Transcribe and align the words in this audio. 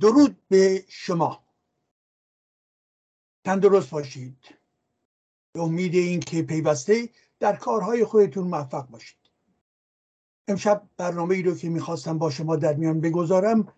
درود 0.00 0.36
به 0.48 0.84
شما. 0.88 1.44
تندرست 3.44 3.90
باشید. 3.90 4.38
به 5.52 5.62
امید 5.62 5.94
اینکه 5.94 6.42
پیوسته 6.42 7.08
در 7.40 7.56
کارهای 7.56 8.04
خودتون 8.04 8.46
موفق 8.48 8.88
باشید. 8.88 9.18
امشب 10.48 10.88
برنامه 10.96 11.34
ای 11.34 11.42
رو 11.42 11.54
که 11.54 11.68
می‌خواستم 11.68 12.18
با 12.18 12.30
شما 12.30 12.56
در 12.56 12.74
میان 12.74 13.00
بگذارم 13.00 13.72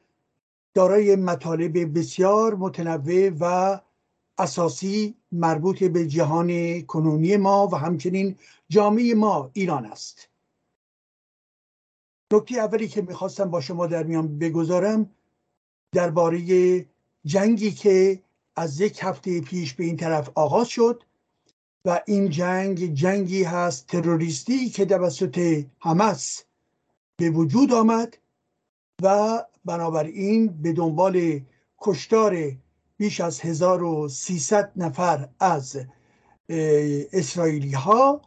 دارای 0.75 1.17
مطالب 1.17 1.99
بسیار 1.99 2.55
متنوع 2.55 3.31
و 3.41 3.81
اساسی 4.39 5.17
مربوط 5.33 5.85
به 5.85 6.07
جهان 6.07 6.81
کنونی 6.83 7.37
ما 7.37 7.69
و 7.73 7.75
همچنین 7.75 8.37
جامعه 8.69 9.15
ما 9.15 9.51
ایران 9.53 9.87
است. 9.87 10.29
نکته 12.33 12.55
اولی 12.55 12.89
که 12.89 13.03
می‌خواستم 13.03 13.51
با 13.51 13.61
شما 13.61 13.87
در 13.87 14.03
میان 14.03 14.39
بگذارم 14.39 15.11
درباره 15.93 16.87
جنگی 17.25 17.71
که 17.71 18.23
از 18.57 18.81
یک 18.81 18.99
هفته 19.03 19.41
پیش 19.41 19.75
به 19.75 19.85
این 19.85 19.97
طرف 19.97 20.31
آغاز 20.35 20.69
شد 20.69 21.03
و 21.85 22.01
این 22.07 22.31
جنگ 22.31 22.95
جنگی 22.95 23.43
هست 23.43 23.87
تروریستی 23.87 24.71
که 24.71 24.85
توسط 24.87 25.65
حمس 25.79 26.45
به 27.17 27.31
وجود 27.31 27.73
آمد 27.73 28.19
و 29.03 29.45
بنابراین 29.65 30.47
به 30.63 30.73
دنبال 30.73 31.41
کشتار 31.79 32.53
بیش 32.97 33.21
از 33.21 33.41
1300 33.41 34.73
نفر 34.77 35.29
از 35.41 35.81
اسرائیلی 37.13 37.73
ها 37.73 38.23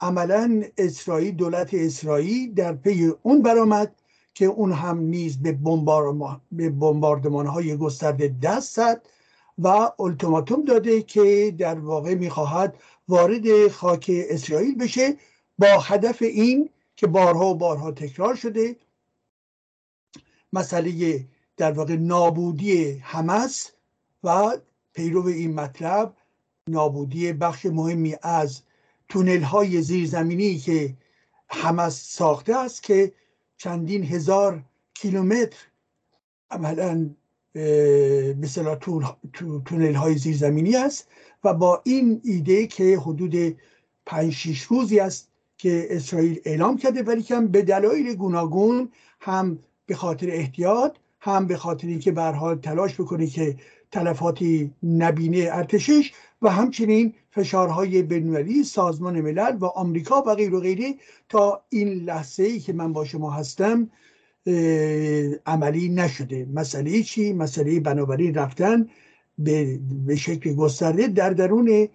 عملا 0.00 0.62
اسرائیل 0.78 1.34
دولت 1.34 1.74
اسرائیل 1.74 2.54
در 2.54 2.72
پی 2.72 3.12
اون 3.22 3.42
برآمد 3.42 4.01
که 4.34 4.44
اون 4.44 4.72
هم 4.72 4.98
نیز 4.98 5.42
به, 5.42 5.52
به 6.52 6.70
بمباردمان 6.70 7.46
های 7.46 7.76
گسترده 7.76 8.34
دست 8.42 8.76
زد 8.76 9.08
و 9.58 9.92
التماتوم 9.98 10.64
داده 10.64 11.02
که 11.02 11.54
در 11.58 11.78
واقع 11.78 12.14
می‌خواهد 12.14 12.76
وارد 13.08 13.68
خاک 13.68 14.10
اسرائیل 14.10 14.78
بشه 14.78 15.16
با 15.58 15.66
هدف 15.66 16.22
این 16.22 16.70
که 16.96 17.06
بارها 17.06 17.46
و 17.46 17.54
بارها 17.54 17.92
تکرار 17.92 18.34
شده. 18.34 18.76
مسئله 20.52 21.24
در 21.56 21.72
واقع 21.72 21.96
نابودی 21.96 22.92
حمس 22.92 23.70
و 24.24 24.56
پیرو 24.92 25.26
این 25.26 25.54
مطلب 25.54 26.14
نابودی 26.68 27.32
بخش 27.32 27.66
مهمی 27.66 28.16
از 28.22 28.62
تونل 29.08 29.42
های 29.42 29.82
زیرزمینی 29.82 30.58
که 30.58 30.94
حمس 31.46 32.14
ساخته 32.16 32.56
است 32.56 32.82
که 32.82 33.12
چندین 33.62 34.04
هزار 34.04 34.62
کیلومتر 34.94 35.56
عملا 36.50 37.10
مثلا 38.42 38.74
تونل 39.64 39.94
های 39.94 40.14
زیرزمینی 40.14 40.76
است 40.76 41.08
و 41.44 41.54
با 41.54 41.82
این 41.84 42.20
ایده 42.24 42.66
که 42.66 42.98
حدود 42.98 43.56
پنج 44.06 44.32
شیش 44.32 44.62
روزی 44.62 45.00
است 45.00 45.28
که 45.56 45.86
اسرائیل 45.90 46.40
اعلام 46.44 46.76
کرده 46.76 47.02
ولی 47.02 47.22
که 47.22 47.40
به 47.40 47.62
دلایل 47.62 48.14
گوناگون 48.14 48.88
هم 49.20 49.58
به 49.86 49.94
خاطر 49.94 50.26
احتیاط 50.30 50.96
هم 51.20 51.46
به 51.46 51.56
خاطر 51.56 51.86
اینکه 51.86 52.12
به 52.12 52.22
حال 52.22 52.58
تلاش 52.58 53.00
بکنه 53.00 53.26
که 53.26 53.56
تلفاتی 53.90 54.74
نبینه 54.82 55.48
ارتشش 55.52 56.12
و 56.42 56.48
همچنین 56.48 57.14
فشارهای 57.30 58.02
بینالمللی 58.02 58.64
سازمان 58.64 59.20
ملل 59.20 59.56
و 59.60 59.64
آمریکا 59.64 60.22
و 60.26 60.34
غیر 60.34 60.54
و 60.54 60.60
غیره 60.60 60.94
تا 61.28 61.64
این 61.68 61.88
لحظه 61.88 62.42
ای 62.42 62.60
که 62.60 62.72
من 62.72 62.92
با 62.92 63.04
شما 63.04 63.30
هستم 63.30 63.90
عملی 65.46 65.88
نشده. 65.88 66.44
مسئله 66.44 67.02
چی؟ 67.02 67.32
مسئله 67.32 67.80
بنابراین 67.80 68.34
رفتن 68.34 68.90
به, 69.38 69.80
به 70.06 70.16
شکل 70.16 70.54
گسترده 70.54 71.08
در 71.08 71.30
درون 71.30 71.88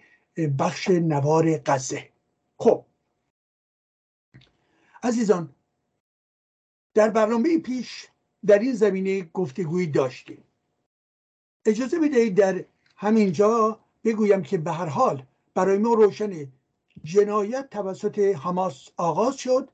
بخش 0.59 0.89
نوار 0.89 1.57
غزه. 1.57 2.09
خب. 2.57 2.85
عزیزان 5.03 5.49
در 6.93 7.09
برنامه 7.09 7.57
پیش 7.57 8.07
در 8.45 8.59
این 8.59 8.73
زمینه 8.73 9.29
گفتگویی 9.33 9.87
داشتیم. 9.87 10.43
اجازه 11.65 11.99
بدهید 11.99 12.35
در 12.35 12.65
همینجا 12.95 13.79
بگویم 14.03 14.41
که 14.41 14.57
به 14.57 14.71
هر 14.71 14.85
حال 14.85 15.23
برای 15.53 15.77
ما 15.77 15.93
روشن 15.93 16.31
جنایت 17.03 17.69
توسط 17.69 18.19
حماس 18.19 18.89
آغاز 18.97 19.37
شد. 19.37 19.69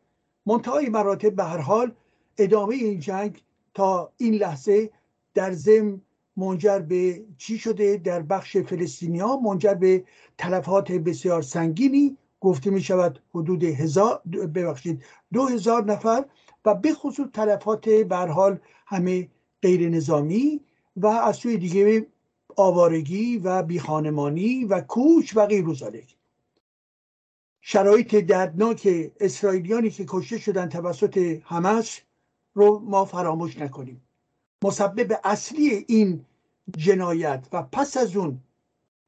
منتهای 0.45 0.89
مراتب 0.89 1.35
به 1.35 1.43
هر 1.43 1.57
حال 1.57 1.91
ادامه 2.37 2.75
این 2.75 2.99
جنگ 2.99 3.43
تا 3.73 4.11
این 4.17 4.33
لحظه 4.33 4.89
در 5.33 5.51
زم 5.51 6.01
منجر 6.37 6.79
به 6.79 7.25
چی 7.37 7.57
شده؟ 7.57 7.97
در 7.97 8.21
بخش 8.21 8.57
فلسطینیا 8.57 9.37
منجر 9.37 9.73
به 9.73 10.03
تلفات 10.37 10.91
بسیار 10.91 11.41
سنگینی 11.41 12.17
گفته 12.39 12.69
می 12.69 12.81
شود 12.81 13.19
حدود 13.35 13.63
هزار 13.63 14.21
ببخشید 14.55 15.03
دو 15.33 15.45
هزار 15.45 15.85
نفر 15.85 16.25
و 16.65 16.75
به 16.75 16.93
خصوص 16.93 17.27
تلفات 17.33 17.87
حال 18.11 18.59
همه 18.85 19.29
غیر 19.61 19.89
نظامی 19.89 20.61
و 20.95 21.07
از 21.07 21.35
سوی 21.35 21.57
دیگه 21.57 22.07
آوارگی 22.55 23.37
و 23.37 23.63
بیخانمانی 23.63 24.65
و 24.65 24.81
کوچ 24.81 25.37
و 25.37 25.45
غیر 25.45 25.65
شرایط 27.61 28.15
دردناک 28.15 29.11
اسرائیلیانی 29.19 29.89
که 29.89 30.05
کشته 30.07 30.39
شدن 30.39 30.69
توسط 30.69 31.41
حماس 31.43 31.99
رو 32.53 32.79
ما 32.79 33.05
فراموش 33.05 33.57
نکنیم. 33.57 34.01
مسبب 34.63 35.19
اصلی 35.23 35.85
این 35.87 36.25
جنایت 36.77 37.47
و 37.51 37.63
پس 37.63 37.97
از 37.97 38.15
اون 38.15 38.39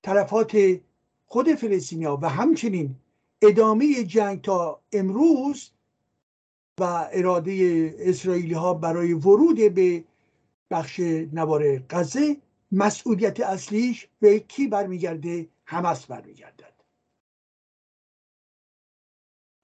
طرفات 0.02 0.80
خود 1.26 1.54
فلسطینیا 1.56 2.20
و 2.22 2.30
همچنین 2.30 2.96
ادامه 3.42 4.04
جنگ 4.04 4.42
تا 4.42 4.82
امروز 4.92 5.72
و 6.80 7.10
اراده 7.12 7.96
اسرائیلی 8.00 8.54
ها 8.54 8.74
برای 8.74 9.14
ورود 9.14 9.74
به 9.74 10.04
بخش 10.72 11.00
نوار 11.34 11.78
غزه 11.78 12.38
مسئولیت 12.72 13.40
اصلیش 13.40 14.08
به 14.20 14.40
کی 14.40 14.68
برمیگرده؟ 14.68 15.50
حماس 15.66 16.06
برمیگردد. 16.06 16.74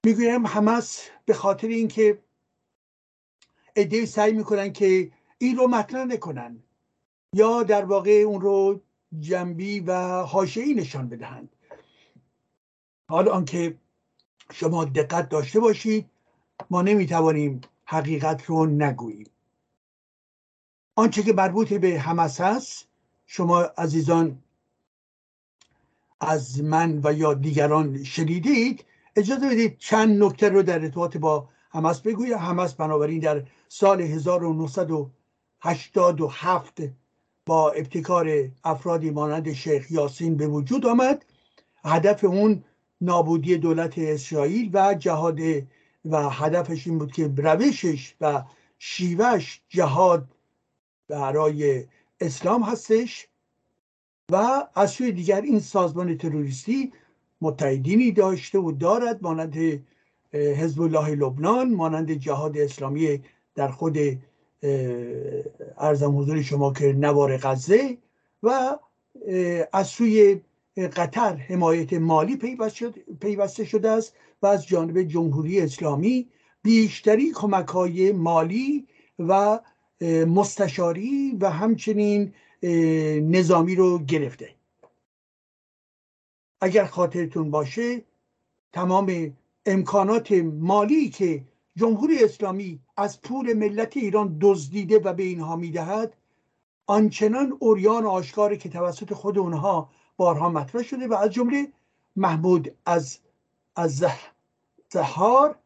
می‌گویم 0.06 0.46
حماس 0.46 1.08
به 1.24 1.34
خاطر 1.34 1.68
اینکه 1.68 2.22
ایده 3.76 4.06
سعی 4.06 4.32
می‌کنن 4.32 4.72
که 4.72 5.12
این 5.38 5.56
رو 5.56 5.68
مطرح 5.68 6.04
نکنن 6.04 6.62
یا 7.34 7.62
در 7.62 7.84
واقع 7.84 8.10
اون 8.10 8.40
رو 8.40 8.80
جنبی 9.20 9.80
و 9.80 10.22
حاشعی 10.22 10.74
نشان 10.74 11.08
بدهند. 11.08 11.56
حالا 13.10 13.32
آنکه 13.32 13.78
شما 14.52 14.84
دقت 14.84 15.28
داشته 15.28 15.60
باشید 15.60 16.10
ما 16.70 16.82
نمی‌توانیم 16.82 17.60
حقیقت 17.84 18.44
رو 18.44 18.66
نگوییم. 18.66 19.30
آنچه 20.96 21.22
که 21.22 21.32
مربوط 21.32 21.72
به 21.72 22.00
حماس 22.00 22.40
است 22.40 22.88
شما 23.34 23.60
عزیزان 23.60 24.38
از 26.20 26.62
من 26.62 27.00
و 27.04 27.12
یا 27.12 27.34
دیگران 27.34 28.04
شنیدید 28.04 28.84
اجازه 29.16 29.48
بدید 29.48 29.78
چند 29.78 30.22
نکته 30.22 30.48
رو 30.48 30.62
در 30.62 30.80
ارتباط 30.80 31.16
با 31.16 31.48
حماس 31.70 32.00
بگویم. 32.00 32.38
حماس 32.38 32.74
بنابراین 32.74 33.20
در 33.20 33.44
سال 33.68 34.00
1987 34.00 36.80
با 37.46 37.70
ابتکار 37.70 38.48
افرادی 38.64 39.10
مانند 39.10 39.52
شیخ 39.52 39.90
یاسین 39.90 40.36
به 40.36 40.46
وجود 40.46 40.86
آمد. 40.86 41.24
هدف 41.84 42.24
اون 42.24 42.64
نابودی 43.00 43.58
دولت 43.58 43.98
اسرائیل 43.98 44.70
و 44.72 44.94
جهاد 44.94 45.40
و 46.04 46.30
هدفش 46.30 46.86
این 46.86 46.98
بود 46.98 47.12
که 47.12 47.32
روشش 47.36 48.14
و 48.20 48.42
شیوش 48.78 49.60
جهاد 49.68 50.28
برای 51.08 51.84
اسلام 52.22 52.62
هستش 52.62 53.28
و 54.32 54.66
از 54.74 54.90
سوی 54.90 55.12
دیگر 55.12 55.40
این 55.40 55.60
سازمان 55.60 56.18
تروریستی 56.18 56.92
متحدینی 57.40 58.12
داشته 58.12 58.58
و 58.58 58.72
دارد 58.72 59.22
مانند 59.22 59.84
حزب 60.32 60.82
الله 60.82 61.14
لبنان 61.14 61.74
مانند 61.74 62.12
جهاد 62.12 62.58
اسلامی 62.58 63.22
در 63.54 63.68
خود 63.68 63.98
ارزم 65.78 66.18
حضور 66.18 66.42
شما 66.42 66.72
که 66.72 66.92
نوار 66.92 67.36
غزه 67.36 67.98
و 68.42 68.78
از 69.72 69.86
سوی 69.86 70.40
قطر 70.76 71.36
حمایت 71.36 71.92
مالی 71.92 72.36
پیوسته 73.20 73.64
شده 73.64 73.90
است 73.90 74.14
و 74.42 74.46
از 74.46 74.66
جانب 74.66 75.02
جمهوری 75.02 75.60
اسلامی 75.60 76.28
بیشتری 76.62 77.32
کمک 77.32 77.68
های 77.68 78.12
مالی 78.12 78.86
و 79.18 79.60
مستشاری 80.26 81.36
و 81.40 81.50
همچنین 81.50 82.34
نظامی 83.30 83.74
رو 83.74 83.98
گرفته. 83.98 84.54
اگر 86.60 86.84
خاطرتون 86.84 87.50
باشه 87.50 88.02
تمام 88.72 89.36
امکانات 89.66 90.32
مالی 90.42 91.10
که 91.10 91.44
جمهوری 91.76 92.24
اسلامی 92.24 92.80
از 92.96 93.22
پول 93.22 93.52
ملت 93.52 93.96
ایران 93.96 94.36
دزدیده 94.40 94.98
و 94.98 95.12
به 95.12 95.22
اینها 95.22 95.56
می‌دهد 95.56 96.16
آنچنان 96.86 97.56
اوریان 97.58 98.06
آشکاری 98.06 98.56
که 98.56 98.68
توسط 98.68 99.12
خود 99.12 99.38
اونها 99.38 99.90
بارها 100.16 100.48
مطرح 100.48 100.82
شده 100.82 101.08
و 101.08 101.14
از 101.14 101.30
جمله 101.30 101.72
محمود 102.16 102.74
از 102.86 103.18
از 103.76 104.04
زهار 104.90 105.58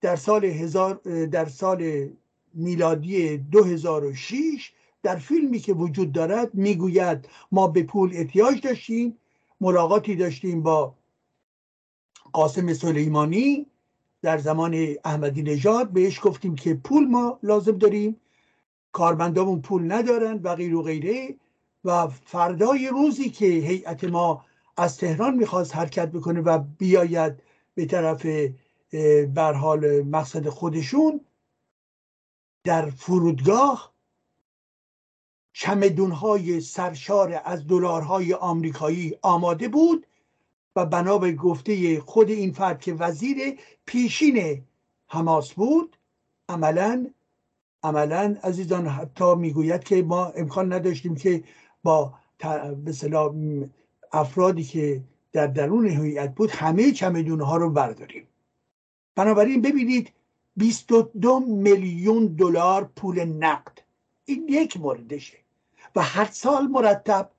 در 0.00 0.16
سال 0.16 0.44
هزار 0.44 0.94
در 1.26 1.44
سال 1.44 2.10
میلادی 2.56 3.38
2006 3.38 4.72
در 5.02 5.16
فیلمی 5.16 5.58
که 5.58 5.72
وجود 5.72 6.12
دارد 6.12 6.54
می‌گوید 6.54 7.28
ما 7.52 7.68
به 7.68 7.82
پول 7.82 8.10
احتیاج 8.14 8.60
داشتیم 8.60 9.18
ملاقاتی 9.60 10.16
داشتیم 10.16 10.62
با 10.62 10.94
قاسم 12.32 12.72
سلیمانی 12.72 13.66
در 14.22 14.38
زمان 14.38 14.94
احمدی 15.04 15.42
نژاد. 15.42 15.90
بهش 15.90 16.20
گفتیم 16.22 16.54
که 16.54 16.74
پول 16.74 17.06
ما 17.06 17.38
لازم 17.42 17.78
داریم 17.78 18.16
کارمندامون 18.92 19.60
پول 19.60 19.92
ندارن 19.92 20.40
و 20.42 20.54
غیر 20.54 20.74
و 20.74 20.82
غیره 20.82 21.34
و 21.84 22.08
فردای 22.08 22.88
روزی 22.88 23.30
که 23.30 23.46
هیئت 23.46 24.04
ما 24.04 24.44
از 24.76 24.98
تهران 24.98 25.34
می‌خواست 25.34 25.76
حرکت 25.76 26.12
بکنه 26.12 26.40
و 26.40 26.58
بیاید 26.78 27.32
به 27.74 27.86
طرف 27.86 28.26
بر 29.34 29.52
حال 29.52 30.02
مقصد 30.02 30.48
خودشون 30.48 31.20
در 32.66 32.90
فرودگاه 32.90 33.94
چمدونهای 35.52 36.60
سرشار 36.60 37.42
از 37.44 37.66
دلارهای 37.66 38.34
آمریکایی 38.34 39.18
آماده 39.22 39.68
بود 39.68 40.06
و 40.76 40.86
بنا 40.86 41.18
به 41.18 41.32
گفته 41.32 42.00
خود 42.00 42.30
این 42.30 42.52
فرد 42.52 42.80
که 42.80 42.94
وزیر 42.94 43.60
پیشین 43.86 44.62
حماس 45.06 45.52
بود 45.52 45.96
عملا 46.48 47.06
عملا 47.82 48.36
عزیزان 48.42 48.86
حتی 48.86 49.34
می‌گوید 49.34 49.84
که 49.84 50.02
ما 50.02 50.26
امکان 50.26 50.72
نداشتیم 50.72 51.14
که 51.14 51.44
با 51.82 52.14
به 52.84 52.92
افرادی 54.12 54.64
که 54.64 55.04
در 55.32 55.46
درون 55.46 55.88
هیئت 55.88 56.34
بود 56.34 56.50
همه 56.50 56.92
چمدون 56.92 57.40
ها 57.40 57.56
رو 57.56 57.70
برداریم. 57.70 58.26
بنابراین 59.14 59.62
ببینید 59.62 60.12
22 60.56 61.40
میلیون 61.40 62.26
دلار 62.26 62.84
پول 62.84 63.24
نقد. 63.24 63.78
این 64.24 64.48
یک 64.48 64.76
موردشه. 64.76 65.38
و 65.96 66.02
هر 66.02 66.24
سال 66.24 66.66
مرتب 66.66 67.30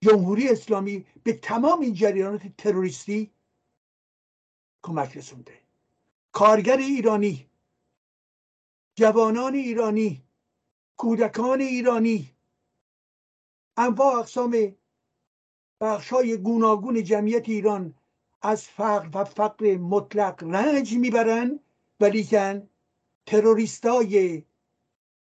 جمهوری 0.00 0.48
اسلامی 0.48 1.06
به 1.22 1.32
تمام 1.32 1.80
این 1.80 1.94
جریانات 1.94 2.42
تروریستی 2.58 3.30
کمک 4.82 5.16
رسونده. 5.16 5.52
کارگر 6.32 6.76
ایرانی 6.76 7.46
جوانان 8.94 9.54
ایرانی 9.54 10.22
کودکان 10.96 11.60
ایرانی 11.60 12.30
انواع 13.76 14.14
اقسام 14.18 14.76
بخشای 15.80 16.36
گوناگون 16.36 17.02
جمعیت 17.02 17.48
ایران 17.48 17.94
از 18.42 18.68
فقر 18.68 19.08
و 19.14 19.24
فقر 19.24 19.76
مطلق 19.76 20.44
رنج 20.44 20.94
می‌برند 20.94 21.60
ولیکن 22.02 22.68
تروریستای 23.26 24.42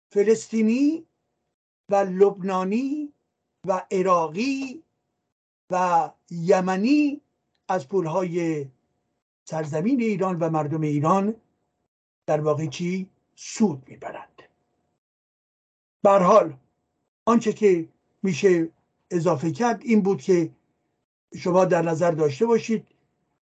فلسطینی 0.09 1.05
و 1.89 1.95
لبنانی 1.95 3.13
و 3.67 3.85
عراقی 3.91 4.83
و 5.71 6.09
یمنی 6.31 7.21
از 7.67 7.87
پولهای 7.87 8.65
سرزمین 9.45 10.01
ایران 10.01 10.39
و 10.39 10.49
مردم 10.49 10.81
ایران 10.81 11.35
در 12.25 12.41
واقع 12.41 12.65
چی؟ 12.65 13.09
سود 13.35 13.83
می‌برند. 13.87 14.41
بر 16.03 16.23
حال 16.23 16.57
آنچه 17.25 17.53
که 17.53 17.89
میشه 18.23 18.69
اضافه 19.11 19.51
کرد 19.51 19.81
این 19.83 20.01
بود 20.01 20.21
که 20.21 20.51
شما 21.37 21.65
در 21.65 21.81
نظر 21.81 22.11
داشته 22.11 22.45
باشید 22.45 22.87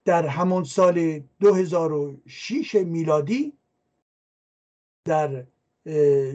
در 0.06 0.28
همون 0.28 0.64
سال 0.64 1.20
2006 1.40 2.76
میلادی 2.76 3.54
در 5.06 5.46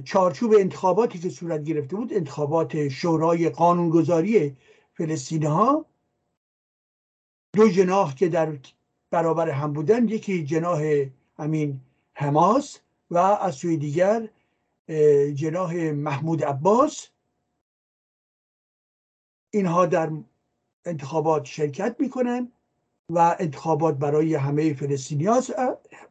چارچوب 0.05 0.53
انتخاباتی 0.53 1.19
که 1.19 1.31
صورت 1.31 1.65
گرفته 1.65 1.97
بود 1.97 2.13
انتخابات 2.13 2.89
شورای 2.89 3.49
قانونگذاری 3.49 4.57
فلسطینی 4.95 5.47
ها 5.47 5.87
دو 7.53 7.69
جناح 7.69 8.15
که 8.15 8.29
در 8.29 8.59
برابر 9.11 9.51
هم 9.51 9.73
بودن 9.73 10.09
یکی 10.09 10.45
جناح 10.45 11.07
همین 11.39 11.81
حماس 12.13 12.79
و 13.11 13.19
از 13.19 13.55
سوی 13.55 13.77
دیگر 13.77 14.29
جناح 15.35 15.75
محمود 15.77 16.45
عباس. 16.45 17.09
اینها 19.51 19.87
در 19.87 20.11
انتخابات 20.85 21.45
شرکت 21.45 21.97
می‌کنن. 21.99 22.53
و 23.11 23.37
انتخابات 23.39 23.99
برای 23.99 24.35
همه 24.35 24.75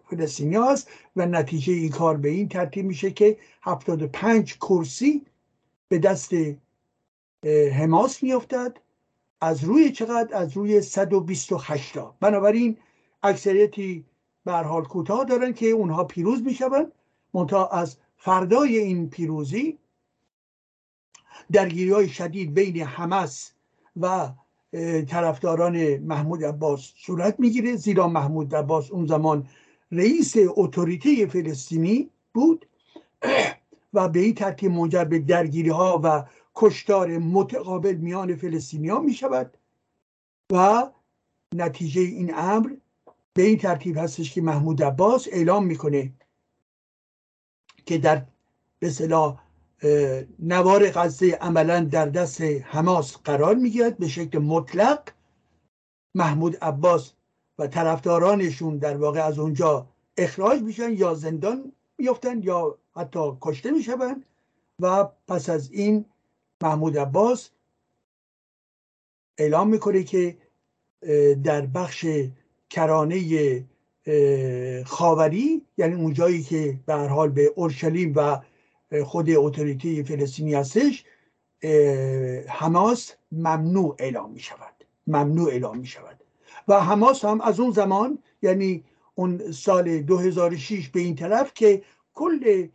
فلسطینیاس 0.10 0.86
و 1.16 1.26
نتیجه 1.26 1.74
این 1.74 1.90
کار 1.90 2.18
به 2.18 2.30
این 2.30 2.50
ترتیب 2.50 2.86
میشه 2.86 3.12
که 3.12 3.38
75 3.62 4.56
کرسی 4.56 5.26
به 5.88 6.00
دست 6.00 6.32
حماس 7.74 8.24
میافتد. 8.24 8.78
از 9.42 9.64
روی 9.64 9.92
چقدر؟ 9.92 10.38
از 10.38 10.58
روی 10.58 10.82
128 10.82 11.94
تا. 11.94 12.16
بنابراین 12.20 12.78
اکثریتی 13.24 14.06
به 14.46 14.54
حال 14.54 14.84
کوتاه 14.84 15.26
دارن 15.26 15.54
که 15.54 15.66
اونها 15.66 16.04
پیروز 16.04 16.42
می‌شوند. 16.42 16.92
منتها 17.34 17.68
از 17.68 17.98
فردای 18.18 18.78
این 18.78 19.10
پیروزی 19.10 19.78
درگیری 21.52 21.92
های 21.92 22.10
شدید 22.10 22.54
بین 22.54 22.84
حماس 22.84 23.52
و 24.02 24.30
طرفداران 25.08 25.98
محمود 25.98 26.44
عباس 26.44 26.94
صورت 26.96 27.40
می‌گیره 27.40 27.76
زیرا 27.76 28.08
محمود 28.08 28.56
عباس 28.56 28.92
اون 28.92 29.08
زمان 29.08 29.48
رئیس 29.92 30.34
اتوریته 30.38 31.26
فلسطینی 31.26 32.10
بود. 32.34 32.66
و 33.94 34.10
به 34.10 34.20
این 34.20 34.34
ترتیب 34.34 34.72
منجر 34.72 35.04
به 35.04 35.20
درگیری 35.20 35.70
ها 35.70 36.02
و 36.04 36.26
کشتار 36.56 37.18
متقابل 37.18 37.96
میان 37.96 38.36
فلسطینی 38.36 38.90
ها 38.90 39.00
می 39.00 39.14
شود 39.14 39.58
و 40.52 40.84
نتیجه 41.56 42.02
این 42.02 42.34
امر 42.36 42.70
به 43.34 43.44
این 43.44 43.58
ترتیب 43.58 43.98
هستش 43.98 44.34
که 44.34 44.42
محمود 44.42 44.84
عباس 44.84 45.28
اعلام 45.32 45.66
می‌کنه 45.66 46.14
که 47.86 47.98
در 47.98 48.26
به 48.80 48.90
صلاح 48.90 49.47
نوار 50.40 50.90
غزه 50.90 51.32
عملا 51.42 51.80
در 51.80 52.06
دست 52.06 52.42
حماس 52.42 53.18
قرار 53.18 53.56
می‌گیرد 53.56 53.98
به 53.98 54.08
شکل 54.08 54.38
مطلق. 54.38 55.10
محمود 56.16 56.56
عباس 56.56 57.14
و 57.60 57.68
طرفدارانشون 57.68 58.78
در 58.78 58.98
واقع 58.98 59.26
از 59.26 59.40
اونجا 59.40 59.88
اخراج 60.18 60.62
میشن 60.62 60.94
یا 60.94 61.14
زندان 61.14 61.72
میفتن 61.98 62.44
یا 62.44 62.78
حتی 62.96 63.20
کشته 63.42 63.72
می‌شوند. 63.72 64.26
و 64.82 65.04
پس 65.28 65.50
از 65.50 65.72
این 65.72 66.06
محمود 66.64 66.98
عباس 66.98 67.50
اعلام 69.38 69.70
می‌کنه 69.70 70.04
که 70.04 70.38
در 71.44 71.62
بخش 71.66 72.06
کرانه 72.70 73.66
خاوری 74.86 75.66
یعنی 75.78 75.96
اونجایی 75.96 76.44
که 76.44 76.80
به 76.86 76.94
حال 76.94 77.30
به 77.30 77.54
اورشلیم 77.56 78.14
و 78.16 78.42
خود 79.04 79.30
اتوریتی 79.30 80.04
فلسطینی 80.04 80.54
هستش 80.54 81.06
حماس 82.48 83.14
ممنوع 83.32 83.96
اعلام 84.00 84.32
می 84.32 84.40
شود 84.40 84.74
ممنوع 85.08 85.50
اعلام 85.50 85.78
می 85.78 85.88
شود 85.88 86.20
و 86.68 86.80
حماس 86.80 87.26
هم 87.26 87.42
از 87.42 87.60
اون 87.60 87.72
زمان 87.72 88.20
یعنی 88.42 88.84
اون 89.16 89.52
سال 89.52 90.02
2006 90.02 90.90
به 90.90 91.00
این 91.00 91.16
طرف 91.16 91.54
که 91.54 91.82
کل 92.14 92.68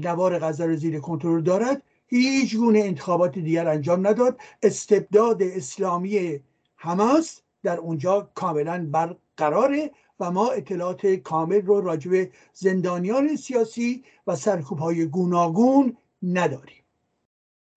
نوار 0.00 0.38
غزه 0.38 0.66
رو 0.66 0.76
زیر 0.76 1.00
کنترل 1.00 1.42
دارد 1.42 1.82
هیچ 2.06 2.56
گونه 2.56 2.78
انتخابات 2.78 3.38
دیگر 3.38 3.68
انجام 3.68 4.06
نداد. 4.06 4.38
استبداد 4.62 5.42
اسلامی 5.42 6.40
حماس 6.76 7.40
در 7.62 7.78
اونجا 7.78 8.30
کاملا 8.34 8.88
برقراره 8.90 9.90
و 10.20 10.30
ما 10.30 10.50
اطلاعات 10.50 11.06
کامل 11.06 11.62
رو 11.62 11.80
راجع 11.80 12.26
زندانیان 12.52 13.36
سیاسی 13.36 14.04
و 14.26 14.36
سرکوب 14.36 14.78
های 14.78 15.06
گوناگون 15.06 15.96
نداریم. 16.22 16.84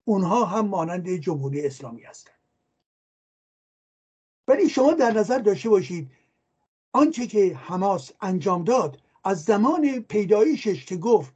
اونها 0.05 0.45
هم 0.45 0.67
مانند 0.67 1.09
جمهوری 1.09 1.65
اسلامی 1.65 2.01
هستند. 2.01 2.33
ولی 4.47 4.69
شما 4.69 4.93
در 4.93 5.11
نظر 5.11 5.39
داشته 5.39 5.69
باشید 5.69 6.11
آنچه 6.93 7.27
که 7.27 7.55
حماس 7.55 8.11
انجام 8.21 8.63
داد 8.63 9.01
از 9.23 9.43
زمان 9.43 9.99
پیدایشش 9.99 10.85
که 10.85 10.97
گفت 10.97 11.33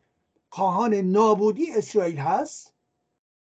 خواهان 0.50 0.93
نابودی 0.93 1.72
اسرائیل 1.72 2.17
هست 2.17 2.74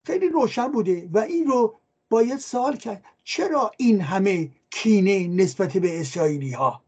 خیلی 0.04 0.28
روشن 0.28 0.72
بوده 0.72 1.08
و 1.12 1.18
این 1.18 1.46
رو 1.46 1.78
باید 2.10 2.38
سوال 2.38 2.76
کرد 2.76 3.04
چرا 3.25 3.70
این 3.78 4.00
همه 4.00 4.50
کینه 4.70 5.28
نسبت 5.28 5.76
به 5.76 6.00
اسرائیلی 6.00 6.52
ها 6.52 6.86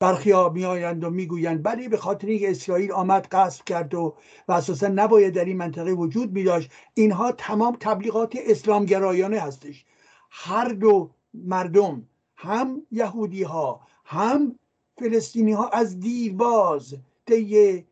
برخی 0.00 0.32
میآیند 0.52 1.04
و 1.04 1.10
می‌گویند 1.10 1.62
بله 1.62 1.88
به 1.88 1.96
خاطر 1.96 2.26
اینکه 2.26 2.50
اسرائیل 2.50 2.92
آمد 2.92 3.26
قصد 3.32 3.64
کرد 3.64 3.94
و 3.94 4.16
و 4.48 4.52
اساسا 4.52 4.88
نباید 4.88 5.34
در 5.34 5.44
این 5.44 5.56
منطقه 5.56 5.92
وجود 5.92 6.32
می 6.32 6.44
داشت 6.44 6.70
اینها 6.94 7.32
تمام 7.32 7.76
تبلیغات 7.80 8.36
اسلامگرایانه 8.46 9.40
هستش. 9.40 9.84
هر 10.30 10.68
دو 10.68 11.10
مردم 11.34 12.08
هم 12.36 12.82
یهودی 12.90 13.42
ها 13.42 13.80
هم 14.04 14.58
فلسطینی 14.98 15.52
ها 15.52 15.68
از 15.68 16.00
دیرباز 16.00 16.96
طی 17.26 17.84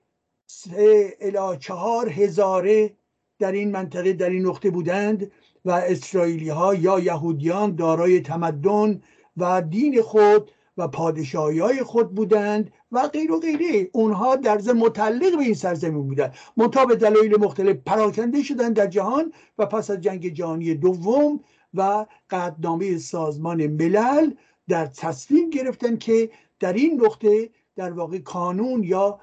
سه 0.47 1.17
الی 1.21 1.59
چهار 1.59 2.09
هزاره 2.09 2.97
در 3.39 3.53
این 3.53 3.71
منطقه 3.71 4.13
در 4.13 4.31
این 4.31 4.47
نقطه 4.47 4.71
بودند 4.71 5.31
و 5.65 5.71
اسرائیلی 5.71 6.49
ها 6.49 6.75
یا 6.75 6.99
یهودیان 6.99 7.75
دارای 7.75 8.21
تمدن 8.21 9.03
و 9.37 9.63
دین 9.63 10.03
خود 10.03 10.51
و 10.83 10.89
پادشاهی 10.89 11.59
های 11.59 11.83
خود 11.83 12.15
بودند 12.15 12.73
و 12.93 13.09
غیر 13.09 13.33
و 13.33 13.41
غیره. 13.41 13.91
اونها 13.93 14.37
در 14.37 14.73
متعلق 14.73 15.37
به 15.37 15.43
این 15.43 15.55
سرزمین 15.55 16.09
بودند. 16.09 16.35
منتها 16.57 16.87
به 16.87 16.97
دلایل 16.97 17.37
مختلف 17.41 17.77
پراکنده 17.87 18.43
شدند 18.43 18.77
در 18.77 18.87
جهان 18.87 19.33
و 19.59 19.67
پس 19.67 19.91
از 19.91 20.01
جنگ 20.01 20.29
جهانی 20.29 20.75
دوم 20.75 21.41
و 21.75 22.07
قدنامه 22.31 22.99
سازمان 22.99 23.67
ملل 23.67 24.31
در 24.69 24.87
تصمیم 24.87 25.51
گرفتن 25.51 25.97
که 25.97 26.31
در 26.61 26.73
این 26.73 27.01
نقطه 27.05 27.51
در 27.77 27.93
واقع 27.93 28.19
کانون 28.19 28.85
یا 28.85 29.21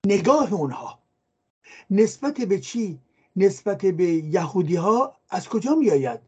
نگاه 0.06 0.54
اونها 0.54 1.00
نسبت 1.90 2.42
به 2.42 2.60
چی؟ 2.60 3.00
نسبت 3.36 3.86
به 3.86 4.06
یهودی 4.06 4.76
ها 4.76 5.14
از 5.30 5.50
کجا 5.50 5.76
می 5.76 5.92
آید 5.92 6.20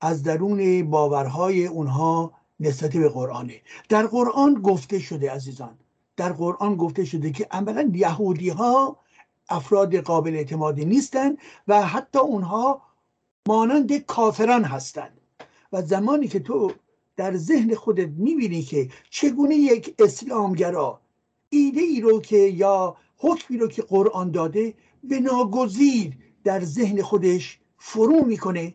از 0.00 0.22
درون 0.22 0.90
باورهای 0.90 1.66
اونها 1.66 2.32
نسبت 2.60 2.96
به 2.96 3.08
قرآنه 3.08 3.60
در 3.88 4.06
قرآن 4.06 4.54
گفته 4.54 4.98
شده 4.98 5.30
عزیزان 5.30 5.78
در 6.16 6.32
قرآن 6.32 6.76
گفته 6.76 7.04
شده 7.04 7.30
که 7.30 7.46
عملا 7.50 7.90
یهودی 7.94 8.48
ها 8.48 8.96
افراد 9.48 9.96
قابل 9.96 10.34
اعتمادی 10.34 10.84
نیستند 10.84 11.38
و 11.68 11.86
حتی 11.86 12.18
اونها 12.18 12.82
مانند 13.46 13.98
کافران 13.98 14.64
هستند. 14.64 15.20
و 15.72 15.82
زمانی 15.82 16.28
که 16.28 16.40
تو 16.40 16.72
در 17.16 17.36
ذهن 17.36 17.74
خودت 17.74 18.08
می‌بینی 18.08 18.62
که 18.62 18.88
چگونه 19.10 19.54
یک 19.54 19.94
اسلامگرا 19.98 21.00
ایده 21.48 21.80
ای 21.80 22.00
رو 22.00 22.20
که 22.20 22.36
یا 22.36 22.96
حکمی 23.16 23.58
رو 23.58 23.68
که 23.68 23.82
قرآن 23.82 24.30
داده 24.30 24.74
به 25.04 25.20
ناگزیر 25.20 26.18
در 26.44 26.64
ذهن 26.64 27.02
خودش 27.02 27.60
فرو 27.78 28.24
می‌کنه. 28.24 28.74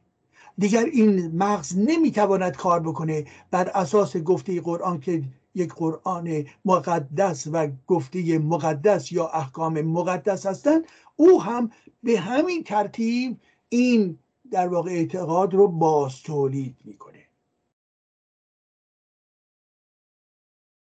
دیگر 0.58 0.86
این 0.86 1.38
مغز 1.38 1.78
نمی‌تواند 1.78 2.56
کار 2.56 2.80
بکنه. 2.80 3.26
بر 3.52 3.70
اساس 3.70 4.18
گفته 4.18 4.62
قرآن 4.62 5.00
که 5.00 5.24
یک 5.56 5.74
قرآن 5.74 6.46
مقدس 6.66 7.48
و 7.52 7.68
گفته 7.88 8.40
مقدس 8.40 9.12
یا 9.12 9.28
احکام 9.28 9.82
مقدس 9.82 10.46
هستند 10.46 10.86
او 11.16 11.44
هم 11.44 11.72
به 12.04 12.20
همین 12.20 12.64
ترتیب 12.64 13.40
این 13.70 14.20
در 14.52 14.68
واقع 14.68 14.92
اعتقاد 14.92 15.54
رو 15.54 15.68
باز 15.68 16.22
تولید 16.22 16.78
می‌کنه. 16.84 17.24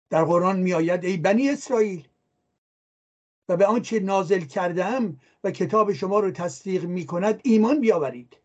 در 0.10 0.24
قرآن 0.24 0.60
میآید 0.60 1.06
ای 1.06 1.17
بنی 1.17 1.50
اسرائیل 1.50 2.08
و 3.50 3.58
به 3.58 3.66
آنچه 3.66 4.00
نازل 4.00 4.42
کردم 4.42 5.20
و 5.44 5.51
کتاب 5.51 5.94
شما 5.94 6.20
رو 6.20 6.32
تصدیق 6.32 6.86
می 6.86 7.06
کند 7.06 7.42
ایمان 7.44 7.80
بیاورید. 7.82 8.38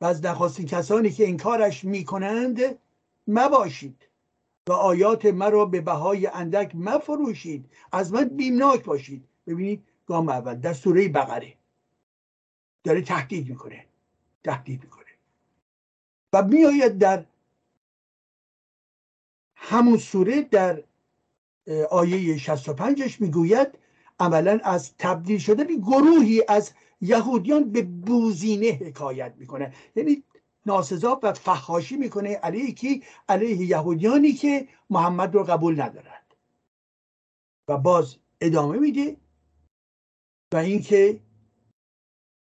و 0.00 0.04
از 0.04 0.24
نخواستین 0.24 0.66
کسانی 0.66 1.10
که 1.10 1.28
انکارش 1.28 1.84
می 1.84 2.04
کنند 2.04 2.78
مباشید 3.26 4.06
و 4.68 4.72
آیات 4.72 5.26
مرا 5.26 5.64
به 5.64 5.80
بهای 5.80 6.26
اندک 6.26 6.76
مفروشید. 6.76 7.70
از 7.92 8.12
من 8.12 8.24
بیمناک 8.24 8.84
باشید. 8.84 9.28
ببینید 9.46 9.84
گام 10.06 10.28
اول 10.28 10.54
در 10.54 10.72
سوره 10.72 11.08
بقره. 11.08 11.54
داره 12.84 13.02
تهدید 13.02 13.48
می‌کنه. 13.48 13.86
تهدید 14.44 14.84
می‌کنه. 14.84 15.04
و 16.32 16.42
میآید 16.42 16.98
در 16.98 17.26
همون 19.54 19.98
سوره 19.98 20.42
در 20.42 20.82
آیه 21.90 22.38
65ش 22.38 23.20
می‌گوید 23.20 23.78
عملا 24.20 24.60
از 24.64 24.96
تبدیل 24.98 25.38
شدن 25.38 25.64
گروهی 25.64 26.44
از 26.48 26.72
یهودیان 27.00 27.72
به 27.72 27.82
بوزینه 27.82 28.66
حکایت 28.66 29.34
می‌کنه. 29.36 29.74
یعنی 29.96 30.24
ناسزا 30.66 31.20
و 31.22 31.32
فخاشی 31.32 31.96
می‌کنه 31.96 32.34
علیه 32.34 32.72
کی؟ 32.72 33.04
علیه 33.28 33.56
یهودیانی 33.56 34.32
که 34.32 34.68
محمد 34.90 35.34
رو 35.34 35.44
قبول 35.44 35.80
ندارند. 35.80 36.34
و 37.68 37.78
باز 37.78 38.16
ادامه 38.40 38.78
میده. 38.78 39.16
و 40.52 40.56
اینکه 40.56 41.20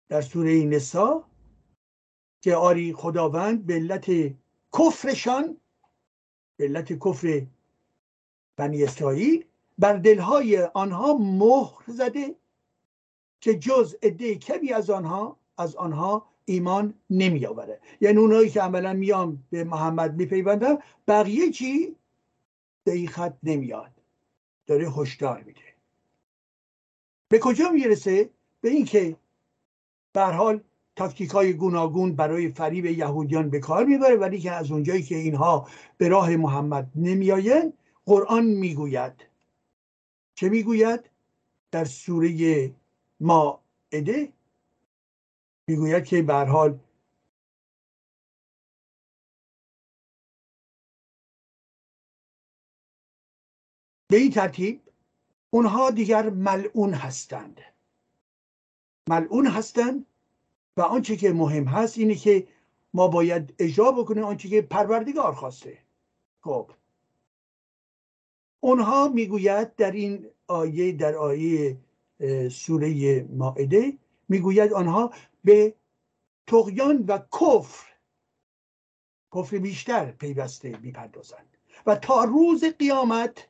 در 0.09 0.21
سوره 0.21 0.65
نسا 0.65 1.25
که 2.43 2.55
آری 2.55 2.93
خداوند 2.93 3.67
به 3.67 3.75
علت 3.75 4.11
کفرشان 4.79 5.61
به 6.57 6.65
علت 6.65 6.93
کفر 6.93 7.47
بنی 8.59 8.85
اسرائیل 8.85 9.45
بر 9.79 9.97
دلهای 9.97 10.63
آنها 10.63 11.15
مهر 11.15 11.85
زده 11.87 12.35
که 13.41 13.59
جز 13.59 13.97
عده 14.03 14.35
کمی 14.35 14.73
از 14.73 14.91
آنها 14.91 15.37
از 15.59 15.77
آنها 15.77 16.27
ایمان 16.45 16.95
نمی 17.11 17.47
آوره 17.47 17.81
یعنی 18.01 18.19
اونایی 18.19 18.51
که 18.51 18.61
عملا 18.61 18.93
میان 18.93 19.45
به 19.51 19.65
محمد 19.65 20.17
میپیوندن 20.17 20.79
بقیه 21.09 21.51
چی؟ 21.51 21.97
به 22.85 22.93
این 22.93 23.09
خط 23.09 23.35
نمیاد. 23.43 23.91
داره 24.67 24.91
هشدار 24.91 25.43
میده. 25.43 25.61
به 27.29 27.39
کجا 27.39 27.69
می‌رسه؟ 27.69 28.31
به 28.61 28.69
اینکه 28.69 29.17
به 30.13 30.23
حال 30.25 30.61
تاکتیک 30.97 31.31
های 31.31 31.53
گوناگون 31.53 32.17
برای 32.17 32.49
فریب 32.49 32.85
یهودیان 32.85 33.51
به 33.51 33.61
کار 33.61 33.85
می‌بره 33.85 34.17
ولی 34.17 34.41
که 34.41 34.53
از 34.53 34.71
اونجایی 34.71 35.03
که 35.03 35.17
اینها 35.17 35.69
به 35.99 36.09
راه 36.09 36.37
محمد 36.37 36.91
نمیآیند 36.95 37.73
قرآن 38.09 38.45
می‌گوید. 38.45 39.13
چه 40.35 40.49
می‌گوید؟ 40.49 41.11
در 41.71 41.85
سوره 41.85 42.75
ماعده 43.21 44.33
می‌گوید 45.69 46.05
که 46.05 46.23
به 46.23 46.35
حال 46.35 46.79
به 54.11 54.17
این 54.17 54.31
ترتیب 54.31 54.83
اونها 55.51 55.91
دیگر 55.91 56.31
ملعون 56.31 56.95
هستند. 56.95 57.61
ملعون 59.09 59.47
هستند 59.47 60.07
و 60.77 60.81
آنچه 60.81 61.17
که 61.17 61.33
مهم 61.33 61.65
هست 61.65 61.99
اینه 61.99 62.15
که 62.15 62.49
ما 62.95 63.09
باید 63.09 63.55
اجرا 63.59 63.93
بکنیم 63.93 64.25
آنچه 64.25 64.49
که 64.49 64.63
پروردگار 64.63 65.35
خواسته. 65.35 65.79
خب. 66.41 66.71
اونها 68.61 69.09
می‌گوید 69.09 69.75
در 69.75 69.91
این 69.91 70.31
آیه 70.47 70.93
در 70.93 71.15
آیه 71.15 71.77
سوره 72.51 73.23
مائده 73.23 73.99
می‌گوید 74.29 74.73
آنها 74.73 75.13
به 75.45 75.75
تقیان 76.47 77.05
و 77.09 77.19
کفر 77.19 77.89
کفر 79.35 79.59
بیشتر 79.59 80.11
پیوسته 80.13 80.79
می‌پردازند. 80.79 81.57
و 81.87 81.97
تا 81.97 82.25
روز 82.25 82.65
قیامت 82.65 83.49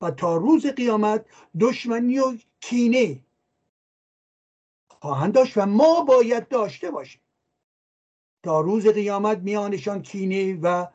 و 0.00 0.10
تا 0.10 0.36
روز 0.36 0.66
قیامت 0.66 1.26
دشمنی 1.60 2.18
و 2.18 2.38
کینه 2.60 3.20
خواهند 4.88 5.34
داشت 5.34 5.56
و 5.56 5.66
ما 5.66 6.04
باید 6.04 6.48
داشته 6.48 6.90
باشیم. 6.90 7.20
تا 8.42 8.60
روز 8.60 8.86
قیامت 8.86 9.38
میانشان 9.38 10.02
کینه 10.02 10.58
و 10.62 10.86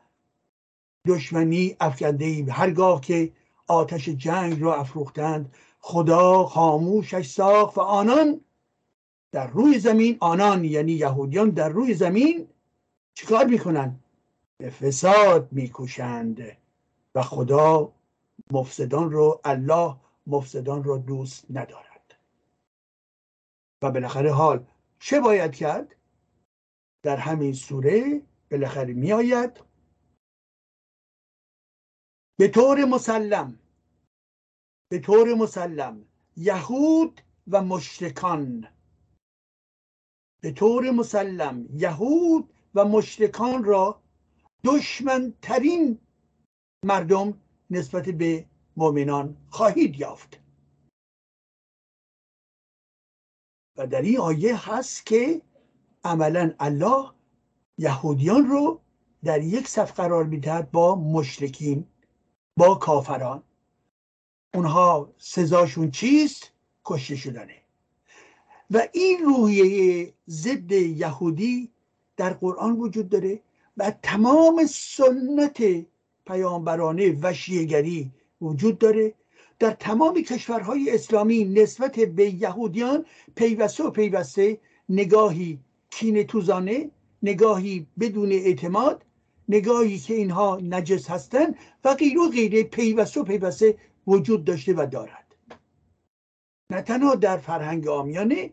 دشمنی 1.06 1.76
افکنده 1.80 2.24
ایم 2.24 2.50
هرگاه 2.50 3.00
که 3.00 3.32
آتش 3.66 4.08
جنگ 4.08 4.62
را 4.62 4.74
افروختند 4.74 5.54
خدا 5.80 6.44
خاموشش 6.44 7.30
ساخت 7.30 7.78
و 7.78 7.80
آنان 7.80 8.40
در 9.32 9.46
روی 9.46 9.78
زمین 9.78 10.16
آنان 10.20 10.64
یعنی 10.64 10.92
یهودیان 10.92 11.50
در 11.50 11.68
روی 11.68 11.94
زمین 11.94 12.48
چیکار 13.14 13.44
می‌کنن 13.46 14.00
به 14.58 14.70
فساد 14.70 15.52
میکوشند 15.52 16.56
و 17.14 17.22
خدا 17.22 17.92
مفسدان 18.50 19.10
رو 19.10 19.40
الله 19.44 19.96
مفسدان 20.26 20.84
رو 20.84 20.98
دوست 20.98 21.44
ندارد. 21.50 22.14
و 23.82 23.90
بالاخره 23.90 24.32
حال 24.32 24.66
چه 24.98 25.20
باید 25.20 25.52
کرد؟ 25.52 25.96
در 27.02 27.16
همین 27.16 27.52
سوره 27.52 28.22
بالاخره 28.50 28.92
میآید 28.92 29.60
به 32.40 32.48
طور 32.48 32.84
مسلم 32.84 33.58
به 34.90 34.98
طور 34.98 35.34
مسلم 35.34 36.04
یهود 36.36 37.20
و 37.48 37.62
مشرکان. 37.62 38.68
به 40.40 40.52
طور 40.52 40.90
مسلم 40.90 41.68
یهود 41.72 42.52
و 42.74 42.84
مشرکان 42.84 43.64
را 43.64 44.02
دشمنترین 44.64 45.98
مردم 46.84 47.40
نسبت 47.70 48.08
به 48.08 48.46
مؤمنان 48.76 49.36
خواهید 49.50 49.96
یافت. 49.96 50.40
و 53.76 53.86
در 53.86 54.02
این 54.02 54.18
آیه 54.18 54.70
هست 54.70 55.06
که 55.06 55.42
عملا 56.04 56.54
الله 56.58 57.10
یهودیان 57.78 58.46
رو 58.46 58.80
در 59.24 59.42
یک 59.42 59.68
صف 59.68 59.92
قرار 59.92 60.24
می‌دهد 60.24 60.70
با 60.70 60.94
مشرکین. 60.94 61.89
با 62.60 62.74
کافران. 62.74 63.42
اونها 64.54 65.10
سزاشون 65.18 65.90
چیست؟ 65.90 66.50
کشته 66.84 67.16
شدنه. 67.16 67.56
و 68.70 68.88
این 68.92 69.18
روحیه 69.24 70.12
ضد 70.28 70.72
یهودی 70.72 71.70
در 72.16 72.32
قرآن 72.32 72.72
وجود 72.72 73.08
داره 73.08 73.40
و 73.76 73.92
تمام 74.02 74.66
سنت 74.66 75.86
پیامبرانه 76.26 77.18
و 77.22 77.32
شیعگری 77.32 78.10
وجود 78.40 78.78
داره. 78.78 79.14
در 79.58 79.70
تمام 79.70 80.22
کشورهای 80.22 80.94
اسلامی 80.94 81.44
نسبت 81.44 82.00
به 82.00 82.30
یهودیان 82.30 83.06
پیوسته 83.34 83.84
و 83.84 83.90
پیوسته. 83.90 84.60
نگاهی 84.88 85.58
کین 85.90 86.22
توزانه 86.22 86.90
نگاهی 87.22 87.86
بدون 88.00 88.32
اعتماد 88.32 89.04
نگاهی 89.50 89.98
که 89.98 90.14
اینها 90.14 90.58
نجس 90.62 91.10
هستند 91.10 91.56
و 91.84 91.94
غیر 91.94 92.18
و 92.18 92.28
غیره 92.28 92.62
پیوسته 92.62 93.20
و 93.20 93.24
پیوسته 93.24 93.78
وجود 94.06 94.44
داشته 94.44 94.74
و 94.74 94.86
دارد. 94.86 95.36
نه 96.70 96.82
تنها 96.82 97.14
در 97.14 97.36
فرهنگ 97.36 97.88
آمیانه 97.88 98.50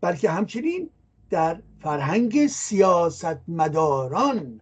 بلکه 0.00 0.30
همچنین 0.30 0.90
در 1.30 1.62
فرهنگ 1.80 2.46
سیاستمداران 2.46 4.60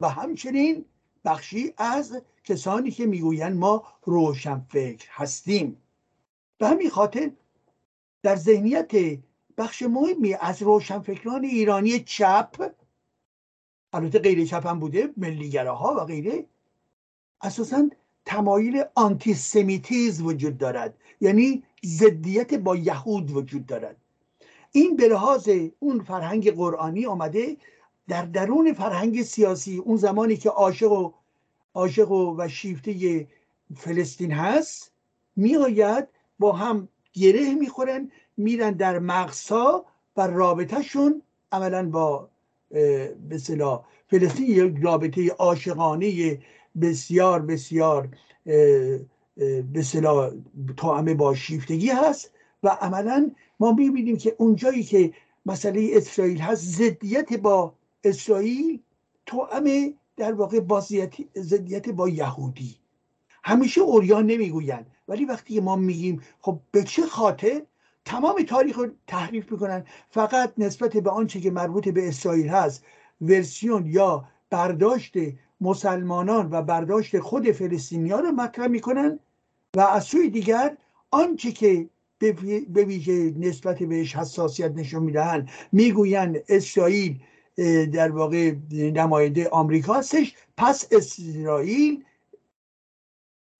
و 0.00 0.08
همچنین 0.08 0.84
بخشی 1.24 1.74
از 1.76 2.22
کسانی 2.44 2.90
که 2.90 3.06
می‌گویند 3.06 3.56
ما 3.56 3.86
روشنفکر 4.04 5.08
هستیم. 5.10 5.76
به 6.58 6.68
همین 6.68 6.90
خاطر 6.90 7.30
در 8.22 8.36
ذهنیت 8.36 8.92
بخش 9.58 9.82
مهمی 9.82 10.34
از 10.34 10.62
روشنفکران 10.62 11.44
ایرانی 11.44 12.00
چپ 12.00 12.73
البته 13.94 14.18
غیر 14.18 14.44
چپ 14.44 14.66
هم 14.66 14.80
بوده 14.80 15.10
ملیگراها 15.16 15.94
و 15.94 16.04
غیره. 16.04 16.46
اساسا 17.42 17.88
تمایل 18.24 18.84
آنتیسمیتیز 18.94 20.20
وجود 20.22 20.58
دارد. 20.58 20.94
یعنی 21.20 21.62
ضدیت 21.86 22.54
با 22.54 22.76
یهود 22.76 23.30
وجود 23.30 23.66
دارد. 23.66 23.96
این 24.72 24.96
به 24.96 25.08
لحاظ 25.08 25.48
اون 25.78 26.00
فرهنگ 26.00 26.50
قرآنی 26.50 27.06
آمده 27.06 27.56
در 28.08 28.24
درون 28.24 28.72
فرهنگ 28.72 29.22
سیاسی 29.22 29.78
اون 29.78 29.96
زمانی 29.96 30.36
که 30.36 30.50
عاشق 30.50 30.92
و 30.92 31.12
عاشق 31.74 32.10
و, 32.10 32.36
و 32.38 32.48
شیفته 32.48 33.26
فلسطین 33.76 34.32
هست 34.32 34.92
میآید 35.36 36.08
با 36.38 36.52
هم 36.52 36.88
گره 37.12 37.54
می‌خورن 37.54 38.10
میرن 38.36 38.70
در 38.70 38.98
مقصا 38.98 39.84
و 40.16 40.26
رابطهشون 40.26 41.22
عملا 41.52 41.90
با 41.90 42.28
به 42.74 43.38
فلسطین 44.06 44.46
یک 44.46 44.74
رابطه 44.82 45.28
عاشقانه 45.28 46.38
بسیار 46.80 47.42
بسیار 47.42 48.08
به 49.72 49.82
صلاح 49.82 50.30
با 51.14 51.34
شیفتگی 51.34 51.88
هست 51.88 52.30
و 52.62 52.68
عملا 52.68 53.30
ما 53.60 53.72
می‌بینیم 53.72 54.16
که 54.16 54.36
اونجایی 54.38 54.82
که 54.82 55.12
مسئله 55.46 55.90
اسرائیل 55.92 56.38
هست 56.38 56.64
ضدیت 56.64 57.32
با 57.32 57.74
اسرائیل 58.04 58.80
توأم 59.26 59.94
در 60.16 60.32
واقع 60.32 60.60
با 60.60 60.80
ضدیت 61.36 61.88
با 61.88 62.08
یهودی. 62.08 62.76
همیشه 63.42 63.80
اوریان 63.80 64.26
نمی‌گویند. 64.26 64.86
ولی 65.08 65.24
وقتی 65.24 65.60
ما 65.60 65.76
میگیم 65.76 66.22
خب 66.40 66.60
به 66.70 66.82
چه 66.82 67.06
خاطر؟ 67.06 67.62
تمام 68.04 68.42
تاریخ 68.42 68.78
رو 68.78 68.88
تحریف 69.06 69.52
می‌کنن. 69.52 69.84
فقط 70.10 70.52
نسبت 70.58 70.96
به 70.96 71.10
آنچه 71.10 71.40
که 71.40 71.50
مربوط 71.50 71.88
به 71.88 72.08
اسرائیل 72.08 72.48
هست 72.48 72.84
ورسیون 73.20 73.86
یا 73.86 74.24
برداشت 74.50 75.14
مسلمانان 75.60 76.48
و 76.50 76.62
برداشت 76.62 77.18
خود 77.18 77.50
فلسطینیا 77.50 78.20
رو 78.20 78.32
مطرح 78.32 78.66
می‌کنن 78.66 79.18
و 79.76 79.80
از 79.80 80.04
سوی 80.04 80.30
دیگر 80.30 80.76
آنچه 81.10 81.52
که 81.52 81.88
به 82.68 82.84
ویژه 82.84 83.34
نسبت 83.38 83.82
بهش 83.82 84.16
حساسیت 84.16 84.72
نشون 84.72 85.02
می‌دهن 85.02 85.48
می‌گویند 85.72 86.36
اسرائیل 86.48 87.20
در 87.92 88.10
واقع 88.10 88.54
نماینده 88.72 89.48
آمریکا 89.48 89.94
هستش 89.94 90.34
پس 90.56 90.88
اسرائیل 90.92 92.04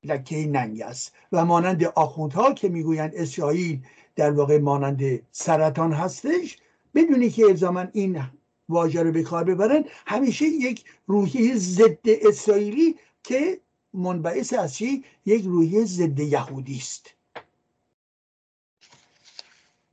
لکه 0.04 0.46
ننگ 0.46 0.80
است 0.80 1.14
و 1.32 1.44
مانند 1.44 1.84
آخوندها 1.84 2.54
که 2.54 2.68
می‌گویند 2.68 3.12
اسرائیل 3.14 3.80
در 4.16 4.30
واقع 4.30 4.58
مانند 4.58 5.22
سرطان 5.30 5.92
هستش 5.92 6.58
بدونی 6.94 7.30
که 7.30 7.44
الزاما 7.44 7.86
این 7.92 8.22
واژه 8.68 9.02
رو 9.02 9.12
به 9.12 9.22
کار 9.22 9.44
ببرن 9.44 9.84
همیشه 10.06 10.44
یک 10.44 10.84
روحیه 11.06 11.56
ضد 11.56 11.98
اسرائیلی 12.04 12.96
که 13.22 13.60
منبعث 13.94 14.52
از 14.52 14.74
چی 14.74 15.04
یک 15.26 15.44
روحیه 15.44 15.84
ضد 15.84 16.20
یهودی 16.20 16.76
است. 16.76 17.14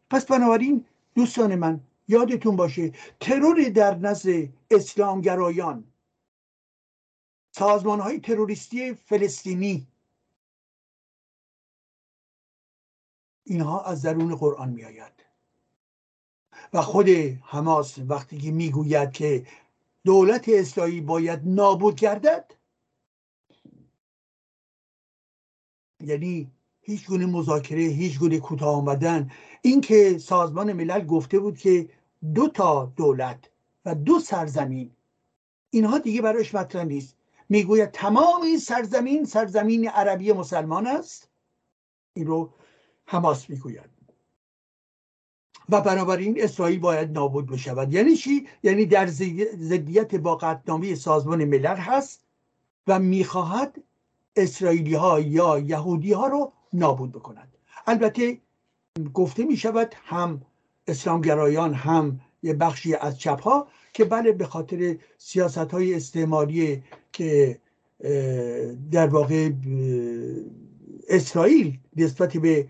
پس 0.09 0.25
بنابراین 0.25 0.85
دوستان 1.15 1.55
من 1.55 1.79
یادتون 2.07 2.55
باشه 2.55 2.91
ترور 3.19 3.69
در 3.69 3.97
نزد 3.97 4.29
اسلامگرایان 4.71 5.83
سازمان 7.51 7.99
های 7.99 8.19
تروریستی 8.19 8.93
فلسطینی 8.93 9.87
اینها 13.51 13.83
از 13.83 14.01
درون 14.01 14.35
قرآن 14.35 14.69
می 14.69 14.85
آید 14.85 15.11
و 16.73 16.81
خود 16.81 17.09
حماس 17.43 17.99
وقتی 17.99 18.37
که 18.37 18.51
می‌گوید 18.51 19.11
که 19.11 19.47
دولت 20.03 20.49
اسرائیل 20.49 21.03
باید 21.03 21.39
نابود 21.45 21.95
گردد 21.95 22.53
یعنی 25.99 26.51
هیچ 26.81 27.07
گونه 27.07 27.25
مذاکره 27.25 27.81
هیچ 27.81 28.19
گونه 28.19 28.39
کوتاه 28.39 28.75
آمدن. 28.75 29.31
اینکه 29.61 30.17
سازمان 30.17 30.73
ملل 30.73 31.05
گفته 31.05 31.39
بود 31.39 31.57
که 31.57 31.89
دو 32.33 32.47
تا 32.47 32.93
دولت 32.95 33.49
و 33.85 33.95
دو 33.95 34.19
سرزمین 34.19 34.91
اینها 35.69 35.97
دیگه 35.97 36.21
براش 36.21 36.55
مطرح 36.55 36.83
نیست. 36.83 37.15
می‌گوید 37.49 37.91
تمام 37.91 38.41
این 38.41 38.59
سرزمین 38.59 39.25
سرزمین 39.25 39.87
عربی 39.87 40.31
مسلمان 40.31 40.87
است. 40.87 41.29
این 42.13 42.27
رو 42.27 42.53
حماس 43.11 43.49
می‌گوید. 43.49 43.89
و 45.69 45.81
بنابراین 45.81 46.43
اسرائیل 46.43 46.79
باید 46.79 47.11
نابود 47.11 47.51
بشود. 47.51 47.93
یعنی 47.93 48.15
چی؟ 48.15 48.47
یعنی 48.63 48.85
در 48.85 49.07
ضدیت 49.07 50.15
با 50.15 50.35
قطنامه 50.35 50.95
سازمان 50.95 51.45
ملل 51.45 51.75
هست 51.75 52.23
و 52.87 52.99
می‌خواهد 52.99 53.83
اسرائیلی 54.35 54.93
ها 54.93 55.19
یا 55.19 55.59
یهودی 55.59 56.13
ها 56.13 56.27
رو 56.27 56.51
نابود 56.73 57.11
بکند. 57.11 57.47
البته 57.87 58.37
گفته 59.13 59.43
می 59.43 59.57
شود 59.57 59.95
هم 60.03 60.41
اسلامگرایان 60.87 61.73
هم 61.73 62.19
یه 62.43 62.53
بخشی 62.53 62.95
از 62.95 63.19
چپ 63.19 63.41
ها 63.41 63.67
که 63.93 64.05
بله 64.05 64.31
به 64.31 64.45
خاطر 64.45 64.97
سیاست 65.17 65.57
های 65.57 65.93
استعماری 65.93 66.83
که 67.11 67.59
در 68.91 69.07
واقع 69.07 69.51
اسرائیل 71.09 71.79
نسبت 71.95 72.37
به 72.37 72.69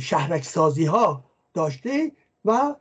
شهرک 0.00 0.44
سازی 0.44 0.84
ها 0.84 1.24
داشته 1.54 2.12
و 2.44 2.74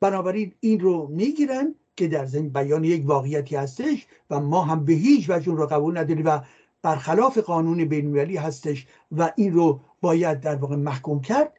بنابراین 0.00 0.54
این 0.60 0.80
رو 0.80 1.06
می‌گیرن 1.06 1.74
که 1.96 2.08
در 2.08 2.26
زمین 2.26 2.48
بیان 2.48 2.84
یک 2.84 3.02
واقعیتی 3.06 3.56
هستش 3.56 4.06
و 4.30 4.40
ما 4.40 4.62
هم 4.62 4.84
به 4.84 4.92
هیچ 4.92 5.30
وجه 5.30 5.48
اون 5.48 5.58
رو 5.58 5.66
قبول 5.66 5.98
نداریم 5.98 6.26
و 6.26 6.40
برخلاف 6.82 7.38
قانون 7.38 7.84
بینالمللی 7.84 8.36
هستش 8.36 8.86
و 9.12 9.32
این 9.36 9.52
رو 9.52 9.80
باید 10.00 10.40
در 10.40 10.56
واقع 10.56 10.76
محکوم 10.76 11.20
کرد. 11.20 11.52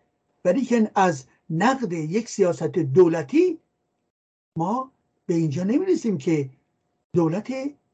ولی 0.46 0.68
از 0.96 1.26
نقد 1.50 1.94
یک 1.94 2.30
سیاست 2.30 2.64
دولتی 2.64 3.60
ما 4.56 4.92
به 5.26 5.34
اینجا 5.34 5.64
نمی‌رسیم 5.64 6.18
که 6.18 6.50
دولت 7.14 7.52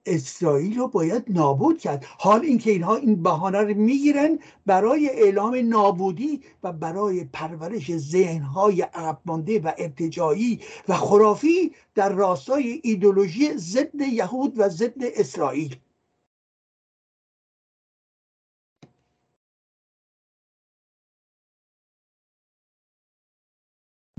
اسرائیل 0.07 0.77
رو 0.77 0.87
باید 0.87 1.23
نابود 1.27 1.79
کرد. 1.79 2.05
حال 2.19 2.41
اینکه 2.41 2.71
اینها 2.71 2.95
این 2.95 3.23
بهانه 3.23 3.61
رو 3.61 3.73
می‌گیرن 3.73 4.39
برای 4.65 5.09
اعلام 5.09 5.55
نابودی 5.55 6.41
و 6.63 6.73
برای 6.73 7.23
پرورش 7.23 7.97
ذهنهای 7.97 8.81
عقب 8.81 9.29
و 9.63 9.73
ارتجایی 9.77 10.59
و 10.87 10.93
خرافی 10.95 11.71
در 11.95 12.09
راستای 12.09 12.81
ایدولوژی 12.83 13.57
ضد 13.57 14.01
یهود 14.01 14.53
و 14.59 14.69
ضد 14.69 14.93
اسرائیل. 14.99 15.75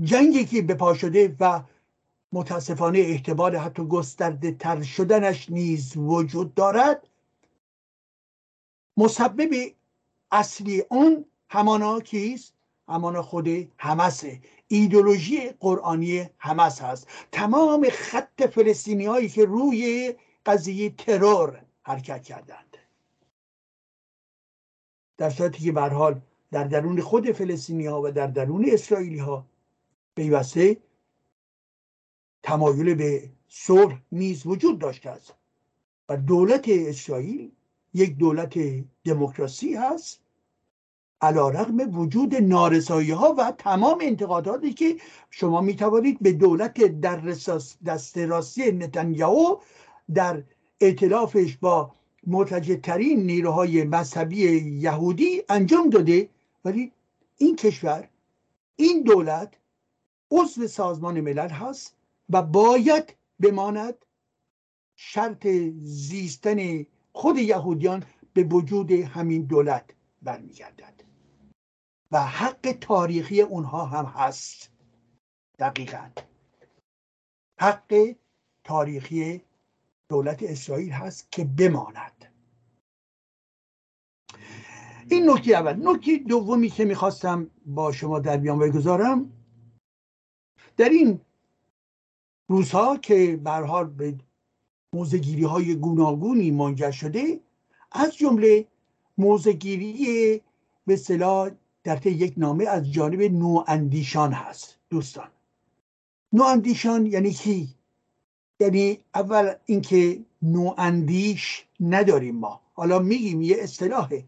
جنگی 0.03 0.45
که 0.45 0.61
به 0.61 0.73
پا 0.73 0.93
شده 0.93 1.35
و 1.39 1.61
متاسفانه 2.31 2.99
احتمال 2.99 3.55
حتی 3.55 3.85
گسترده 3.85 4.51
تر 4.51 4.83
شدنش 4.83 5.49
نیز 5.49 5.97
وجود 5.97 6.53
دارد. 6.53 7.07
مسبب 8.97 9.49
اصلی 10.31 10.83
اون 10.89 11.25
همانا 11.49 11.99
کیست؟ 11.99 12.53
همانا 12.89 13.21
خود 13.21 13.47
همسه 13.77 14.41
ایدولوژی 14.67 15.49
قرآنی 15.49 16.29
همس 16.37 16.81
هست. 16.81 17.07
تمام 17.31 17.89
خط 17.89 18.43
فلسطینی 18.43 19.05
هایی 19.05 19.29
که 19.29 19.45
روی 19.45 20.13
قضیه 20.45 20.89
ترور 20.89 21.61
حرکت 21.83 22.23
کردند. 22.23 22.77
در 25.17 25.29
صورتی 25.29 25.63
که 25.63 25.79
حال 25.79 26.21
در 26.51 26.63
درون 26.63 27.01
خود 27.01 27.31
فلسطینی 27.31 27.85
ها 27.85 28.01
و 28.01 28.11
در 28.11 28.27
درون 28.27 28.65
اسرائیلی 28.67 29.19
ها 29.19 29.45
پیوسته 30.15 30.77
تمایل 32.43 32.93
به 32.93 33.29
صلح 33.47 34.01
نیز 34.11 34.47
وجود 34.47 34.79
داشته 34.79 35.09
است. 35.09 35.33
و 36.09 36.17
دولت 36.17 36.65
اسرائیل 36.69 37.51
یک 37.93 38.17
دولت 38.17 38.59
دموکراسی 39.03 39.73
هست 39.73 40.19
علا 41.21 41.49
رقم 41.49 41.97
وجود 41.99 42.35
نارسایی 42.35 43.11
ها 43.11 43.35
و 43.37 43.51
تمام 43.57 43.97
انتقاداتی 44.01 44.73
که 44.73 44.95
شما 45.29 45.61
می 45.61 45.75
توانید 45.75 46.19
به 46.21 46.31
دولت 46.31 46.83
در 46.83 47.15
دست 47.85 48.17
راستی 48.17 48.71
نتانیاهو 48.71 49.57
در 50.13 50.43
اعتلافش 50.81 51.57
با 51.57 51.91
مرتجترین 52.27 53.19
نیروهای 53.25 53.83
مذهبی 53.83 54.37
یهودی 54.79 55.43
انجام 55.49 55.89
داده. 55.89 56.29
ولی 56.65 56.91
این 57.37 57.55
کشور 57.55 58.07
این 58.75 59.03
دولت 59.03 59.53
عضو 60.31 60.67
سازمان 60.67 61.21
ملل 61.21 61.49
هست 61.49 61.95
و 62.29 62.41
باید 62.41 63.15
بماند 63.39 64.05
شرط 64.95 65.47
زیستن 65.77 66.85
خود 67.13 67.37
یهودیان 67.37 68.03
به 68.33 68.43
وجود 68.43 68.91
همین 68.91 69.41
دولت 69.41 69.95
برمیگردد. 70.21 71.03
و 72.11 72.21
حق 72.21 72.77
تاریخی 72.81 73.41
اونها 73.41 73.85
هم 73.85 74.05
هست. 74.05 74.71
دقیقا. 75.59 76.09
حق 77.59 78.15
تاریخی 78.63 79.41
دولت 80.09 80.43
اسرائیل 80.43 80.91
هست 80.91 81.31
که 81.31 81.43
بماند. 81.43 82.33
این 85.09 85.29
نکته 85.29 85.51
اول. 85.51 85.87
نکته 85.87 86.17
دومی 86.17 86.69
که 86.69 86.85
می‌خواستم 86.85 87.49
با 87.65 87.91
شما 87.91 88.19
در 88.19 88.37
بیان 88.37 88.59
بگذارم 88.59 89.31
در 90.77 90.89
این 90.89 91.21
روزها 92.49 92.97
که 92.97 93.39
برحال 93.43 93.85
به 93.85 94.15
موزگیری 94.93 95.43
های 95.43 95.75
گوناگونی 95.75 96.51
منجر 96.51 96.91
شده 96.91 97.39
از 97.91 98.17
جمله 98.17 98.65
موزگیری 99.17 100.41
به 100.87 100.95
صلاح 100.95 101.49
در 101.83 101.95
طی 101.95 102.09
یک 102.09 102.33
نامه 102.37 102.65
از 102.65 102.91
جانب 102.91 103.21
نواندیشان 103.21 104.31
هست. 104.33 104.77
دوستان 104.89 105.27
نواندیشان 106.33 107.05
یعنی 107.05 107.31
کی؟ 107.31 107.75
یعنی 108.59 108.99
اول 109.15 109.53
اینکه 109.65 110.19
نواندیش 110.41 111.65
نداریم 111.79 112.35
ما. 112.35 112.61
حالا 112.73 112.99
میگیم 112.99 113.41
یه 113.41 113.57
اصطلاحه. 113.59 114.23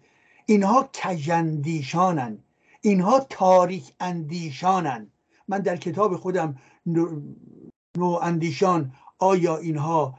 اینها 0.46 0.90
کجندیشانن 0.94 2.38
اینها 2.82 3.20
تاریک 3.30 3.94
اندیشانن 4.00 5.08
من 5.48 5.60
در 5.60 5.78
کتاب 5.78 6.16
خودم 6.16 6.58
نو 7.98 8.20
اندیشان 8.22 8.94
آیا 9.20 9.58
اینها 9.58 10.18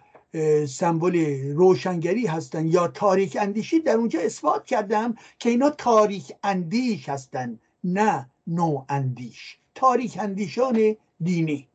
سمبل 0.68 1.16
روشنگری 1.52 2.26
هستند 2.26 2.74
یا 2.74 2.88
تاریک 2.88 3.36
اندیشی؟ 3.40 3.80
در 3.80 3.94
اونجا 3.94 4.20
اثبات 4.20 4.66
کردم 4.66 5.14
که 5.38 5.50
اینا 5.50 5.70
تاریک 5.70 6.32
اندیش 6.42 7.08
هستند 7.08 7.60
نه 7.84 8.30
نو 8.46 8.84
اندیش 8.88 9.58
تاریک 9.74 10.18
اندیشان 10.20 10.96
دینی. 11.20 11.68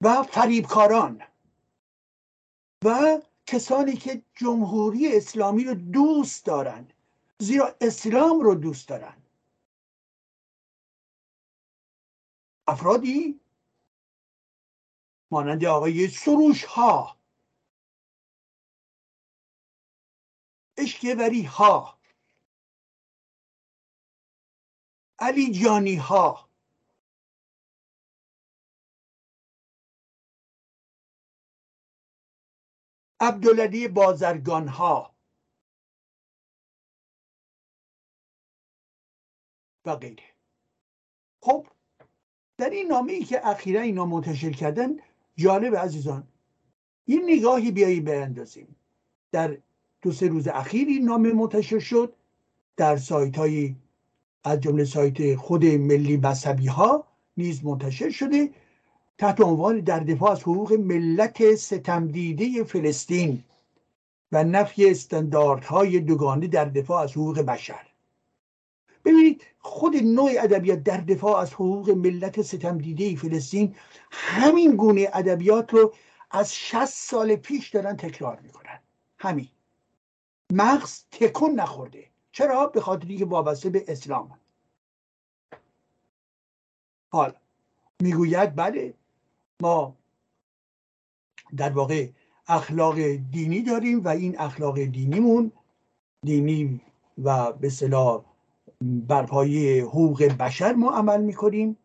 و 0.00 0.22
فریبکاران. 0.22 1.22
و 2.84 3.20
کسانی 3.46 3.96
که 3.96 4.22
جمهوری 4.34 5.16
اسلامی 5.16 5.64
رو 5.64 5.74
دوست 5.74 6.46
دارند 6.46 6.92
زیرا 7.38 7.76
اسلام 7.80 8.40
رو 8.40 8.54
دوست 8.54 8.88
دارند. 8.88 9.21
افرادی 12.68 13.40
مانند 15.30 15.64
آقای 15.64 16.08
سروش 16.08 16.64
ها 16.64 17.16
اشکوری 20.76 21.42
ها 21.42 21.98
علی 25.18 25.52
جانی 25.52 25.96
ها 25.96 26.48
عبدالعلی 33.20 33.88
بازرگان 33.88 34.68
ها 34.68 35.14
و 39.84 39.96
غیره. 39.96 40.34
خب 41.40 41.66
در 42.62 42.70
این 42.70 42.88
نامه 42.88 43.12
ای 43.12 43.24
که 43.24 43.48
اخیرا 43.48 43.80
اینا 43.80 44.06
منتشر 44.06 44.50
کردن 44.50 44.96
جالب 45.36 45.76
عزیزان. 45.76 46.22
یه 47.06 47.20
نگاهی 47.24 47.70
بیایی 47.70 48.00
بیندازیم 48.00 48.76
در 49.32 49.56
دو 50.02 50.12
سه 50.12 50.28
روز 50.28 50.48
اخیر 50.48 50.88
این 50.88 51.04
نامه 51.04 51.32
منتشر 51.32 51.78
شد. 51.78 52.12
در 52.76 52.96
سایت 52.96 53.36
های 53.36 53.74
از 54.44 54.60
جمله 54.60 54.84
سایت 54.84 55.36
خود 55.36 55.64
ملی 55.64 56.16
مذهبی 56.16 56.66
ها 56.66 57.04
نیز 57.36 57.64
منتشر 57.64 58.10
شده. 58.10 58.50
تحت 59.18 59.40
عنوان 59.40 59.80
در 59.80 60.00
دفاع 60.00 60.30
از 60.30 60.40
حقوق 60.40 60.72
ملت 60.72 61.54
ستمدیده 61.54 62.64
فلسطین 62.64 63.44
و 64.32 64.44
نفی 64.44 64.90
استانداردهای 64.90 66.00
دوگانه 66.00 66.46
در 66.46 66.64
دفاع 66.64 67.02
از 67.02 67.12
حقوق 67.12 67.40
بشر. 67.40 67.91
ببینید 69.04 69.42
خود 69.58 69.96
نوع 69.96 70.30
ادبیات 70.38 70.82
در 70.82 70.96
دفاع 70.96 71.40
از 71.40 71.52
حقوق 71.54 71.90
ملت 71.90 72.42
ستم 72.42 72.78
دیده 72.78 73.16
فلسطین 73.16 73.76
همین 74.10 74.76
گونه 74.76 75.08
ادبیات 75.12 75.74
رو 75.74 75.94
از 76.30 76.54
60 76.54 76.84
سال 76.84 77.36
پیش 77.36 77.68
دارن 77.70 77.96
تکرار 77.96 78.40
می‌کنن. 78.40 78.78
همین. 79.18 79.48
مغز 80.52 81.04
تکون 81.10 81.60
نخورده. 81.60 82.06
چرا؟ 82.32 82.66
به 82.66 82.80
خاطر 82.80 83.08
اینکه 83.08 83.24
وابسته 83.24 83.70
به 83.70 83.84
اسلام. 83.88 84.38
حال 87.08 87.34
می‌گوید 88.00 88.56
بله 88.56 88.94
ما 89.60 89.96
در 91.56 91.70
واقع 91.70 92.08
اخلاق 92.48 93.00
دینی 93.16 93.62
داریم 93.62 94.04
و 94.04 94.08
این 94.08 94.40
اخلاق 94.40 94.84
دینیمون 94.84 95.52
دینی 96.24 96.80
و 97.22 97.52
به 97.52 97.70
صلاح 97.70 98.24
بر 98.82 99.26
پایه 99.26 99.84
حقوق 99.84 100.24
بشر 100.24 100.72
ما 100.72 100.90
عمل 100.90 101.22
می‌کنیم. 101.22 101.76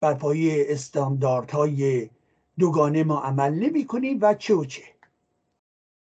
بر 0.00 0.14
پایه 0.14 0.66
استانداردهای 0.68 2.10
دوگانه 2.58 3.04
ما 3.04 3.20
عمل 3.20 3.54
نمی 3.54 3.86
کنیم 3.86 4.18
و 4.20 4.34
چه 4.34 4.54
و 4.54 4.64
چه. 4.64 4.82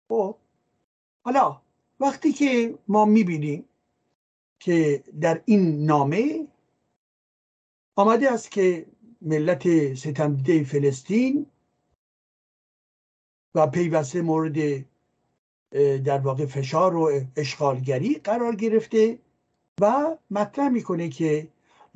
خب 0.10 0.36
حالا 1.26 1.62
وقتی 2.00 2.32
که 2.32 2.78
ما 2.88 3.06
می‌بینیم 3.06 3.65
که 4.60 5.04
در 5.22 5.42
این 5.46 5.86
نامه 5.86 6.48
آمده 7.96 8.32
است 8.32 8.52
که 8.52 8.86
ملت 9.22 9.94
ستمدیده 9.94 10.63
فلسطین 10.63 11.46
و 13.56 13.68
پیوسته 13.68 14.22
مورد 14.22 14.86
در 16.04 16.18
واقع 16.20 16.46
فشار 16.46 16.96
و 16.96 17.22
اشغالگری 17.36 18.13
قرار 18.13 18.56
گرفته. 18.56 19.20
و 19.82 20.18
مطرح 20.32 20.70
می‌کنه 20.70 21.10
که 21.10 21.48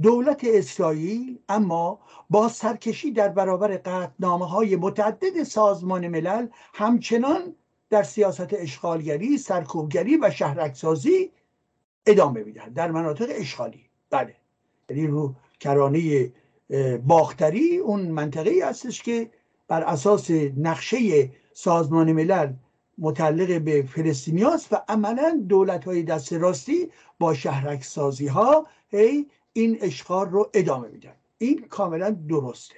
دولت 0.02 0.42
اسرائیل 0.44 1.40
اما 1.50 2.00
با 2.30 2.50
سرکشی 2.50 3.12
در 3.12 3.30
برابر 3.30 3.78
قطنامه 3.78 4.48
های 4.48 4.76
متعدد 4.76 5.44
سازمان 5.44 6.08
ملل 6.08 6.48
همچنان 6.74 7.56
در 7.90 8.04
سیاست 8.04 8.54
اشغالگری، 8.54 9.38
سرکوبگری 9.38 10.18
و 10.18 10.32
شهرکسازی 10.32 11.32
ادامه 12.06 12.44
می‌دهد 12.44 12.74
در 12.74 12.92
مناطق 12.92 13.28
اشغالی. 13.30 13.90
بله. 14.10 14.36
یعنی 14.90 15.08
رو 15.08 15.36
کرانه 15.60 16.32
باختری 17.08 17.78
اون 17.78 18.02
منطقه 18.02 18.50
ای 18.50 18.62
هستش 18.62 19.04
که 19.04 19.30
بر 19.68 19.84
اساس 19.84 20.32
نقشه 20.58 21.32
سازمان 21.54 22.12
ملل 22.12 22.54
متعلق 22.98 23.62
به 23.62 23.84
فلسطینی 23.84 24.44
و 24.44 24.58
عملا 24.88 25.44
دولت 25.50 25.86
های 25.86 26.04
دست 26.04 26.34
راستی 26.34 26.92
با 27.20 27.34
شهرک 27.34 27.84
سازی 27.84 28.28
ها 28.28 28.68
هی 28.90 29.30
این 29.54 29.78
اشغال 29.82 30.30
رو 30.30 30.50
ادامه 30.54 30.88
میدن. 30.88 31.16
این 31.38 31.68
کاملا 31.68 32.10
درسته. 32.12 32.76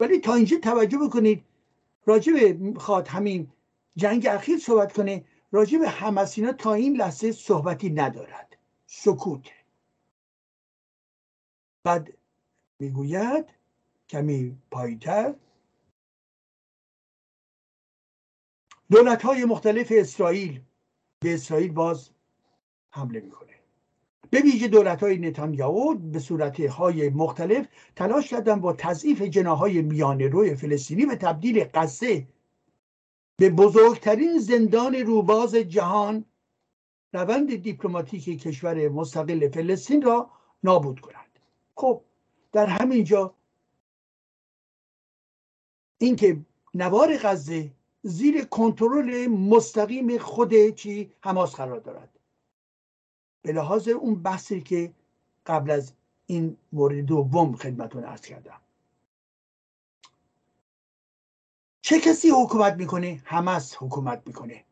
ولی 0.00 0.18
تا 0.18 0.34
اینجا 0.34 0.56
توجه 0.58 0.98
بکنید 0.98 1.44
راجع 2.06 2.32
به 2.32 2.58
همین 3.08 3.52
جنگ 3.96 4.26
اخیر 4.26 4.58
صحبت 4.58 4.92
کنه 4.92 5.24
راجع 5.52 5.78
به 5.78 5.88
همسینا 5.88 6.52
تا 6.52 6.74
این 6.74 6.96
لحظه 6.96 7.32
صحبتی 7.32 7.90
ندارد. 7.90 8.56
سکوت. 8.86 9.48
بعد 11.84 12.12
می‌گوید 12.78 13.46
کمی 14.08 14.56
پایتر 14.70 15.34
دولت 18.90 19.22
های 19.22 19.44
مختلف 19.44 19.92
اسرائیل 19.96 20.60
به 21.20 21.34
اسرائیل 21.34 21.72
باز 21.72 22.10
حمله 22.90 23.20
می‌کنه. 23.20 23.54
به 24.30 24.40
ویژه 24.40 24.68
دولت 24.68 25.02
های 25.02 25.18
نتانیاهو 25.18 25.94
به 25.94 26.18
صورت 26.18 26.60
های 26.60 27.08
مختلف 27.08 27.66
تلاش 27.96 28.28
کردن 28.28 28.60
با 28.60 28.72
تضعیف 28.72 29.22
جناهای 29.22 29.82
میانه 29.82 30.28
روی 30.28 30.54
فلسطینی 30.54 31.06
به 31.06 31.16
تبدیل 31.16 31.64
قصه 31.74 32.26
به 33.36 33.50
بزرگترین 33.50 34.38
زندان 34.38 34.94
روباز 34.94 35.54
جهان 35.54 36.24
روند 37.12 37.54
دیپلماتیک 37.56 38.42
کشور 38.42 38.88
مستقل 38.88 39.48
فلسطین 39.48 40.02
را 40.02 40.30
نابود 40.64 41.00
کنند. 41.00 41.38
خب 41.74 42.00
در 42.52 42.66
همینجا 42.66 43.34
اینکه 45.98 46.40
نوار 46.74 47.16
غزه 47.16 47.70
زیر 48.06 48.44
کنترل 48.44 49.26
مستقیم 49.26 50.18
خود 50.18 50.70
چی 50.70 51.12
حماس 51.20 51.54
قرار 51.54 51.80
دارد. 51.80 52.18
به 53.42 53.52
لحاظ 53.52 53.88
اون 53.88 54.22
بحثی 54.22 54.60
که 54.60 54.92
قبل 55.46 55.70
از 55.70 55.92
این 56.26 56.56
مورد 56.72 56.96
دوم 56.96 57.56
خدمتون 57.56 58.04
ارز 58.04 58.20
کردم. 58.20 58.60
چه 61.82 62.00
کسی 62.00 62.30
حکومت 62.30 62.74
می‌کنه؟ 62.74 63.22
حماس 63.24 63.76
حکومت 63.78 64.22
می‌کنه. 64.26 64.64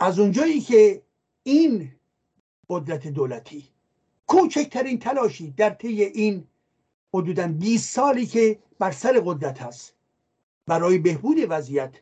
از 0.00 0.18
اونجایی 0.18 0.60
که 0.60 1.02
این 1.42 1.92
قدرت 2.68 3.08
دولتی 3.08 3.68
کوچکترین 4.26 4.98
تلاشی 4.98 5.50
در 5.50 5.70
طی 5.70 6.02
این 6.02 6.48
حدودا 7.14 7.48
20 7.48 7.94
سالی 7.94 8.26
که 8.26 8.62
بر 8.78 8.90
سر 8.90 9.22
قدرت 9.24 9.62
هست 9.62 9.97
برای 10.68 10.98
بهبود 10.98 11.36
وضعیت. 11.48 11.94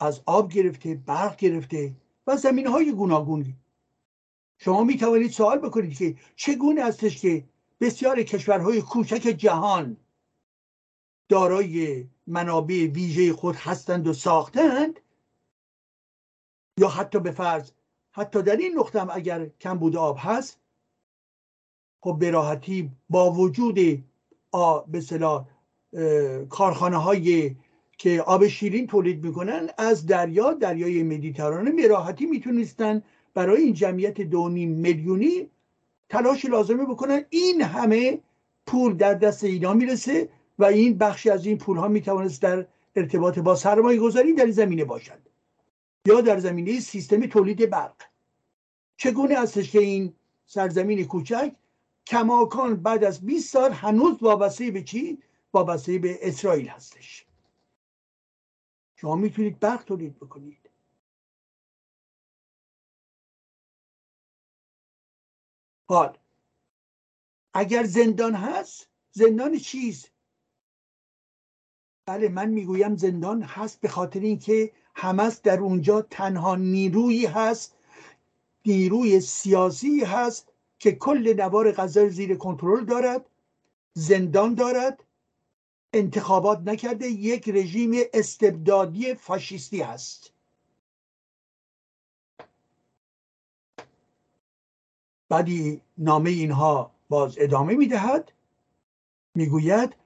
از 0.00 0.22
آب 0.26 0.52
گرفته 0.52 0.94
برق 0.94 1.36
گرفته 1.36 1.94
و 2.26 2.36
زمین 2.36 2.66
های 2.66 2.92
گوناگون. 2.92 3.56
شما 4.58 4.84
می 4.84 4.96
توانید 4.96 5.30
سوال 5.30 5.58
بکنید 5.58 5.98
که 5.98 6.16
چگونه 6.36 6.82
استش 6.82 7.20
که 7.20 7.44
بسیار 7.80 8.22
کشورهای 8.22 8.82
کوچک 8.82 9.22
جهان 9.22 9.96
دارای 11.28 12.06
منابع 12.26 12.86
ویژه 12.86 13.32
خود 13.32 13.56
هستند 13.56 14.06
و 14.06 14.12
ساختند؟ 14.12 15.00
یا 16.78 16.88
حتی 16.88 17.18
به 17.20 17.30
فرض 17.30 17.70
حتی 18.12 18.42
در 18.42 18.56
این 18.56 18.78
نقطه 18.78 19.00
هم 19.00 19.10
اگر 19.12 19.46
کم 19.46 19.78
بود 19.78 19.96
آب 19.96 20.16
هست 20.20 20.60
خب 22.00 22.16
به 22.18 22.30
راحتی 22.30 22.90
با 23.10 23.32
وجود 23.32 23.74
به 24.86 25.00
صلاح 25.00 25.46
کارخانه 26.48 26.96
های 26.96 27.56
که 27.98 28.22
آب 28.22 28.46
شیرین 28.46 28.86
تولید 28.86 29.24
می‌کنن 29.24 29.68
از 29.78 30.06
دریا 30.06 30.52
دریای 30.52 31.02
مدیترانه 31.02 31.70
به 31.70 31.88
راحتی 31.88 32.26
می‌تونستن 32.26 33.02
برای 33.34 33.62
این 33.62 33.74
جمعیت 33.74 34.20
دو 34.20 34.48
میلیونی 34.48 35.50
تلاش 36.08 36.44
لازمه 36.44 36.84
بکنن 36.84 37.24
این 37.30 37.62
همه 37.62 38.18
پول 38.66 38.94
در 38.94 39.14
دست 39.14 39.44
اینا 39.44 39.72
می‌رسه 39.72 40.28
و 40.58 40.64
این 40.64 40.98
بخشی 40.98 41.30
از 41.30 41.46
این 41.46 41.58
پول 41.58 41.76
ها 41.76 41.88
می‌توانست 41.88 42.42
در 42.42 42.66
ارتباط 42.96 43.38
با 43.38 43.54
سرمایه 43.54 44.00
گذاری 44.00 44.32
در 44.32 44.50
زمینه 44.50 44.84
باشد 44.84 45.18
یا 46.06 46.20
در 46.20 46.38
زمینه 46.38 46.80
سیستم 46.80 47.26
تولید 47.26 47.70
برق 47.70 47.94
چگونه 48.96 49.38
هستش 49.38 49.70
که 49.70 49.78
این 49.78 50.12
سرزمین 50.46 51.04
کوچک 51.04 51.52
کماکان 52.06 52.76
بعد 52.76 53.04
از 53.04 53.26
20 53.26 53.52
سال 53.52 53.72
هنوز 53.72 54.22
وابسته 54.22 54.70
به 54.70 54.82
چی؟ 54.82 55.18
وابسته 55.52 55.98
به 55.98 56.28
اسرائیل 56.28 56.68
هستش. 56.68 57.26
شما 58.96 59.16
می‌تونید 59.16 59.60
برق 59.60 59.84
تولید 59.84 60.16
بکنید. 60.16 60.70
حال. 65.88 66.18
اگر 67.54 67.84
زندان 67.84 68.34
هست 68.34 68.88
زندان 69.12 69.58
چیست 69.58 70.12
بله 72.06 72.28
من 72.28 72.48
می‌گویم 72.48 72.96
زندان 72.96 73.42
هست 73.42 73.80
به 73.80 73.88
خاطر 73.88 74.20
اینکه 74.20 74.72
همس 74.94 75.42
در 75.42 75.60
اونجا 75.60 76.02
تنها 76.02 76.56
نیرویی 76.56 77.26
هست 77.26 77.76
نیروی 78.66 79.20
سیاسی 79.20 80.04
هست 80.04 80.52
که 80.78 80.92
کل 80.92 81.34
نوار 81.36 81.72
غزه 81.72 82.08
زیر 82.08 82.36
کنترل 82.36 82.84
دارد 82.84 83.30
زندان 83.94 84.54
دارد 84.54 85.04
انتخابات 85.92 86.60
نکرده 86.60 87.06
یک 87.06 87.48
رژیم 87.48 87.92
استبدادی 88.14 89.14
فاشیستی 89.14 89.82
هست. 89.82 90.32
بعدی 95.28 95.80
نامه 95.98 96.30
اینها 96.30 96.90
باز 97.08 97.36
ادامه 97.38 97.74
می‌دهد. 97.74 98.32
می‌گوید 99.34 99.96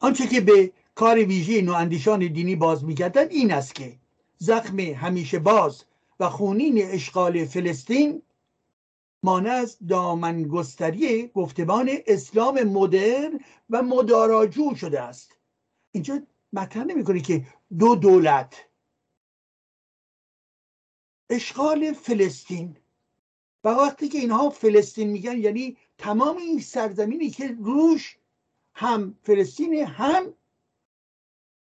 آنچه 0.00 0.26
که 0.26 0.40
به 0.40 0.72
کار 0.94 1.16
ویژه 1.16 1.62
نواندیشان 1.62 2.18
دینی 2.18 2.56
باز 2.56 2.84
میگردد 2.84 3.28
این 3.30 3.52
است 3.52 3.74
که 3.74 3.96
زخم 4.38 4.80
همیشه 4.80 5.38
باز 5.38 5.84
و 6.20 6.28
خونین 6.28 6.82
اشغال 6.82 7.44
فلسطین 7.44 8.22
مانع 9.22 9.50
از 9.50 9.78
دامنگستری 9.88 11.28
گفتمان 11.28 11.90
اسلام 12.06 12.62
مدرن 12.62 13.40
و 13.70 13.82
مداراجو 13.82 14.74
شده 14.74 15.00
است. 15.02 15.36
اینجا 15.92 16.22
مطرح 16.52 16.84
نمی‌کنه 16.84 17.20
که 17.20 17.46
دو 17.78 17.94
دولت. 17.94 18.66
اشغال 21.30 21.92
فلسطین. 21.92 22.76
و 23.64 23.68
وقتی 23.68 24.08
که 24.08 24.18
اینها 24.18 24.50
فلسطین 24.50 25.08
میگن 25.08 25.38
یعنی 25.38 25.76
تمام 25.98 26.36
این 26.36 26.60
سرزمینی 26.60 27.30
که 27.30 27.56
روش 27.60 28.18
هم 28.74 29.18
فلسطین 29.22 29.74
هم 29.74 30.34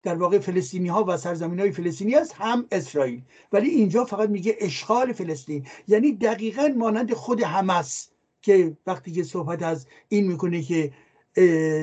در 0.03 0.15
واقع 0.15 0.39
فلسطینی 0.39 0.89
ها 0.89 1.05
و 1.09 1.17
سرزمین 1.17 1.61
های 1.61 1.71
فلسطینی 1.71 2.15
هست 2.15 2.33
هم 2.33 2.67
اسرائیل. 2.73 3.23
ولی 3.53 3.69
اینجا 3.71 4.05
فقط 4.05 4.29
میگه 4.29 4.57
اشغال 4.61 5.13
فلسطین. 5.13 5.67
یعنی 5.89 6.13
دقیقا 6.13 6.69
مانند 6.77 7.13
خود 7.13 7.43
حمس 7.43 8.11
که 8.43 8.77
وقتی 8.87 9.13
که 9.13 9.23
صحبت 9.23 9.63
از 9.63 9.87
این 10.09 10.27
می‌کنه 10.27 10.63
که 10.63 10.93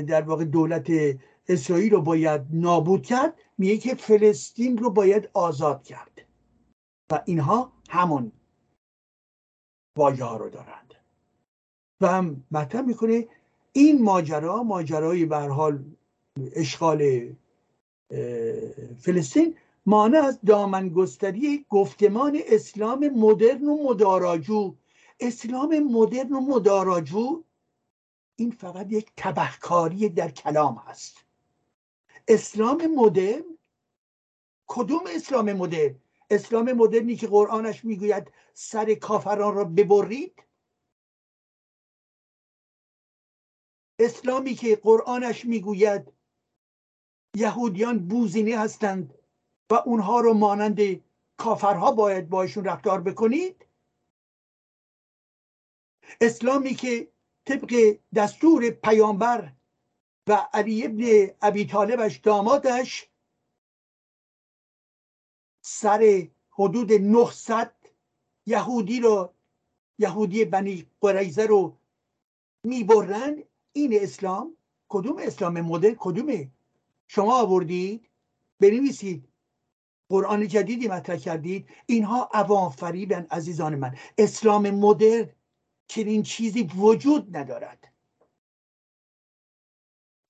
در 0.07 0.21
واقع 0.21 0.45
دولت 0.45 0.91
اسرائیل 1.47 1.91
رو 1.93 2.01
باید 2.01 2.41
نابود 2.51 3.05
کرد 3.05 3.33
میگه 3.57 3.77
که 3.77 3.95
فلسطین 3.95 4.77
رو 4.77 4.89
باید 4.89 5.29
آزاد 5.33 5.83
کرد. 5.83 6.25
و 7.11 7.21
اینها 7.25 7.71
همون 7.89 8.31
واژه 9.97 10.23
ها 10.23 10.37
رو 10.37 10.49
دارند. 10.49 10.93
و 12.01 12.07
هم 12.07 12.43
مطرح 12.51 12.81
می‌کنه 12.81 13.27
این 13.73 14.03
ماجرا 14.03 14.63
ماجرای 14.63 15.25
به 15.25 15.37
حال 15.37 15.83
اشغال 16.55 17.29
فلسطین 18.99 19.57
مانع 19.85 20.19
از 20.19 20.39
دامنگستری 20.45 21.65
گفتمان 21.69 22.39
اسلام 22.47 23.07
مدرن 23.07 23.63
و 23.63 23.83
مداراجو. 23.89 24.75
اسلام 25.19 25.79
مدرن 25.79 26.33
و 26.33 26.39
مداراجو 26.39 27.43
این 28.35 28.51
فقط 28.51 28.91
یک 28.91 29.11
تبهکاری 29.17 30.09
در 30.09 30.31
کلام 30.31 30.75
هست. 30.75 31.25
اسلام 32.27 32.87
مدرن 32.95 33.43
کدوم 34.67 35.01
اسلام 35.15 35.53
مدرن؟ 35.53 35.95
اسلام 36.29 36.71
مدرنی 36.73 37.15
که 37.15 37.27
قرآنش 37.27 37.85
می‌گوید 37.85 38.31
سر 38.53 38.93
کافران 38.93 39.55
را 39.55 39.63
ببرید؟ 39.63 40.43
اسلامی 43.99 44.53
که 44.53 44.75
قرآنش 44.75 45.45
می‌گوید 45.45 46.18
یهودیان 47.35 48.07
بوزینه 48.07 48.57
هستند 48.57 49.13
و 49.71 49.73
اونها 49.85 50.19
رو 50.19 50.33
مانند 50.33 50.79
کافرها 51.37 51.91
باید 51.91 52.29
باشون 52.29 52.65
رفتار 52.65 53.01
بکنید؟ 53.01 53.65
اسلامی 56.21 56.75
که 56.75 57.11
طبق 57.45 57.97
دستور 58.15 58.69
پیامبر 58.69 59.53
و 60.27 60.33
علی 60.53 60.85
ابن 60.85 61.35
ابی 61.41 61.65
طالبش 61.65 62.17
دامادش 62.17 63.09
سر 65.61 66.27
حدود 66.51 66.91
900 66.91 67.75
یهودی 68.45 68.99
رو 68.99 69.33
یهودی 69.99 70.45
بنی 70.45 70.87
قریزه 71.01 71.45
رو 71.45 71.77
می‌برن 72.63 73.43
این 73.73 74.03
اسلام 74.03 74.57
کدوم 74.89 75.17
اسلام 75.17 75.61
مدل 75.61 75.95
کدومه؟ 75.99 76.51
شما 77.11 77.41
آوردید؟ 77.41 78.09
بنویسید. 78.59 79.29
قرآن 80.09 80.47
جدیدی 80.47 80.87
مطرح 80.87 81.15
کردید. 81.15 81.69
اینها 81.85 82.29
عوام 82.33 82.69
فریبن 82.71 83.27
عزیزان 83.31 83.75
من. 83.75 83.97
اسلام 84.17 84.69
مدرن 84.69 85.29
چنین 85.87 86.23
چیزی 86.23 86.63
وجود 86.63 87.37
ندارد. 87.37 87.87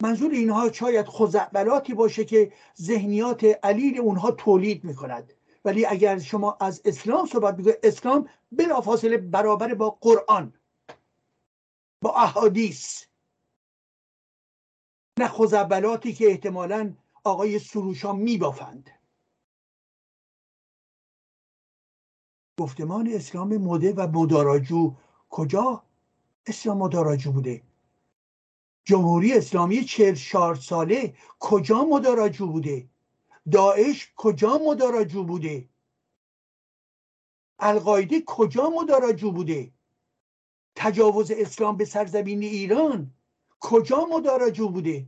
منظور 0.03 0.31
اینها 0.31 0.71
شاید 0.71 1.07
خزعبلاتی 1.07 1.93
باشه 1.93 2.25
که 2.25 2.53
ذهنیات 2.81 3.43
علیل 3.63 3.99
اونها 3.99 4.31
تولید 4.31 4.83
می‌کند. 4.83 5.33
ولی 5.65 5.85
اگر 5.85 6.19
شما 6.19 6.57
از 6.61 6.81
اسلام 6.85 7.25
صحبت 7.25 7.57
می‌کنید 7.57 7.79
اسلام 7.83 8.29
بلافاصله 8.51 9.17
برابر 9.17 9.73
با 9.73 9.89
قرآن 10.01 10.53
با 12.01 12.15
احادیث. 12.15 13.08
نه 15.19 15.27
خزعبلاتی 15.27 16.13
که 16.13 16.27
احتمالا 16.27 16.93
آقای 17.23 17.59
سروشا 17.59 18.13
میبافند. 18.13 18.89
گفتمان 22.59 23.07
اسلام 23.07 23.57
مده 23.57 23.93
و 23.93 24.07
مداراجو 24.07 24.95
کجا؟ 25.29 25.83
اسلام 26.47 26.77
مداراجو 26.77 27.31
بوده. 27.31 27.63
جمهوری 28.85 29.33
اسلامی 29.33 29.83
چهل 29.83 30.13
شار 30.13 30.55
ساله 30.55 31.15
کجا 31.39 31.83
مداراجو 31.83 32.47
بوده؟ 32.47 32.89
داعش 33.51 34.13
کجا 34.15 34.57
مداراجو 34.57 35.23
بوده؟ 35.23 35.69
القاعده 37.59 38.23
کجا 38.27 38.69
مداراجو 38.69 39.31
بوده؟ 39.31 39.71
تجاوز 40.75 41.31
اسلام 41.31 41.77
به 41.77 41.85
سرزمین 41.85 42.43
ایران؟ 42.43 43.18
کجا 43.59 44.05
مداراجو 44.11 44.69
بوده 44.69 45.05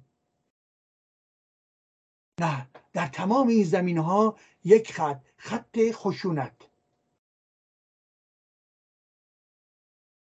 نه 2.40 2.68
در 2.94 3.08
تمام 3.08 3.48
این 3.48 3.64
زمین 3.64 3.98
ها 3.98 4.36
یک 4.64 4.94
خط 4.94 5.22
خط 5.38 5.78
خشونت. 5.92 6.68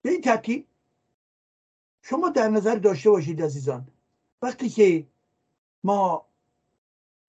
به 0.01 0.09
این 0.09 0.21
ترتیب 0.21 0.67
شما 2.01 2.29
در 2.29 2.49
نظر 2.49 2.75
داشته 2.75 3.09
باشید 3.09 3.41
عزیزان 3.41 3.87
وقتی 4.41 4.69
که 4.69 5.07
ما 5.83 6.25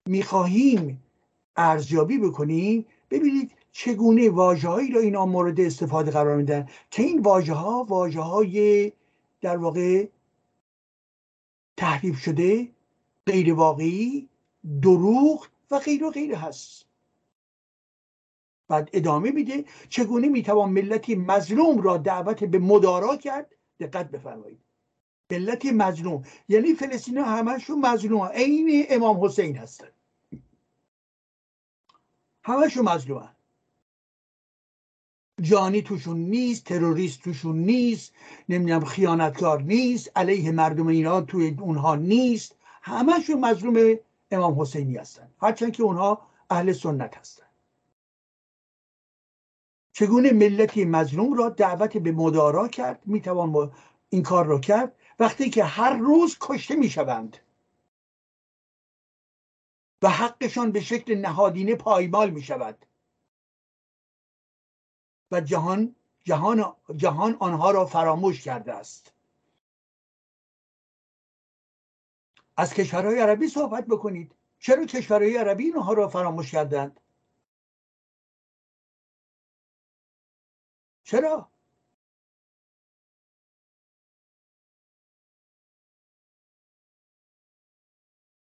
می‌خواهیم 0.05 1.03
ارزیابی 1.55 2.17
بکنیم 2.17 2.85
ببینید 3.09 3.51
چگونه 3.71 4.29
واجه 4.29 4.67
هایی 4.67 4.91
را 4.91 5.01
اینا 5.01 5.25
مورد 5.25 5.59
استفاده 5.59 6.11
قرار 6.11 6.37
میدن. 6.37 6.69
که 6.91 7.03
این 7.03 7.21
واژه 7.21 7.53
ها 7.53 7.83
واژه 7.83 8.21
های 8.21 8.91
در 9.41 9.57
واقع 9.57 10.07
تحریف 11.81 12.19
شده 12.19 12.71
غیر 13.25 13.53
واقعی 13.53 14.29
دروغ 14.81 15.47
و 15.71 15.79
غیر 15.79 16.03
و 16.03 16.09
غیر 16.09 16.35
هست. 16.35 16.85
بعد 18.67 18.89
ادامه 18.93 19.31
میده 19.31 19.65
چگونه 19.89 20.27
می‌توان 20.27 20.69
ملتی 20.69 21.15
مظلوم 21.15 21.81
را 21.81 21.97
دعوت 21.97 22.43
به 22.43 22.59
مدارا 22.59 23.17
کرد؟ 23.17 23.55
دقت 23.79 24.11
بفرمایید. 24.11 24.59
ملتی 25.31 25.71
مظلوم 25.71 26.23
یعنی 26.49 26.73
فلسطین 26.73 27.17
همشون 27.17 27.79
مظلوم 27.79 28.23
عین 28.23 28.85
امام 28.89 29.25
حسین 29.25 29.57
هستن. 29.57 29.91
همشون 32.43 32.89
مظلوم 32.89 33.30
جانی 35.41 35.81
توشون 35.81 36.17
نیست 36.17 36.63
تروریست 36.65 37.21
توشون 37.21 37.57
نیست 37.57 38.13
نمی‌دونم 38.49 38.85
خیانتکار 38.85 39.61
نیست 39.61 40.11
علیه 40.15 40.51
مردم 40.51 40.87
ایران 40.87 41.25
توی 41.25 41.57
اونها 41.59 41.95
نیست. 41.95 42.55
همشون 42.81 43.39
مظلوم 43.39 43.99
امام 44.31 44.61
حسینی 44.61 44.97
هستن. 44.97 45.31
هرچند 45.41 45.71
که 45.71 45.83
اونها 45.83 46.27
اهل 46.49 46.73
سنت 46.73 47.17
هستن. 47.17 47.45
چگونه 49.93 50.31
ملتی 50.31 50.85
مظلوم 50.85 51.33
را 51.33 51.49
دعوت 51.49 51.97
به 51.97 52.11
مدارا 52.11 52.67
کرد 52.67 53.01
می‌توان 53.05 53.71
این 54.09 54.23
کار 54.23 54.45
را 54.45 54.59
کرد؟ 54.59 54.95
وقتی 55.19 55.49
که 55.49 55.63
هر 55.63 55.97
روز 55.97 56.37
کشته 56.41 56.75
می‌شوند. 56.75 57.37
و 60.01 60.09
حقشان 60.09 60.71
به 60.71 60.81
شکل 60.81 61.15
نهادینه 61.15 61.75
پایمال 61.75 62.29
می 62.29 62.41
شود 62.41 62.85
و 65.31 65.41
جهان 65.41 65.95
جهان 66.23 66.75
جهان 66.95 67.37
آنها 67.39 67.71
را 67.71 67.85
فراموش 67.85 68.43
کرده 68.43 68.73
است. 68.73 69.13
از 72.57 72.73
کشورهای 72.73 73.19
عربی 73.19 73.47
صحبت 73.47 73.85
بکنید. 73.85 74.35
چرا 74.59 74.85
کشورهای 74.85 75.37
عربی 75.37 75.63
اینها 75.63 75.93
را 75.93 76.07
فراموش 76.07 76.51
کردند؟ 76.51 76.99
چرا؟ 81.03 81.51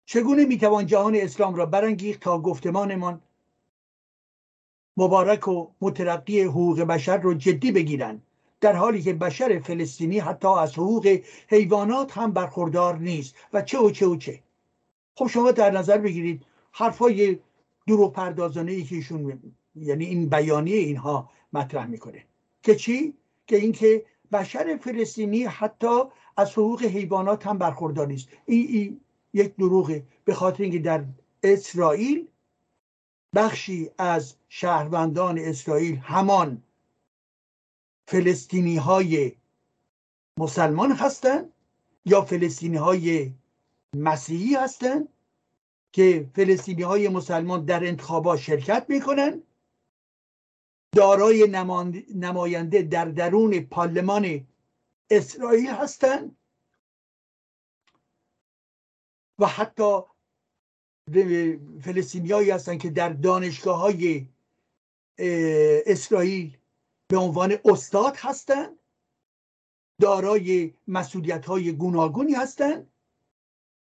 چگونه 0.05 0.45
می‌توان 0.45 0.87
جهان 0.87 1.16
اسلام 1.16 1.55
را 1.55 1.66
برانگیخت 1.66 2.20
تا 2.20 2.39
گفتمانمان 2.39 3.22
مبارک 5.01 5.48
و 5.48 5.66
مترقی 5.80 6.42
حقوق 6.42 6.80
بشر 6.80 7.16
رو 7.16 7.34
جدی 7.34 7.72
بگیرن 7.72 8.22
در 8.61 8.72
حالی 8.72 9.03
که 9.03 9.12
بشر 9.12 9.61
فلسطینی 9.61 10.18
حتی 10.18 10.48
از 10.48 10.72
حقوق 10.72 11.18
حیوانات 11.48 12.18
هم 12.18 12.32
برخوردار 12.32 12.98
نیست 12.98 13.34
و 13.53 13.62
چه 13.62 13.78
و 13.78 13.90
چه 13.90 14.07
و 14.07 14.16
چه. 14.16 14.40
خب 15.14 15.26
شما 15.26 15.51
در 15.51 15.70
نظر 15.70 15.98
بگیرید 15.98 16.42
حرفای 16.72 17.38
دروغ 17.86 18.12
پردازانه 18.12 18.72
ای 18.72 18.82
که 18.82 18.96
ایشون 18.96 19.40
یعنی 19.74 20.05
این 20.05 20.28
بیانیه 20.28 20.76
اینها 20.76 21.30
مطرح 21.53 21.86
می‌کنه. 21.86 22.24
که 22.62 22.74
چی؟ 22.76 23.14
که 23.46 23.57
اینکه 23.57 24.05
بشر 24.32 24.78
فلسطینی 24.82 25.44
حتی 25.44 26.03
از 26.36 26.53
حقوق 26.53 26.82
حیوانات 26.82 27.46
هم 27.46 27.59
برخوردار 27.59 28.07
نیست. 28.07 28.28
این, 28.46 28.66
این 28.68 29.01
یک 29.34 29.57
دروغه. 29.57 30.03
به 30.24 30.34
خاطر 30.34 30.62
اینکه 30.62 30.78
در 30.78 31.05
اسرائیل 31.42 32.26
بخشی 33.35 33.91
از 33.99 34.37
شهروندان 34.49 35.39
اسرائیل 35.39 35.97
همان 35.97 36.62
فلسطینی 38.09 38.76
های 38.76 39.33
مسلمان 40.39 40.93
هستند 40.93 41.53
یا 42.05 42.22
فلسطینی 42.22 42.76
های 42.76 43.33
مسیحی 43.97 44.55
هستند 44.55 45.09
که 45.93 46.31
فلسطینی 46.35 46.83
های 46.83 47.09
مسلمان 47.09 47.64
در 47.64 47.85
انتخابات 47.85 48.39
شرکت 48.39 48.87
می‌کنن 48.89 49.43
دارای 50.97 51.49
نماینده 52.14 52.83
در 52.83 53.05
درون 53.05 53.61
پارلمان 53.61 54.47
اسرائیل 55.11 55.70
هستند. 55.70 56.37
و 59.39 59.47
حتی 59.47 60.01
فلسطینیایی 61.82 62.51
هستند 62.51 62.80
که 62.80 62.90
در 62.90 63.09
دانشگاه 63.09 63.80
های 63.80 64.26
اسرائیل 65.86 66.57
به 67.09 67.16
عنوان 67.16 67.59
استاد 67.64 68.16
هستند 68.16 68.78
دارای 70.01 70.74
مسئولیت 70.88 71.46
های 71.46 71.72
گوناگونی 71.72 72.34
هستند 72.34 72.90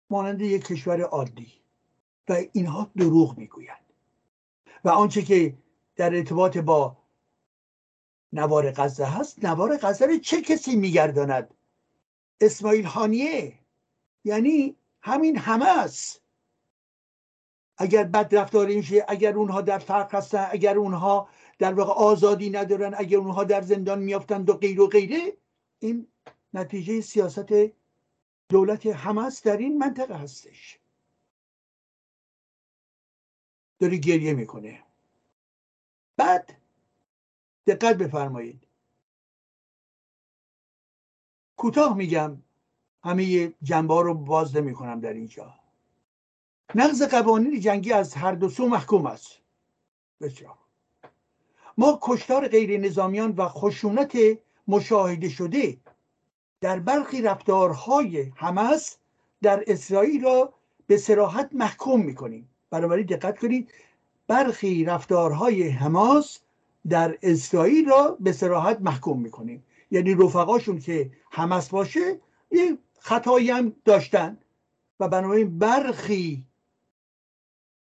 مانند 0.10 0.42
یک 0.42 0.66
کشور 0.66 1.02
عادی. 1.02 1.54
و 2.30 2.44
اینها 2.54 2.92
دروغ 2.98 3.38
می‌گویند. 3.38 3.86
و 4.84 4.90
آنچه 4.90 5.22
که 5.22 5.58
در 5.96 6.16
ارتباط 6.16 6.58
با 6.58 6.98
نوار 8.34 8.72
غزه 8.72 9.06
هست 9.06 9.46
نوار 9.46 9.78
غزه 9.78 10.06
رو 10.06 10.18
چه 10.18 10.42
کسی 10.42 10.76
میگرداند؟ 10.76 11.54
اسماعیل 12.42 12.86
هانیه. 12.86 13.60
یعنی 14.24 14.76
همین 15.02 15.38
همه 15.38 15.80
است. 15.80 16.23
اگر 17.78 18.04
بد 18.04 18.36
رفتاری 18.36 18.76
میشه 18.76 19.06
اگر 19.08 19.34
اونها 19.34 19.62
در 19.62 19.78
فرق 19.78 20.16
هستن 20.16 20.48
اگر 20.52 20.78
اونها 20.78 21.30
در 21.60 21.74
واقع 21.74 21.92
آزادی 21.92 22.50
ندارن 22.50 22.94
اگر 22.98 23.18
اونها 23.18 23.44
در 23.44 23.62
زندان 23.62 24.00
میافتند 24.00 24.50
و 24.50 24.54
غیر 24.54 24.82
و 24.82 24.88
غیره 24.88 25.38
این 25.80 26.08
نتیجه 26.54 27.02
سیاست 27.02 27.54
دولت 28.50 28.86
حماس 28.86 29.44
در 29.44 29.58
این 29.58 29.78
منطقه 29.78 30.16
هستش. 30.16 30.80
داره 33.80 33.98
گریه 33.98 34.34
می‌کنه. 34.34 34.84
بعد 36.18 36.58
دقت 37.68 37.98
بفرمایید. 37.98 38.68
کوتاه 41.58 41.98
میگم 41.98 42.38
همه 43.04 43.54
جنبه 43.64 44.02
رو 44.02 44.14
باز 44.14 44.56
نمی 44.56 45.02
در 45.02 45.14
اینجا. 45.14 45.63
نقض 46.76 47.02
قوانین 47.02 47.60
جنگی 47.60 47.94
از 47.94 48.14
هر 48.14 48.32
دو 48.32 48.50
سو 48.50 48.68
محکوم 48.68 49.06
است. 49.06 49.40
بسیار. 50.22 50.56
ما 51.78 52.00
کشتار 52.02 52.48
غیر 52.48 52.80
نظامیان 52.80 53.32
و 53.32 53.48
خشونت 53.48 54.18
مشاهده 54.68 55.30
شده 55.30 55.78
در 56.62 56.80
برخی 56.80 57.22
رفتارهای 57.22 58.22
حماس 58.22 58.98
در 59.42 59.64
اسرائیل 59.68 60.24
را 60.24 60.54
به 60.88 60.98
سراحت 60.98 61.50
محکوم 61.54 62.02
می‌کنیم. 62.02 62.50
بنابراین 62.70 63.06
دقت 63.06 63.40
کنید 63.40 63.72
برخی 64.28 64.86
رفتارهای 64.86 65.68
حماس 65.68 66.40
در 66.90 67.18
اسرائیل 67.22 67.90
را 67.90 68.18
به 68.20 68.32
سراحت 68.32 68.82
محکوم 68.82 69.22
می‌کنیم. 69.22 69.64
یعنی 69.92 70.16
رفقاشون 70.16 70.80
که 70.80 71.12
حماس 71.32 71.70
باشه 71.70 72.20
یه 72.52 72.78
خطایی 73.00 73.50
هم 73.50 73.76
داشتن. 73.86 74.38
و 75.00 75.08
بنابراین 75.08 75.60
برخی 75.60 76.46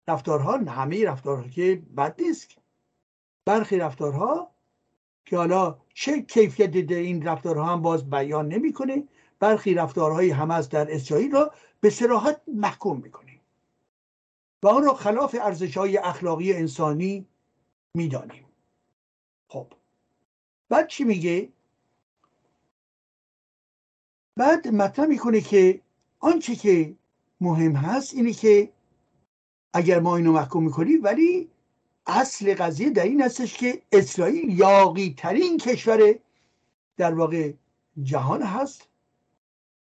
رفتارها 0.10 0.58
همه 0.58 1.06
رفتارها 1.06 1.48
که 1.50 1.82
بد 1.98 2.22
نیست. 2.22 2.58
برخی 3.46 3.78
رفتارها 3.78 4.52
که 5.26 5.38
حالا 5.38 5.78
چه 5.94 6.22
کیفیت 6.22 6.72
در 6.72 6.96
این 6.96 7.28
رفتارها 7.28 7.66
هم 7.66 7.82
باز 7.82 8.10
بیان 8.10 8.48
نمی‌کنه 8.48 9.08
برخی 9.40 9.74
رفتارهای 9.74 10.32
حماس 10.32 10.70
در 10.70 10.96
اسرائیل 10.96 11.32
را 11.32 11.54
به 11.82 11.90
سراحت 11.90 12.42
محکوم 12.48 12.98
می‌کنه. 13.02 13.40
و 14.64 14.68
آن 14.68 14.84
را 14.84 14.94
خلاف 14.94 15.36
ارزش 15.42 15.78
های 15.78 15.98
اخلاقی 15.98 16.54
انسانی 16.54 17.26
می‌دانیم. 17.94 18.46
خب. 19.48 19.68
بعد 20.70 20.88
چی 20.88 21.04
میگه؟ 21.04 21.50
بعد 24.36 24.68
مطرح 24.68 25.06
می‌کنه 25.06 25.42
که 25.42 25.82
آنچه 26.20 26.56
که 26.56 26.96
مهم 27.42 27.76
هست 27.76 28.14
اینه 28.14 28.34
که 28.34 28.72
اگر 29.74 30.00
ما 30.00 30.16
اینو 30.16 30.32
محکوم 30.32 30.64
می‌کنیم 30.64 31.04
ولی 31.04 31.50
اصل 32.08 32.56
قضیه 32.56 32.90
در 32.90 33.04
این 33.04 33.22
هستش 33.22 33.54
که 33.54 33.82
اسرائیل 33.92 34.60
یاقی 34.60 35.16
ترین 35.18 35.58
کشور 35.58 36.16
در 36.98 37.14
واقع 37.14 37.54
جهان 38.04 38.42
هست 38.42 38.88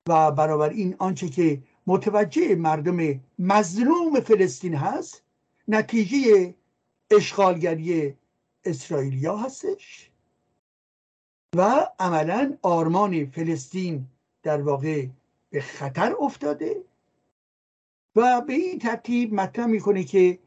و 0.09 0.31
برابر 0.31 0.71
این 0.71 0.97
آنچه 0.99 1.29
که 1.29 1.63
متوجه 1.87 2.55
مردم 2.55 3.21
مظلوم 3.39 4.21
فلسطین 4.21 4.75
هست 4.75 5.23
نتیجه 5.69 6.55
اشغالگری 7.11 8.15
اسرائیلیا 8.65 9.37
هستش 9.37 10.11
و 11.57 11.89
عملا 11.99 12.59
آرمان 12.63 13.27
فلسطین 13.27 14.07
در 14.43 14.63
واقع 14.63 15.07
به 15.51 15.61
خطر 15.61 16.17
افتاده. 16.21 16.77
و 18.17 18.41
به 18.41 18.53
این 18.53 18.79
ترتیب 18.79 19.35
مطرح 19.35 19.67
می‌کنه 19.67 20.05
که 20.05 20.39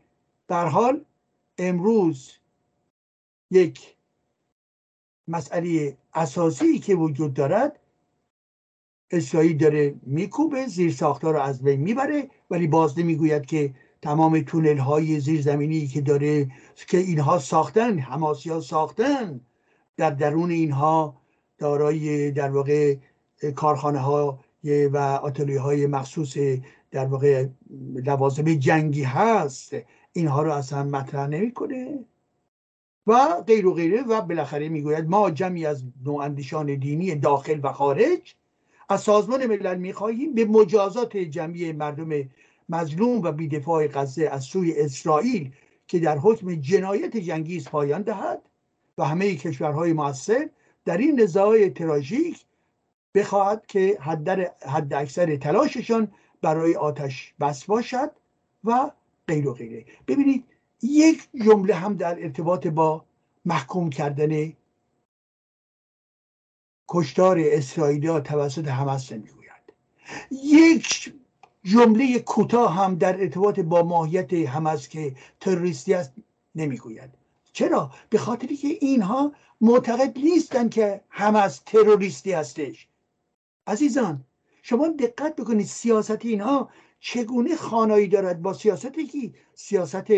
در 0.47 0.65
حال 0.65 1.05
امروز 1.57 2.31
یک 3.51 3.95
مسئله 5.27 5.97
اساسی 6.13 6.79
که 6.79 6.95
وجود 6.95 7.33
دارد 7.33 7.79
اسرائیل 9.11 9.57
داره 9.57 9.95
میکوبه 10.03 10.65
زیر 10.65 10.91
ساختار 10.91 11.33
رو 11.33 11.39
از 11.39 11.63
بین 11.63 11.79
می‌بره 11.81 12.29
ولی 12.49 12.67
باز 12.67 12.99
نمی‌گوید 12.99 13.45
که 13.45 13.73
تمام 14.01 14.41
تونل 14.41 14.77
های 14.77 15.19
زیرزمینی 15.19 15.87
که 15.87 16.01
داره 16.01 16.51
که 16.87 16.97
اینها 16.97 17.39
ساختن 17.39 17.99
حماسی 17.99 18.49
ها 18.49 18.61
ساختن 18.61 19.41
در 19.97 20.09
درون 20.09 20.51
اینها 20.51 21.21
دارای 21.57 22.31
در 22.31 22.49
واقع 22.49 22.95
کارخانه 23.55 23.99
ها 23.99 24.39
و 24.63 24.97
آتلیه 24.97 25.59
های 25.59 25.87
مخصوص 25.87 26.37
در 26.91 27.05
واقع 27.05 27.47
لوازم 27.95 28.53
جنگی 28.53 29.03
هست 29.03 29.75
اینها 30.13 30.43
رو 30.43 30.51
اصلا 30.51 30.83
مطرح 30.83 31.27
نمی‌کنه. 31.27 31.99
و 33.07 33.43
غیر 33.47 33.67
و 33.67 33.73
غیره 33.73 34.03
و 34.03 34.21
بالاخره 34.21 34.69
می‌گوید 34.69 35.09
ما 35.09 35.31
جمعی 35.31 35.65
از 35.65 35.83
نواندیشان 36.05 36.75
دینی 36.75 37.15
داخل 37.15 37.59
و 37.63 37.71
خارج 37.71 38.35
از 38.89 39.01
سازمان 39.01 39.45
ملل 39.45 39.77
می‌خواهیم 39.77 40.33
به 40.33 40.45
مجازات 40.45 41.17
جمعی 41.17 41.71
مردم 41.71 42.29
مظلوم 42.69 43.21
و 43.21 43.31
بیدفاع 43.31 43.87
غزه 43.87 44.29
از 44.31 44.43
سوی 44.43 44.73
اسرائیل 44.77 45.51
که 45.87 45.99
در 45.99 46.17
حکم 46.17 46.55
جنایت 46.55 47.17
جنگی 47.17 47.61
پایان 47.61 48.01
دهد 48.01 48.41
و 48.97 49.03
همه 49.03 49.35
کشورهای 49.35 49.93
موثر 49.93 50.49
در 50.85 50.97
این 50.97 51.21
نزاع 51.21 51.69
تراژیک 51.69 52.45
بخواهد 53.15 53.65
که 53.65 53.97
حد 54.61 54.93
اکثر 54.93 55.35
تلاششان 55.35 56.11
برای 56.41 56.75
آتش 56.75 57.33
بس 57.39 57.65
باشد 57.65 58.11
و 58.63 58.91
غیر 59.27 59.47
و 59.47 59.53
غیره. 59.53 59.85
ببینید 60.07 60.45
یک 60.81 61.29
جمله 61.45 61.75
هم 61.75 61.93
در 61.95 62.23
ارتباط 62.23 62.67
با 62.67 63.05
محکوم 63.45 63.89
کردن 63.89 64.53
کشتار 66.87 67.37
اسرائیلی 67.39 68.19
توسط 68.19 68.67
حماس 68.67 69.11
نمی‌گوید. 69.11 69.39
یک 70.31 71.13
جمله 71.63 72.19
کوتاه 72.19 72.75
هم 72.75 72.95
در 72.95 73.21
ارتباط 73.21 73.59
با 73.59 73.83
ماهیت 73.83 74.33
حماس 74.33 74.87
که 74.87 75.15
تروریستی 75.39 75.93
است 75.93 76.13
نمی‌گوید. 76.55 77.09
چرا؟ 77.53 77.91
به 78.09 78.17
خاطری 78.17 78.57
که 78.57 78.67
اینها 78.67 79.31
معتقد 79.61 80.17
نیستن 80.17 80.69
که 80.69 81.01
حماس 81.09 81.59
تروریستی 81.65 82.31
هستش. 82.31 82.87
عزیزان 83.67 84.25
شما 84.69 84.87
دقت 84.87 85.35
بکنید 85.35 85.65
سیاست 85.65 86.25
اینها 86.25 86.69
چگونه 86.99 87.55
خانایی 87.55 88.07
دارد 88.07 88.41
با 88.41 88.53
سیاست 88.53 88.99
کی؟ 88.99 89.33
سیاست 89.53 90.11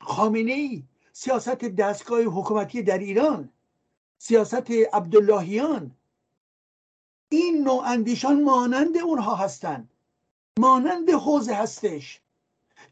خامنه 0.00 0.52
ای 0.52 0.82
سیاست 1.12 1.64
دستگاه 1.64 2.22
حکومتی 2.22 2.82
در 2.82 2.98
ایران 2.98 3.48
سیاست 4.18 4.70
عبداللهیان. 4.92 5.90
این 7.28 7.64
نوع 7.64 7.82
اندیشان 7.84 8.42
مانند 8.42 8.98
اونها 8.98 9.34
هستند 9.34 9.90
مانند 10.58 11.10
حوزه 11.10 11.54
هستش. 11.54 12.20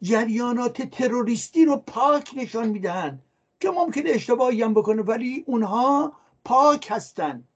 جریانات 0.01 0.81
تروریستی 0.81 1.65
رو 1.65 1.77
پاک 1.77 2.31
نشان 2.35 2.67
می‌دهند 2.67 3.23
که 3.59 3.69
ممکنه 3.69 4.09
اشتباهی 4.09 4.61
هم 4.61 4.73
بکنه 4.73 5.01
ولی 5.01 5.43
اونها 5.47 6.13
پاک 6.45 6.87
هستند 6.89 7.47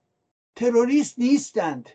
تروریست 0.55 1.19
نیستند. 1.19 1.89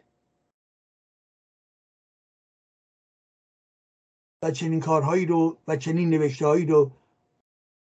و 4.46 4.50
چنین 4.50 4.80
کارهایی 4.80 5.26
رو 5.26 5.56
و 5.68 5.76
چنین 5.76 6.10
نوشته 6.10 6.46
هایی 6.46 6.66
رو 6.66 6.90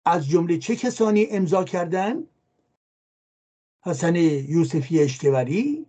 از 0.04 0.28
جمله 0.28 0.58
چه 0.58 0.76
کسانی 0.76 1.26
امضا 1.30 1.64
کردن؟ 1.64 2.24
حسن 3.84 4.16
یوسفی 4.16 5.00
اشکوری 5.00 5.86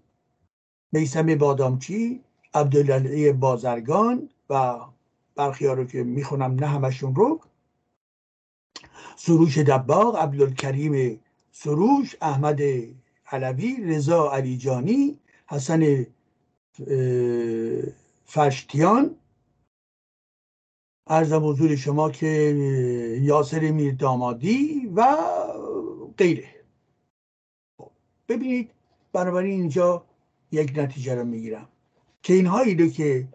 میسم 0.91 1.35
بادامچی 1.35 2.23
عبدالعلی 2.53 3.31
بازرگان 3.31 4.29
و 4.49 4.79
برخی 5.35 5.65
رو 5.65 5.85
که 5.85 6.03
می‌خونم 6.03 6.53
نه 6.53 6.67
همشون 6.67 7.15
رو. 7.15 7.41
سروش 9.15 9.57
دباغ 9.57 10.15
عبدالکریم 10.15 11.19
سروش 11.51 12.15
احمد 12.21 12.61
علوی 13.31 13.77
رضا 13.83 14.31
علیجانی 14.31 15.19
حسن 15.47 16.05
فرشتیان 18.25 19.15
ارزم 21.09 21.49
حضور 21.49 21.75
شما 21.75 22.09
که 22.09 22.27
یاسر 23.21 23.71
میر 23.71 23.95
دامادی 23.95 24.91
و 24.95 25.17
غیره. 26.17 26.49
خب، 27.77 27.91
ببینید 28.27 28.71
بنابراین 29.13 29.59
اینجا 29.59 30.05
یک 30.51 30.73
نتیجه 30.75 31.15
رو 31.15 31.25
می‌گیرم. 31.25 31.67
که 32.23 32.33
اینهایی 32.33 32.75
رو 32.75 32.87
که 32.87 33.27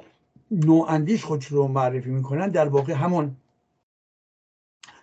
نواندیش 0.50 1.24
خودش 1.24 1.46
رو 1.46 1.68
معرفی 1.68 2.10
می‌کنن 2.10 2.48
در 2.48 2.68
واقع 2.68 2.92
همون 2.92 3.36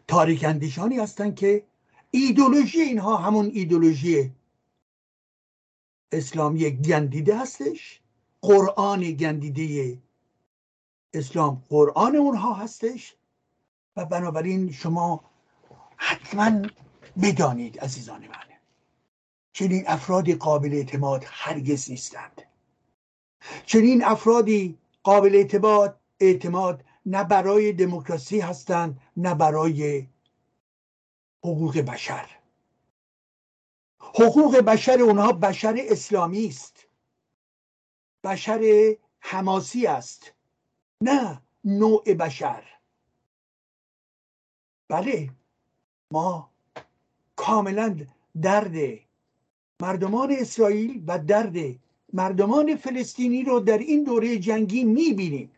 تاریک 0.08 0.44
اندیشانی 0.44 0.98
هستند 0.98 1.36
که 1.36 1.64
ایدولوژی 2.12 2.82
اینها 2.82 3.18
همون 3.18 3.52
ایدولوژی 3.54 4.32
اسلامی 6.12 6.72
گندیده 6.72 7.38
هستش 7.38 8.02
قرآن 8.42 9.02
گندیده 9.02 9.98
اسلام 11.14 11.64
قرآن 11.70 12.16
اونها 12.16 12.54
هستش 12.54 13.16
و 13.96 14.06
بنابراین 14.06 14.72
شما 14.72 15.24
حتما 15.98 16.62
بدانید 17.22 17.80
عزیزان 17.80 18.22
من 18.22 18.42
چنین 19.54 19.84
افرادی 19.88 20.36
قابل 20.36 20.74
اعتماد 20.74 21.24
هرگز 21.28 21.92
نیستند. 21.92 22.42
چنین 23.66 24.04
افرادی 24.04 24.78
قابل 25.04 25.36
اعتماد 25.36 26.00
اعتماد 26.20 26.84
نه 27.06 27.24
برای 27.24 27.74
دموکراسی 27.74 28.40
هستند 28.40 29.02
نه 29.18 29.36
برای 29.36 30.08
حقوق 31.44 31.78
بشر. 31.78 32.30
حقوق 34.00 34.58
بشر 34.58 35.02
اونها 35.02 35.32
بشر 35.32 35.76
اسلامی 35.80 36.48
است. 36.48 36.86
بشر 38.24 38.96
حماسی 39.20 39.88
است. 39.88 40.34
نه 41.02 41.42
نوع 41.64 42.04
بشر. 42.04 42.64
بله 44.90 45.30
ما 46.12 46.52
کاملا 47.36 48.06
درد 48.42 48.76
مردمان 49.82 50.32
اسرائیل 50.32 51.04
و 51.08 51.20
درد 51.20 51.56
مردمان 52.14 52.76
فلسطینی 52.76 53.44
رو 53.44 53.60
در 53.60 53.78
این 53.78 54.04
دوره 54.04 54.40
جنگی 54.40 54.84
می‌بینیم. 54.84 55.52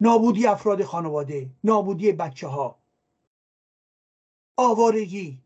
نابودی 0.00 0.46
افراد 0.46 0.84
خانواده 0.84 1.50
نابودی 1.64 2.12
بچه 2.12 2.48
ها 2.48 2.78
آوارگی. 4.56 5.42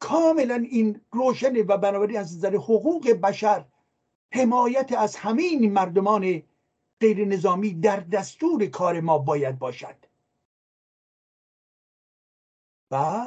کاملا 0.00 0.54
این 0.54 1.00
روشنه 1.12 1.62
و 1.62 1.76
بنابراین 1.76 2.18
از 2.18 2.36
نظر 2.36 2.54
حقوق 2.56 3.10
بشر 3.10 3.64
حمایت 4.32 4.92
از 4.92 5.16
همه 5.16 5.42
این 5.42 5.72
مردمان 5.72 6.42
غیر 7.00 7.24
نظامی 7.24 7.74
در 7.74 8.00
دستور 8.00 8.66
کار 8.66 9.00
ما 9.00 9.18
باید 9.18 9.58
باشد. 9.58 9.96
و 12.90 13.26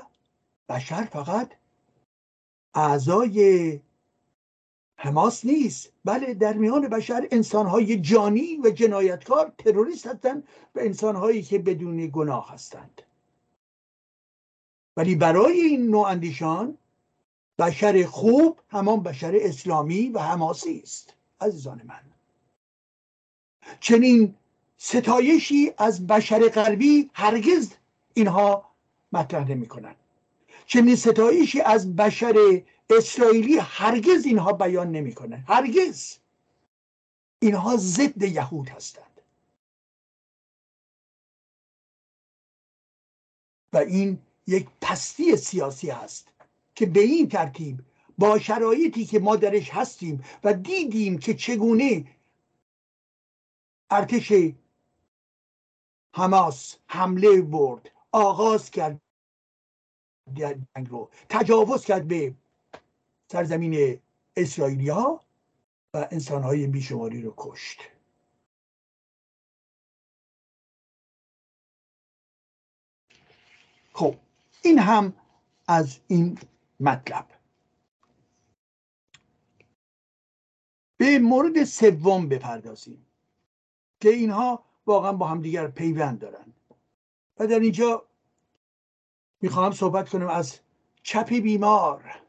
بشر 0.70 1.04
فقط 1.04 1.52
اعضای 2.74 3.80
حماس 4.96 5.46
نیست 5.46 5.94
بله 6.06 6.34
در 6.34 6.54
میان 6.54 6.88
بشر 6.88 7.28
انسانهای 7.32 8.02
جانی 8.02 8.58
و 8.58 8.70
جنایتکار 8.70 9.54
تروریست 9.58 10.08
هستند 10.08 10.48
و 10.76 10.80
انسانهایی 10.80 11.44
که 11.44 11.60
بدون 11.60 12.08
گناه 12.08 12.54
هستند. 12.54 13.02
ولی 14.98 15.16
برای 15.16 15.62
این 15.62 15.88
نوع 15.88 16.08
اندیشان 16.08 16.78
بشر 17.62 18.06
خوب 18.06 18.60
همان 18.70 19.04
بشر 19.04 19.32
اسلامی 19.36 20.10
و 20.10 20.20
حماسی 20.20 20.80
است 20.84 21.14
عزیزان 21.42 21.82
من. 21.86 22.02
چنین 23.80 24.36
ستایشی 24.78 25.74
از 25.78 26.08
بشر 26.08 26.50
غربی 26.50 27.10
هرگز 27.14 27.74
اینها 28.14 28.72
مطرح 29.12 29.48
نمی 29.50 29.68
کنند 29.68 29.96
چنین 30.66 30.96
ستایشی 30.96 31.62
از 31.62 31.96
بشر 31.96 32.64
اسرائیلی 32.90 33.58
هرگز 33.58 34.26
اینها 34.26 34.54
بیان 34.54 34.92
نمی 34.92 35.14
کنند 35.14 35.44
هرگز. 35.48 36.18
اینها 37.40 37.78
ضد 37.78 38.24
یهود 38.24 38.70
هستند. 38.70 39.22
و 43.74 43.78
این 43.78 44.20
یک 44.48 44.68
پستی 44.82 45.38
سیاسی 45.38 45.90
هست. 45.90 46.31
که 46.76 46.86
به 46.86 47.00
این 47.00 47.30
ترتیب 47.30 47.80
با 48.18 48.40
شرایطی 48.40 49.06
که 49.06 49.20
ما 49.20 49.36
درش 49.36 49.70
هستیم 49.70 50.24
و 50.44 50.54
دیدیم 50.54 51.18
که 51.18 51.34
چگونه 51.34 52.06
ارتش 53.90 54.34
حماس 56.14 56.78
حمله 56.88 57.42
برد 57.42 57.92
آغاز 58.12 58.72
کرد 58.72 59.02
جنگ 60.34 60.90
رو 60.90 61.10
تجاوز 61.30 61.86
کرد 61.86 62.08
به 62.08 62.36
سرزمین 63.32 64.00
اسرائیلیا 64.36 65.20
و 65.94 66.08
انسانهای 66.12 66.68
بیشماری 66.68 67.22
رو 67.22 67.34
کشت. 67.38 67.82
خب 73.94 74.16
این 74.64 74.80
هم 74.80 75.14
از 75.68 76.00
این 76.08 76.38
مطلب. 76.82 77.28
به 80.98 81.20
مورد 81.20 81.64
سوم 81.64 82.30
بپردازیم 82.30 83.06
که 84.00 84.10
اینها 84.10 84.64
واقعا 84.86 85.14
با 85.14 85.28
هم 85.28 85.42
دیگر 85.42 85.68
پیوند 85.68 86.20
دارند 86.20 86.54
و 87.40 87.48
در 87.48 87.60
اینجا 87.60 88.06
می‌خواهم 89.42 89.72
صحبت 89.72 90.10
کنم 90.10 90.28
از 90.28 90.60
چپ 91.04 91.30
بیمار. 91.34 92.22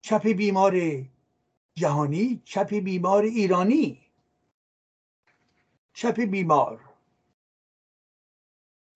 چپ 0.00 0.28
بیمار 0.28 1.04
جهانی 1.74 2.42
چپ 2.44 2.74
بیمار 2.74 3.22
ایرانی. 3.22 4.00
چپ 5.92 6.20
بیمار. 6.20 6.84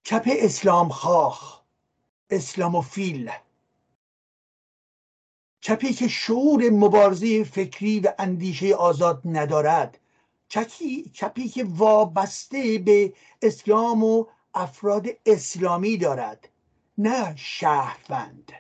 چپ 0.03 0.23
اسلام 0.27 0.89
خواه 0.89 1.67
اسلاموفیل. 2.31 3.31
چپی 5.63 5.93
که 5.93 6.09
شعور 6.09 6.71
مبارزه 6.71 7.45
فکری 7.45 8.01
و 8.01 8.13
اندیشه 8.19 8.75
آزاد 8.75 9.23
ندارد 9.25 9.99
چپی, 10.49 11.11
چپی 11.13 11.49
که 11.49 11.65
وابسته 11.65 12.79
به 12.79 13.13
اسلام 13.43 14.05
و 14.05 14.27
افراد 14.55 15.07
اسلامی 15.27 15.97
دارد 15.97 16.49
نه 16.99 17.37
شهروند. 17.37 18.53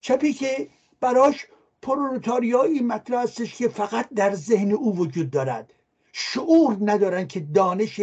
چپی 0.00 0.32
که 0.32 0.68
براش 1.00 1.46
پرولتاریایی 1.82 2.80
مطرح 2.80 3.22
هستش 3.22 3.54
که 3.54 3.68
فقط 3.68 4.08
در 4.08 4.34
ذهن 4.34 4.72
او 4.72 4.96
وجود 4.96 5.30
دارد. 5.30 5.72
شعور 6.12 6.76
ندارن 6.80 7.26
که 7.26 7.40
دانش 7.40 8.00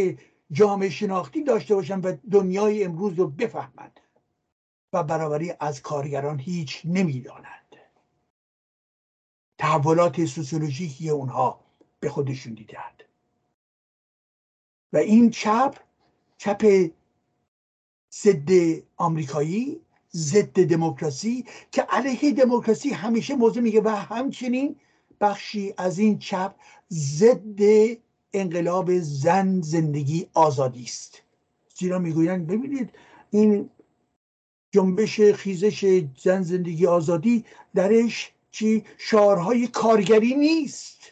جامعه 0.52 0.90
شناختی 0.90 1.44
داشته 1.44 1.76
باشن 1.76 2.02
و 2.02 2.16
دنیای 2.32 2.84
امروز 2.84 3.14
رو 3.14 3.28
بفهمند. 3.28 3.99
و 4.94 5.04
برابری 5.04 5.54
از 5.60 5.82
کارگران 5.82 6.40
هیچ 6.40 6.82
نمی‌دانند. 6.86 7.76
تحولات 9.58 10.26
سوسیولوژیکی 10.26 11.10
اونها 11.10 11.60
به 12.00 12.10
خودشون 12.10 12.54
دیدند 12.54 13.04
و 14.94 14.98
این 14.98 15.30
چپ 15.30 15.76
چپ 16.38 16.90
ضد 18.12 18.50
آمریکایی 18.98 19.82
ضد 20.14 20.64
دموکراسی 20.64 21.46
که 21.72 21.82
علیه 21.82 22.32
دموکراسی 22.32 22.90
همیشه 22.90 23.36
موضوع 23.36 23.64
میگه 23.64 23.82
و 23.82 23.90
همچنین 23.90 24.76
بخشی 25.22 25.74
از 25.78 26.00
این 26.00 26.20
چپ 26.20 26.56
ضد 26.90 27.62
انقلاب 28.34 29.00
زن 29.00 29.62
زندگی 29.62 30.30
آزادی 30.34 30.84
است. 30.84 31.22
زیرا 31.76 32.00
می‌گویند 32.00 32.48
ببینید 32.48 32.90
این 33.32 33.70
جنبش 34.72 35.22
خیزش 35.22 36.04
زن 36.18 36.42
زندگی 36.42 36.88
آزادی 36.88 37.46
درش 37.76 38.32
چی؟ 38.52 38.86
شعارهای 38.98 39.68
کارگری 39.68 40.36
نیست. 40.36 41.12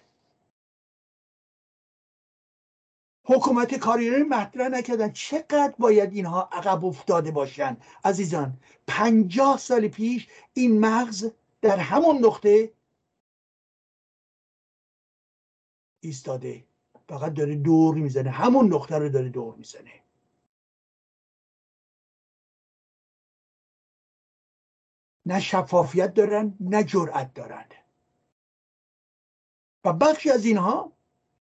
حکومت 3.24 3.76
کاری 3.76 4.10
مطرح 4.10 4.68
نکردن. 4.70 5.12
چقدر 5.12 5.74
باید 5.80 6.14
اینها 6.14 6.50
عقب 6.52 6.86
افتاده 6.86 7.32
باشن؟ 7.32 7.78
عزیزان 8.04 8.60
پنجاه 8.88 9.58
سال 9.58 9.88
پیش 9.88 10.28
این 10.54 10.80
مغز 10.80 11.32
در 11.62 11.78
همون 11.78 12.26
نقطه 12.26 12.74
ایستاده. 16.00 16.66
فقط 17.10 17.34
داره 17.34 17.56
دور 17.56 17.96
می‌زنه. 17.96 18.30
همون 18.30 18.74
نقطه 18.74 18.98
رو 18.98 19.10
داره 19.10 19.30
دور 19.30 19.56
می‌زنه. 19.56 20.07
نه 25.28 25.40
شفافیت 25.40 26.14
دارن 26.14 26.56
نه 26.60 26.84
جرأت 26.84 27.34
دارن. 27.34 27.66
و 29.86 29.94
بخشی 29.94 30.32
از 30.32 30.46
اینها 30.46 30.92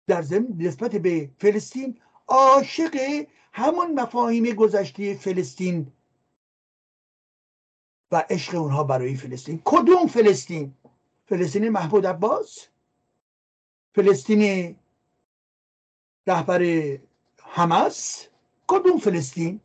در 0.08 0.22
ضمن 0.22 0.48
نسبت 0.58 0.96
به 0.96 1.32
فلسطین 1.38 2.02
عاشق 2.28 3.26
همون 3.54 4.00
مفاهیم 4.00 4.54
گذشته 4.54 5.14
فلسطین 5.14 5.92
و 8.12 8.24
عشق 8.30 8.56
اونها 8.56 8.84
برای 8.84 9.16
فلسطین. 9.16 9.62
کدوم 9.66 10.08
فلسطین؟ 10.08 10.74
فلسطین 11.26 11.70
محمود 11.70 12.06
عباس؟ 12.06 12.68
فلسطین 13.96 14.76
رهبر 16.28 16.62
حماس؟ 17.42 18.28
کدوم 18.68 18.98
فلسطین؟ 18.98 19.62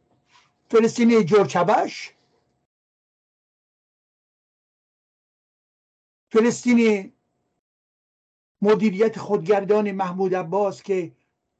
فلسطین 0.71 1.23
جورچبش 1.25 2.15
فلسطین 6.33 7.13
مدیریت 8.63 9.19
خودگردان 9.19 9.93
محمود 9.93 10.35
عباس 10.35 10.83
که 10.83 11.13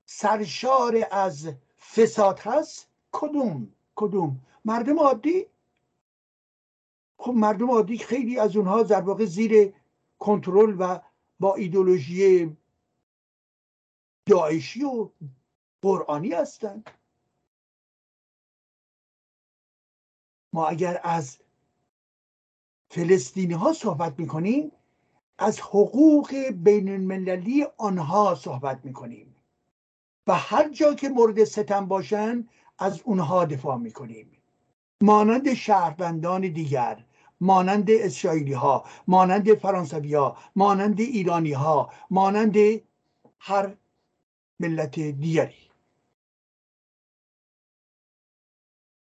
سرشار 0.05 1.09
از 1.11 1.53
فساد 1.79 2.39
هست 2.39 2.89
کدوم؟ 3.13 3.73
کدوم؟ 3.95 4.41
مردم 4.65 4.99
عادی؟ 4.99 5.47
خب 7.19 7.33
مردم 7.33 7.71
عادی 7.71 7.99
خیلی 7.99 8.39
از 8.39 8.57
اونها 8.57 8.83
در 8.83 9.01
واقع 9.01 9.25
زیر 9.25 9.75
کنترل 10.19 10.77
و 10.79 11.01
با 11.41 11.55
ایدولوژی 11.55 12.57
داعشی 14.27 14.85
و 14.85 15.11
قرآنی 15.83 16.33
هستند 16.33 16.91
ما 20.53 20.67
اگر 20.67 21.01
از 21.05 21.39
فلسطینی 22.91 23.55
ها 23.55 23.73
صحبت 23.73 24.19
می‌کنیم 24.19 24.73
از 25.39 25.61
حقوق 25.61 26.35
بین 26.51 26.89
المللی 26.89 27.67
آنها 27.79 28.35
صحبت 28.35 28.81
می‌کنیم. 28.85 29.37
و 30.27 30.35
هر 30.35 30.69
جا 30.69 30.95
که 30.95 31.09
مورد 31.09 31.45
ستم 31.45 31.87
باشن 31.87 32.49
از 32.79 33.01
اونها 33.03 33.45
دفاع 33.45 33.77
می‌کنیم. 33.77 34.31
مانند 35.03 35.55
شهروندان 35.55 36.41
دیگر 36.41 37.05
مانند 37.41 37.91
اسرائیلی 37.91 38.53
ها 38.53 38.85
مانند 39.09 39.55
فرانسوی 39.55 40.15
ها 40.15 40.37
مانند 40.57 41.01
ایرانی 41.01 41.53
ها 41.53 41.93
مانند 42.11 42.57
هر 43.39 43.77
ملت 44.61 45.01
دیگری. 45.01 45.71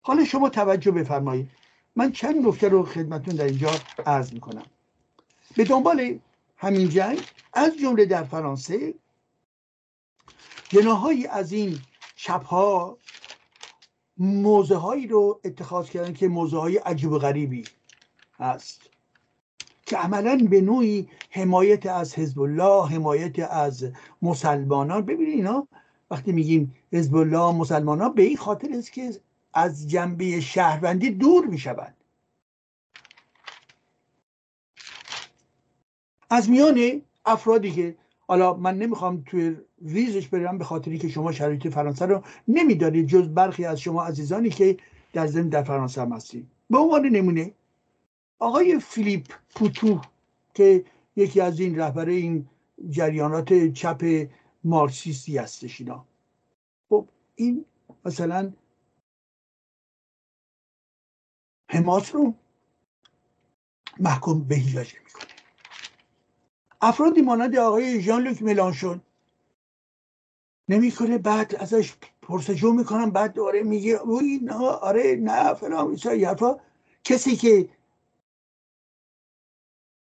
حالا 0.02 0.26
شما 0.26 0.50
توجه 0.50 0.92
بفرمایید. 0.92 1.52
من 2.00 2.12
چند 2.12 2.48
نکته 2.48 2.70
رو 2.70 2.84
خدمتون 2.84 3.36
در 3.36 3.46
اینجا 3.46 3.72
عرض 4.06 4.34
می‌کنم. 4.34 4.66
به 5.58 5.64
دنبال 5.64 6.20
همین 6.58 6.90
جنگ 6.90 7.20
از 7.54 7.78
جمله 7.78 8.06
در 8.06 8.24
فرانسه 8.24 8.94
جناهایی 10.70 11.28
از 11.28 11.52
این 11.52 11.80
چپها 12.16 12.98
موزه 14.18 14.76
هایی 14.76 15.08
رو 15.08 15.40
اتخاذ 15.44 15.90
کردن 15.90 16.14
که 16.14 16.28
موزه 16.28 16.58
های 16.58 16.78
عجیب 16.78 17.12
و 17.12 17.20
غریبی 17.20 17.64
هست. 18.40 18.82
که 19.86 19.98
عملا 19.98 20.48
به 20.50 20.62
نوعی 20.62 21.10
حمایت 21.30 21.86
از 21.86 22.16
حزب 22.16 22.40
الله 22.40 22.88
حمایت 22.88 23.40
از 23.40 23.92
مسلمانان. 24.22 25.02
ببینید 25.02 25.36
اینا 25.36 25.68
وقتی 26.12 26.32
میگیم 26.32 26.76
حزب 26.94 27.16
الله 27.16 27.52
مسلمانان 27.52 28.14
به 28.14 28.22
این 28.22 28.38
خاطر 28.38 28.68
است 28.74 28.94
که 28.94 29.14
از 29.54 29.90
جنبه 29.90 30.42
شهروندی 30.42 31.10
دور 31.12 31.46
می‌شوند. 31.46 31.96
از 36.30 36.50
میان 36.50 37.02
افرادی 37.26 37.72
که 37.72 37.96
حالا 38.28 38.54
من 38.54 38.78
نمی‌خوام 38.78 39.24
توی 39.26 39.58
ریزش 39.82 40.28
برم 40.28 40.58
به 40.58 40.64
خاطری 40.64 40.98
که 40.98 41.10
شما 41.10 41.32
شرایط 41.32 41.68
فرانسه 41.68 42.06
رو 42.06 42.24
نمی‌دانید 42.48 43.08
جز 43.08 43.30
برخی 43.30 43.66
از 43.66 43.80
شما 43.80 44.04
عزیزانی 44.04 44.50
که 44.50 44.78
در 45.14 45.28
زمین 45.28 45.50
در 45.50 45.64
فرانسه 45.64 46.02
هم 46.02 46.12
هستید. 46.12 46.48
به 46.70 46.78
عنوان 46.78 47.06
نمونه 47.06 47.52
آقای 48.40 48.80
فیلیپ 48.80 49.34
پوتو 49.56 50.02
که 50.54 50.86
یکی 51.16 51.42
از 51.42 51.60
این 51.60 51.80
رهبر 51.80 52.06
این 52.10 52.50
جریانات 52.90 53.54
چپ 53.68 54.28
مارکسیستی 54.64 55.38
هستش 55.38 55.82
اینا. 55.82 56.06
خب 56.90 57.08
این 57.36 57.66
مثلا 58.06 58.52
حماس 61.72 62.16
رو 62.16 62.34
محکوم 64.00 64.44
به 64.44 64.56
هیلاج 64.56 64.94
می‌کنه. 65.06 65.30
افرادی 66.82 67.22
مانند 67.22 67.56
آقای 67.56 68.02
ژان 68.02 68.24
لوک 68.24 68.42
ملانشون 68.42 69.02
نمی‌کنه 70.70 71.18
بعد 71.18 71.56
ازش 71.56 71.94
پرسجو 72.22 72.74
می‌کنم 72.74 73.12
بعد 73.12 73.34
دوره 73.34 73.64
میگه 73.64 74.00
نه 74.42 74.54
آره 74.66 75.16
نه 75.16 75.54
فلان 75.54 75.96
حرفا. 75.96 76.60
کسی 77.04 77.36
که 77.36 77.70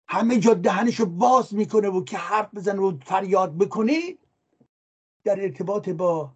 همه 0.08 0.40
جا 0.40 0.54
دهنشو 0.54 1.06
باز 1.06 1.54
می‌کنه 1.54 1.90
و 1.90 2.04
که 2.04 2.18
حرف 2.18 2.54
بزنه 2.56 2.82
و 2.82 2.98
فریاد 3.06 3.58
بکنه 3.58 4.18
در 5.24 5.42
ارتباط 5.42 5.90
با 5.90 6.32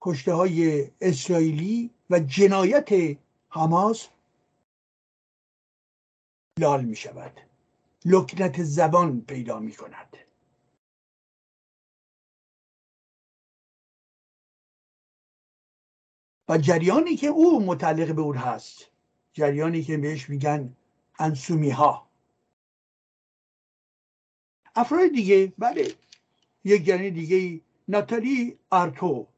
کشته 0.00 0.32
های 0.32 0.90
اسرائیلی 1.00 1.90
و 2.10 2.18
جنایت 2.18 3.18
حماس 3.54 4.08
لال 6.58 6.84
می 6.84 6.96
شود. 6.96 7.40
لکنت 8.04 8.62
زبان 8.62 9.20
پیدا 9.20 9.58
می 9.58 9.72
کند. 9.72 10.16
و 16.48 16.58
جریانی 16.58 17.16
که 17.16 17.26
او 17.26 17.64
متعلق 17.66 18.14
به 18.14 18.22
اون 18.22 18.36
هست 18.36 18.90
جریانی 19.32 19.82
که 19.82 19.96
بهش 19.96 20.30
میگن 20.30 20.76
انسومی 21.18 21.70
ها 21.70 22.08
افراد 24.74 25.10
دیگه 25.10 25.52
بله 25.58 25.94
یک 26.64 26.84
جریان 26.84 27.14
دیگه 27.14 27.60
ناتالی 27.88 28.58
آرتو. 28.70 29.31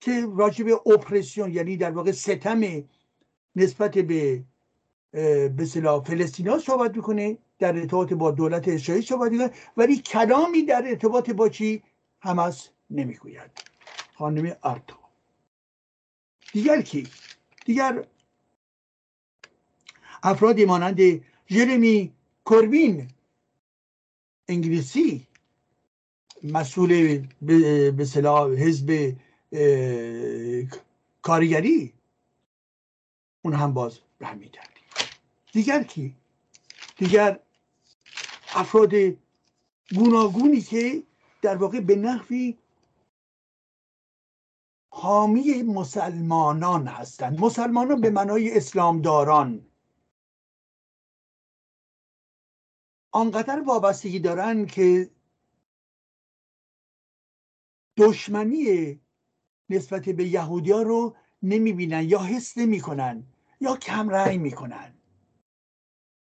که 0.00 0.26
راجب 0.36 0.88
اپرسیون 0.88 1.52
یعنی 1.52 1.76
در 1.76 1.90
واقع 1.90 2.12
ستم 2.12 2.84
نسبت 3.56 3.98
به 3.98 4.44
به 5.48 5.64
صلاح 5.68 6.04
فلسطینا 6.04 6.58
صحبت 6.58 6.96
می‌کنه 6.96 7.38
در 7.58 7.76
ارتباط 7.76 8.12
با 8.12 8.30
دولت 8.30 8.68
اسرائیل 8.68 9.04
صحبت 9.04 9.32
می‌کنه. 9.32 9.50
ولی 9.76 9.96
کلامی 9.98 10.62
در 10.62 10.82
ارتباط 10.88 11.30
با 11.30 11.48
چی 11.48 11.82
همس 12.20 12.68
نمی‌گوید. 12.90 13.50
خانم 14.14 14.56
آرتو. 14.62 14.96
دیگر 16.52 16.82
کی؟ 16.82 17.08
دیگر 17.64 18.06
افرادی 20.22 20.64
مانند 20.64 21.00
جرمی 21.46 22.12
کوربین 22.44 23.08
انگلیسی 24.48 25.26
مسئول 26.42 27.26
به 27.96 28.04
صلاح 28.04 28.50
حزب 28.50 29.16
کارگری 31.22 31.94
اون 33.42 33.54
هم 33.54 33.74
باز 33.74 33.98
به 34.18 34.50
دیگر 35.52 35.82
کی؟ 35.82 36.16
دیگر 36.96 37.40
افراد 38.54 38.92
گوناگونی 39.94 40.60
که 40.60 41.02
در 41.42 41.56
واقع 41.56 41.80
به 41.80 41.96
نحوی 41.96 42.58
حامی 44.90 45.62
مسلمانان 45.62 46.86
هستند. 46.86 47.40
مسلمانان 47.40 48.00
به 48.00 48.10
معنای 48.10 48.56
اسلامداران. 48.56 49.66
آنقدر 53.12 53.60
وابستگی 53.60 54.18
دارن 54.18 54.66
که 54.66 55.10
دشمنی 57.96 59.00
نسبت 59.70 60.08
به 60.08 60.24
یهودیا 60.24 60.82
رو 60.82 61.16
نمی‌بینن 61.42 62.02
یا 62.08 62.18
حس 62.18 62.58
نمی‌کنن 62.58 63.26
یا 63.60 63.76
کم 63.76 64.08
رأی 64.08 64.38
می‌کنن. 64.38 64.94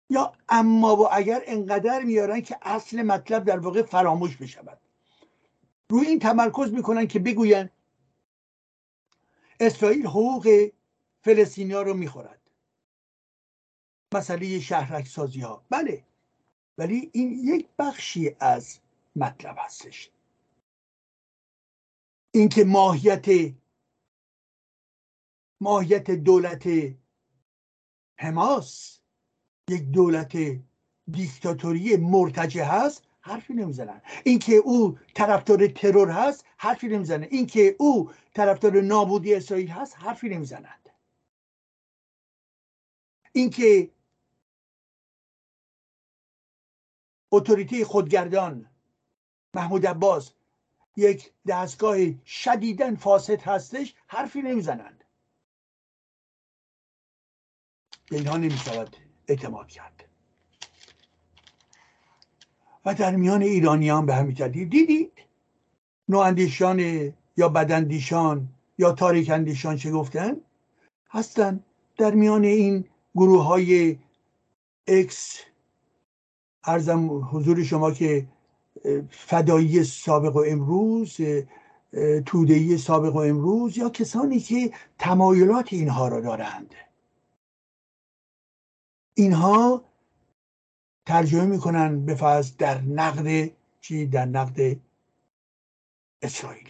یا 0.10 0.34
اما 0.50 0.96
و 0.96 1.08
اگر 1.12 1.42
انقدر 1.46 2.04
میارن 2.04 2.42
که 2.42 2.58
اصل 2.62 3.02
مطلب 3.02 3.44
در 3.44 3.60
واقع 3.60 3.82
فراموش 3.82 4.38
بشود. 4.38 4.80
روی 5.90 6.08
این 6.08 6.20
تمرکز 6.20 6.74
می‌کنن 6.74 7.08
که 7.08 7.20
بگوین 7.20 7.70
اسرائیل 9.60 10.06
حقوق 10.08 10.70
فلسطینیا 11.22 11.82
رو 11.82 11.94
می‌خورد. 11.94 12.42
مسئله 14.14 14.60
شهرک 14.60 15.08
سازی 15.08 15.42
ها 15.42 15.66
بله. 15.70 16.04
ولی 16.78 17.10
این 17.14 17.32
یک 17.44 17.68
بخشی 17.80 18.36
از 18.40 18.80
مطلب 19.16 19.56
هستش. 19.60 20.12
اینکه 22.36 22.64
ماهیت 22.64 23.56
ماهیت 25.62 26.12
دولت 26.12 26.68
حماس 28.20 29.00
یک 29.70 29.84
دولت 29.92 30.38
دیکتاتوری 31.12 31.98
مرتجع 31.98 32.64
هست 32.64 33.04
حرفی 33.22 33.54
نمی‌زنن. 33.54 34.02
اینکه 34.26 34.54
او 34.54 35.00
طرفدار 35.14 35.68
ترور 35.68 36.10
هست 36.10 36.46
حرفی 36.58 36.88
نمی‌زنه 36.88 37.28
اینکه 37.32 37.76
او 37.80 38.12
طرفدار 38.34 38.82
نابودی 38.82 39.36
اسرائیل 39.36 39.68
هست 39.68 39.96
حرفی 39.98 40.30
نمی‌زنند. 40.30 40.90
اینکه 43.34 43.92
اتوریته 47.32 47.86
خودگردان 47.86 48.70
محمود 49.54 49.86
عباس 49.86 50.34
یک 50.96 51.32
دستگاه 51.48 52.26
شدیدن 52.26 52.96
فاسد 52.96 53.42
هستش 53.42 53.96
حرفی 54.08 54.42
نمی‌زنند. 54.42 55.04
به 58.10 58.18
اینها 58.18 58.38
نمی‌شود 58.38 58.98
اعتماد 59.28 59.68
کرد. 59.68 60.06
و 62.86 62.94
در 62.94 63.16
میان 63.16 63.42
ایرانیان 63.42 64.06
به 64.06 64.16
همین 64.16 64.36
ترتیب 64.36 64.70
دیدید؟ 64.70 65.12
نواندیشان 66.10 66.80
یا 67.38 67.50
بداندیشان 67.50 68.48
یا 68.78 68.92
تاریک 68.92 69.30
اندیشان 69.30 69.78
چه 69.78 69.92
گفتن؟ 69.92 70.42
هستن. 71.10 71.64
در 71.98 72.14
میان 72.14 72.44
این 72.44 72.86
گروه 73.16 73.44
های 73.44 73.98
اکس 74.88 75.40
ارزم 76.64 77.30
حضور 77.32 77.64
شما 77.64 77.92
که 77.92 78.28
فدایی 79.10 79.84
سابق 79.84 80.36
و 80.36 80.44
امروز 80.48 81.18
تودهی 82.26 82.78
سابق 82.78 83.16
و 83.16 83.20
امروز 83.20 83.78
یا 83.78 83.90
کسانی 83.90 84.40
که 84.40 84.72
تمایلات 85.00 85.74
اینها 85.74 86.08
را 86.08 86.22
دارند. 86.22 86.76
اینها 89.14 89.84
ترجمه 91.06 91.46
می‌کنن 91.46 92.06
به 92.06 92.16
فرض 92.16 92.58
در 92.58 92.82
نقد 92.82 93.52
چی؟ 93.82 94.06
در 94.06 94.26
نقد 94.26 94.80
اسرائیل. 96.22 96.70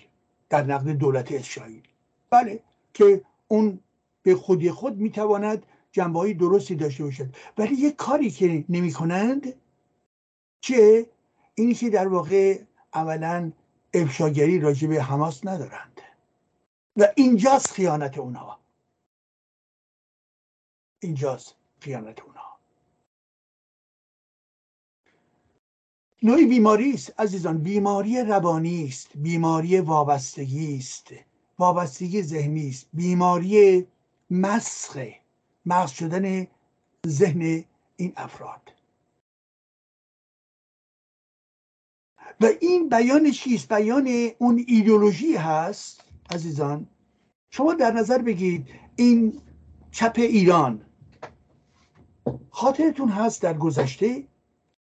در 0.49 0.63
نقد 0.63 0.89
دولت 0.89 1.31
اسرائیل. 1.31 1.87
بله 2.29 2.63
که 2.93 3.21
اون 3.47 3.79
به 4.23 4.35
خودی 4.35 4.71
خود 4.71 4.97
می‌تواند 4.97 5.65
جنبه 5.91 6.19
های 6.19 6.33
درستی 6.33 6.75
داشته 6.75 7.03
باشد. 7.03 7.35
ولی 7.57 7.75
یک 7.75 7.95
کاری 7.95 8.31
که 8.31 8.65
نمی 8.69 8.91
کنند 8.91 9.53
چه؟ 10.61 11.09
اینی 11.55 11.73
که 11.73 11.89
در 11.89 12.07
واقع 12.07 12.63
اولا 12.93 13.51
افشاگری 13.93 14.59
راجع 14.59 14.87
به 14.87 15.03
حماس 15.03 15.45
ندارند. 15.45 16.01
و 16.97 17.07
اینجاست 17.15 17.71
خیانت 17.71 18.17
اونها. 18.17 18.59
اینجاست 20.99 21.55
خیانت 21.79 22.21
اونها. 22.21 22.59
نوعی 26.23 26.45
بیماری 26.45 26.93
است 26.93 27.19
عزیزان. 27.19 27.57
بیماری 27.57 28.21
روانی 28.21 28.85
است 28.85 29.09
بیماری 29.15 29.79
وابستگی 29.79 30.77
است. 30.77 31.07
وابستگی 31.59 32.21
ذهنی 32.21 32.69
است. 32.69 32.87
بیماری 32.93 33.87
مسخ 34.29 34.97
مغز 35.65 35.91
شدن 35.91 36.47
ذهن 37.07 37.63
این 37.97 38.13
افراد. 38.17 38.64
و 42.41 42.45
این 42.61 42.89
بیان 42.89 43.31
چیست؟ 43.31 43.73
بیان 43.73 44.09
اون 44.37 44.63
ایدولوژی 44.67 45.35
هست 45.35 46.03
عزیزان. 46.29 46.87
شما 47.49 47.73
در 47.73 47.91
نظر 47.91 48.17
بگید 48.17 48.67
این 48.95 49.41
چپ 49.91 50.13
ایران 50.17 50.85
خاطرتون 52.49 53.09
هست 53.09 53.41
در 53.41 53.53
گذشته 53.53 54.27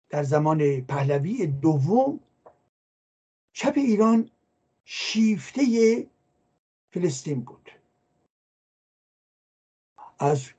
در 0.09 0.23
زمان 0.23 0.81
پهلوی 0.81 1.47
دوم. 1.47 2.19
چپ 3.53 3.73
ایران 3.75 4.29
شیفته 4.85 5.63
فلسطین 6.91 7.39
بود. 7.39 7.69
از 10.19 10.49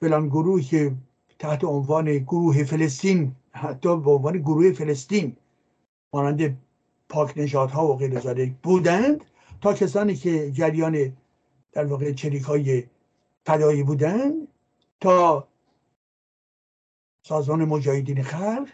فلان 0.00 0.28
گروه 0.28 0.62
که 0.62 0.94
تحت 1.38 1.64
عنوان 1.64 2.18
گروه 2.18 2.64
فلسطین 2.64 3.32
حتی 3.52 3.96
به 3.96 4.10
عنوان 4.10 4.38
گروه 4.38 4.72
فلسطین 4.72 5.36
مانند 6.16 6.56
پاک 7.08 7.32
نژادها 7.38 7.86
و 7.86 7.96
غیر 7.96 8.52
بودند 8.62 9.24
تا 9.60 9.74
کسانی 9.74 10.14
که 10.14 10.50
جریان 10.50 11.16
در 11.72 11.84
واقع 11.84 12.12
چریک 12.12 12.42
های 12.42 12.84
فدایی 13.46 13.82
بودند 13.82 14.48
تا 15.00 15.48
سازمان 17.26 17.64
مجاهدین 17.64 18.22
خلق 18.22 18.68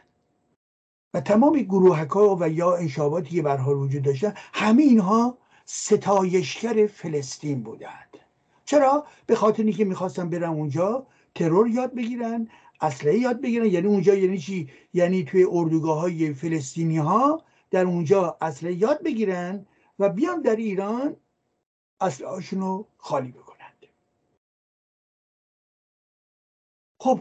و 1.14 1.20
تمام 1.20 1.58
گروهک 1.62 2.10
ها 2.10 2.36
و 2.40 2.48
یا 2.48 2.76
انشاباتی 2.76 3.36
که 3.36 3.42
برها 3.42 3.78
وجود 3.78 4.02
داشتن 4.02 4.34
همه 4.36 4.82
اینها 4.82 5.38
ستایشگر 5.64 6.86
فلسطین 6.86 7.62
بودند. 7.62 8.18
چرا؟ 8.64 9.06
به 9.26 9.34
خاطر 9.34 9.62
اینکه 9.62 9.84
می‌خواستن 9.84 10.30
برن 10.30 10.48
اونجا 10.48 11.06
ترور 11.34 11.68
یاد 11.68 11.94
بگیرن 11.94 12.48
اسلحه 12.82 13.18
یاد 13.18 13.40
بگیرن. 13.40 13.66
یعنی 13.66 13.86
اونجا 13.86 14.14
یعنی 14.14 14.38
چی؟ 14.38 14.70
یعنی 14.94 15.24
توی 15.24 15.46
اردوگاه 15.50 16.00
های 16.00 16.34
فلسطینی 16.34 16.98
ها 16.98 17.42
در 17.70 17.84
اونجا 17.84 18.36
اسلحه 18.40 18.72
یاد 18.72 19.02
بگیرن 19.02 19.66
و 19.98 20.08
بیان 20.08 20.42
در 20.42 20.56
ایران 20.56 21.16
اسلحه 22.00 22.50
رو 22.50 22.86
خالی 22.96 23.32
بکنند. 23.32 23.86
خب 26.98 27.20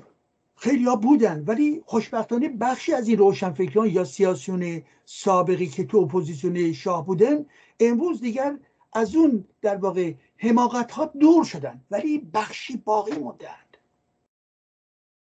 خیلی 0.56 0.86
ها 0.86 0.96
بودن 0.96 1.44
ولی 1.48 1.82
خوشبختانه 1.86 2.50
بخشی 2.50 2.94
از 2.94 3.08
این 3.08 3.18
روشنفکران 3.18 3.90
یا 3.90 4.04
سیاسیون 4.04 4.82
سابقی 5.06 5.68
که 5.68 5.86
تو 5.86 5.98
اپوزیسیون 5.98 6.74
شاه 6.74 7.06
بودن 7.06 7.46
امروز 7.80 8.22
دیگر 8.22 8.58
از 8.94 9.16
اون 9.16 9.46
در 9.62 9.76
واقع 9.76 10.14
حماقت 10.38 10.92
ها 10.92 11.06
دور 11.06 11.44
شدن 11.44 11.82
ولی 11.92 12.18
بخشی 12.34 12.78
باقی 12.78 13.12
موندند 13.12 13.71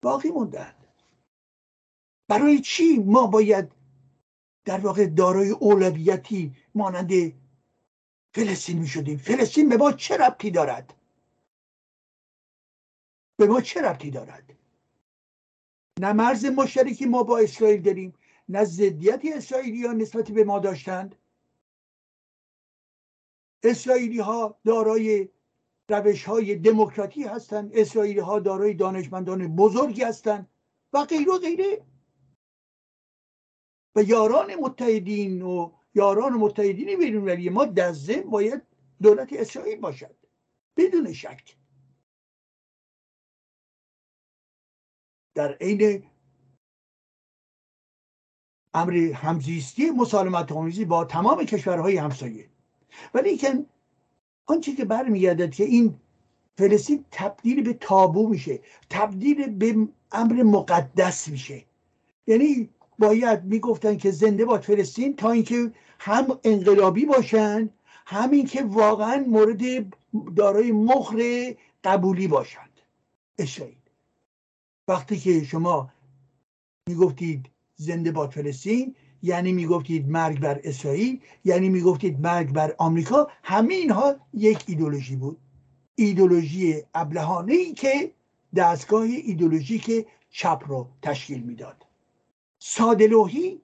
باقی 0.03 0.31
موندند 0.31 0.87
برای 2.29 2.61
چی 2.61 2.99
ما 2.99 3.27
باید 3.27 3.73
در 4.65 4.81
واقع 4.81 5.07
دارای 5.07 5.51
اولویتی 5.51 6.57
مانند 6.75 7.11
فلسطین 8.35 8.79
می 8.79 8.87
شدیم؟ 8.87 9.19
فلسطین 9.19 9.69
به 9.69 9.77
ما 9.77 9.93
چه 9.93 10.17
ربطی 10.17 10.51
دارد؟ 10.51 10.95
به 13.37 13.47
ما 13.47 13.61
چه 13.61 13.83
ربطی 13.83 14.11
دارد؟ 14.11 14.55
نه 16.01 16.13
مرز 16.13 16.45
مشترکی 16.45 17.07
ما 17.07 17.23
با 17.23 17.39
اسرائیل 17.39 17.83
داریم 17.83 18.15
نه 18.49 18.65
ضدیتی 18.65 19.33
اسرائیلی 19.33 19.87
ها 19.87 19.93
نسبت 19.93 20.31
به 20.31 20.45
ما 20.45 20.59
داشتند. 20.59 21.17
اسرائیلی 23.63 24.19
ها 24.19 24.61
دارای 24.65 25.29
روش 25.89 26.25
های 26.25 26.55
دموکراتی 26.55 27.23
هستند 27.23 27.71
اسرائیلی 27.75 28.21
ها 28.21 28.39
دارای 28.39 28.75
دانشمندان 28.75 29.57
بزرگی 29.57 30.03
هستند 30.03 30.49
و 30.93 31.05
غیر 31.05 31.31
و 31.31 31.39
غیره. 31.39 31.87
و 33.97 34.03
یاران 34.03 34.55
متحدین 34.55 35.43
و 35.43 35.73
یاران 35.95 36.33
متحدین 36.33 36.99
بیرون 36.99 37.25
ولی 37.25 37.49
ما 37.49 37.65
در 37.65 37.95
باید 38.31 38.63
دولت 39.03 39.33
اسرائیل 39.33 39.81
باشد 39.81 40.17
بدون 40.77 41.13
شک. 41.13 41.57
در 45.35 45.57
عین 45.61 46.11
امر 48.75 48.95
همزیستی 48.95 49.91
مسالمت 49.91 50.53
آمیزی 50.53 50.85
با 50.85 51.05
تمام 51.05 51.45
کشورهای 51.45 51.97
همسایه. 51.97 52.51
ولی 53.15 53.37
که 53.37 53.67
آنچه 54.53 54.73
که 54.73 54.85
برمیگردد 54.85 55.51
که 55.51 55.65
این 55.65 55.95
فلسطین 56.59 57.05
تبدیل 57.11 57.63
به 57.63 57.73
تابو 57.73 58.29
میشه 58.29 58.61
تبدیل 58.91 59.47
به 59.47 59.89
امر 60.13 60.43
مقدس 60.43 61.29
میشه. 61.29 61.65
یعنی 62.27 62.69
باید 62.99 63.45
می‌گفتن 63.45 63.97
که 63.97 64.11
زنده 64.11 64.45
باد 64.45 64.61
فلسطین 64.61 65.17
تا 65.17 65.31
اینکه 65.31 65.73
هم 65.99 66.39
انقلابی 66.45 67.05
باشن 67.07 67.71
همین 68.07 68.47
که 68.47 68.63
واقعا 68.65 69.25
مورد 69.29 69.63
دارای 70.37 70.73
مخر 70.73 71.55
قبولی 71.85 72.29
باشند. 72.29 72.81
اسرائیل. 73.39 73.77
وقتی 74.89 75.19
که 75.19 75.45
شما 75.45 75.91
می‌گفتید 76.89 77.47
زنده 77.77 78.13
باد 78.13 78.31
فلسطین 78.31 78.95
یعنی 79.23 79.53
می‌گفتید 79.53 80.09
مرگ 80.09 80.41
بر 80.41 80.61
اسرائیل 80.65 81.21
یعنی 81.45 81.69
می‌گفتید 81.69 82.21
مرگ 82.21 82.53
بر 82.53 82.75
آمریکا. 82.79 83.29
همه 83.43 83.75
اینها 83.75 84.17
یک 84.35 84.65
ایدولوژی 84.67 85.17
بود. 85.17 85.39
ایدولوژی 85.95 86.83
ابلهانه 86.95 87.53
ای 87.53 87.73
که 87.75 88.13
دستگاه 88.57 89.03
ایدولوژیک 89.03 90.07
چپ 90.31 90.63
رو 90.67 90.89
تشکیل 91.03 91.43
می‌داد. 91.43 91.87
سادلوهی 92.59 93.61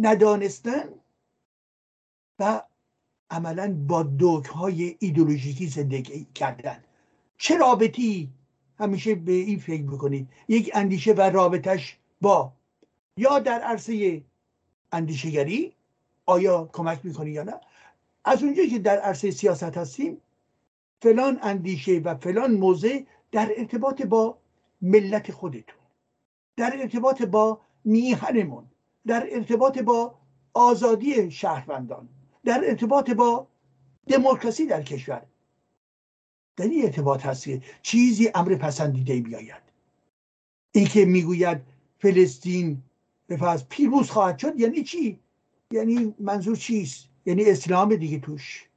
ندانستن 0.00 0.88
و 2.38 2.62
عملا 3.30 3.72
با 3.88 4.02
دوک 4.02 4.46
های 4.46 4.96
ایدولوژیکی 4.98 5.66
زندگی 5.66 6.26
کردن. 6.34 6.84
چه 7.38 7.56
رابطی؟ 7.56 8.30
همیشه 8.78 9.14
به 9.14 9.32
این 9.32 9.58
فکر 9.58 9.82
بکنید 9.82 10.28
یک 10.48 10.70
اندیشه 10.74 11.12
و 11.12 11.20
رابطش 11.20 11.98
با 12.20 12.52
یا 13.16 13.38
در 13.38 13.60
عرصه 13.60 14.22
اندیشگری 14.96 15.72
آیا 16.26 16.70
کمک 16.72 17.00
می‌کنی 17.04 17.30
یا 17.30 17.42
نه؟ 17.42 17.60
از 18.24 18.42
اونجایی 18.42 18.70
که 18.70 18.78
در 18.78 18.98
عرصه 18.98 19.30
سیاست 19.30 19.76
هستیم 19.76 20.20
فلان 21.02 21.38
اندیشه 21.42 21.92
و 22.04 22.14
فلان 22.14 22.54
موضع 22.54 23.00
در 23.32 23.52
ارتباط 23.56 24.02
با 24.02 24.38
ملت 24.82 25.32
خودتون 25.32 25.80
در 26.56 26.72
ارتباط 26.80 27.22
با 27.22 27.60
میهنمون 27.84 28.64
در 29.06 29.26
ارتباط 29.30 29.78
با 29.78 30.14
آزادی 30.54 31.30
شهروندان 31.30 32.08
در 32.44 32.60
ارتباط 32.64 33.10
با 33.10 33.46
دموکراسی 34.08 34.66
در 34.66 34.82
کشور. 34.82 35.22
در 36.56 36.64
این 36.64 36.84
ارتباط 36.84 37.26
هست 37.26 37.44
که 37.44 37.62
چیزی 37.82 38.30
امر 38.34 38.54
پسندیده 38.54 39.20
بیاید. 39.20 39.62
اینکه 40.72 41.04
می‌گوید 41.04 41.60
فلسطین 41.98 42.82
به 43.26 43.56
پیروز 43.68 44.10
خواهد 44.10 44.38
شد 44.38 44.60
یعنی 44.60 44.82
چی؟ 44.82 45.20
یعنی 45.70 46.14
منظور 46.18 46.56
چیست؟ 46.56 47.08
یعنی 47.26 47.44
اسلام 47.44 47.96
دیگه 47.96 48.18
توش. 48.18 48.68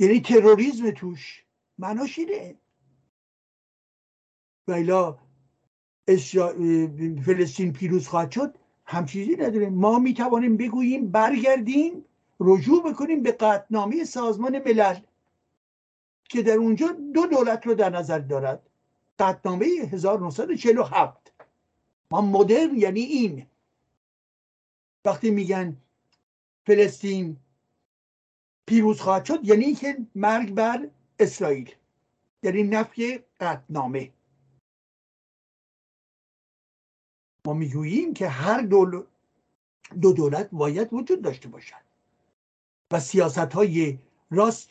یعنی 0.00 0.20
تروریسم 0.20 0.90
توش. 0.90 1.44
معناش 1.78 2.18
اینه. 2.18 2.56
و 4.68 5.14
فلسطین 7.24 7.72
پیروز 7.72 8.08
خواهد 8.08 8.30
شد 8.30 8.54
هم 8.86 9.06
چیزی 9.06 9.36
نداره. 9.36 9.70
ما 9.70 9.98
می 9.98 10.14
توانیم 10.14 10.56
بگوییم 10.56 11.10
برگردیم 11.10 12.04
رجوع 12.40 12.92
بکنیم 12.92 13.22
به 13.22 13.32
قطنامه 13.32 14.04
سازمان 14.04 14.58
ملل 14.58 15.00
که 16.24 16.42
در 16.42 16.54
اونجا 16.54 16.88
دو 17.14 17.26
دولت 17.26 17.66
رو 17.66 17.74
در 17.74 17.90
نظر 17.90 18.18
دارد. 18.18 18.70
قطنامه 19.18 19.66
1947 19.66 21.31
ما 22.12 22.20
مدرن 22.20 22.76
یعنی 22.76 23.00
این. 23.00 23.46
وقتی 25.04 25.30
میگن 25.30 25.76
فلسطین 26.66 27.36
پیروز 28.66 29.00
خواهد 29.00 29.24
شد 29.24 29.38
یعنی 29.44 29.74
که 29.74 29.98
مرگ 30.14 30.54
بر 30.54 30.88
اسرائیل. 31.18 31.74
یعنی 32.42 32.62
نفی 32.62 33.18
قطنامه 33.40 34.12
ما 37.46 37.52
می‌گوییم 37.52 38.14
که 38.14 38.28
هر 38.28 38.60
دول... 38.60 39.04
دو 40.00 40.12
دولت 40.12 40.48
باید 40.52 40.92
وجود 40.92 41.22
داشته 41.22 41.48
باشد. 41.48 41.84
و 42.92 43.00
سیاست 43.00 43.38
های 43.38 43.98
راست 44.30 44.70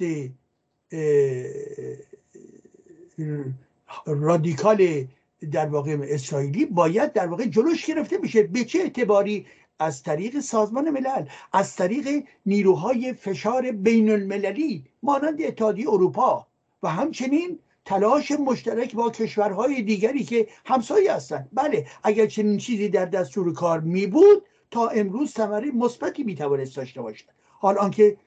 رادیکال 4.06 5.08
در 5.52 5.66
واقع 5.66 5.98
اسرائیلی 6.02 6.66
باید 6.66 7.14
در 7.14 7.28
واقع 7.28 7.46
جلوش 7.46 7.86
گرفته 7.86 8.18
بشه. 8.18 8.44
به 8.44 8.66
چه 8.66 8.80
اعتباری؟ 8.80 9.46
از 9.82 10.04
طریق 10.04 10.40
سازمان 10.40 10.90
ملل 10.90 11.26
از 11.54 11.76
طریق 11.76 12.24
نیروهای 12.46 13.14
فشار 13.14 13.72
بین 13.72 14.10
المللی 14.10 14.86
مانند 15.04 15.42
اتحادیه 15.42 15.90
اروپا 15.90 16.48
و 16.84 16.90
همچنین 16.90 17.60
تلاش 17.86 18.32
مشترک 18.32 18.96
با 18.96 19.10
کشورهای 19.10 19.82
دیگری 19.82 20.24
که 20.24 20.48
همسایه 20.66 21.14
هستند. 21.14 21.50
بله 21.54 21.88
اگر 22.04 22.26
چنین 22.26 22.58
چیزی 22.58 22.90
در 22.90 23.06
دستور 23.06 23.54
کار 23.54 23.80
می 23.80 24.08
بود 24.08 24.46
تا 24.72 24.88
امروز 24.88 25.32
ثمره 25.32 25.72
مثبتی 25.72 26.24
می 26.24 26.36
توانست 26.36 26.76
داشته 26.76 27.02
باشد. 27.02 27.26
حال 27.60 27.78
آنکه 27.78 28.18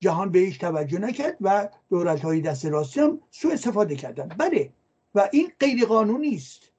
جهان 0.00 0.30
بهش 0.30 0.58
توجه 0.58 0.98
نکرد 0.98 1.36
و 1.40 1.68
دولت 1.90 2.20
های 2.20 2.40
دست 2.40 2.66
راستی 2.66 3.00
هم 3.00 3.20
سوء 3.30 3.52
استفاده 3.52 3.96
کردن 3.96 4.28
بله 4.28 4.70
و 5.14 5.28
این 5.32 5.52
غیر 5.60 5.86
قانونی 5.86 6.34
است. 6.34 6.72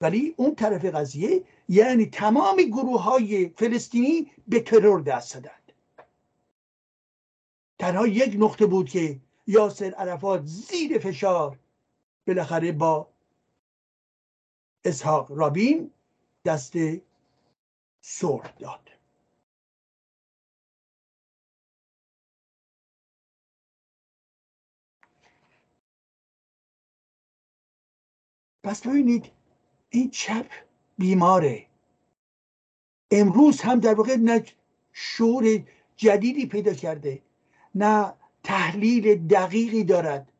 ولی 0.00 0.34
اون 0.36 0.54
طرف 0.54 0.84
قضیه 0.84 1.44
یعنی 1.68 2.06
تمام 2.06 2.56
گروه 2.56 3.02
های 3.02 3.48
فلسطینی 3.48 4.30
به 4.48 4.60
ترور 4.60 5.00
دست 5.00 5.34
دادند 5.34 5.72
تنها 7.78 8.06
یک 8.06 8.36
نقطه 8.38 8.66
بود 8.66 8.88
که 8.88 9.20
یاسر 9.46 9.90
عرفات 9.90 10.42
زیر 10.44 10.98
فشار 10.98 11.58
بالاخره 12.26 12.72
با 12.72 13.08
اسحاق 14.84 15.32
رابین 15.32 15.90
دست 16.44 16.72
سر 18.00 18.52
داد. 18.58 18.90
پس 28.62 28.86
ببینید 28.86 29.30
این 29.90 30.10
چپ 30.10 30.46
بیماره. 30.98 31.66
امروز 33.10 33.60
هم 33.60 33.80
در 33.80 33.94
واقع 33.94 34.16
نه 34.16 34.44
شعور 34.92 35.62
جدیدی 35.96 36.46
پیدا 36.46 36.74
کرده 36.74 37.22
نه 37.74 38.12
تحلیل 38.44 39.26
دقیقی 39.26 39.84
دارد. 39.84 40.32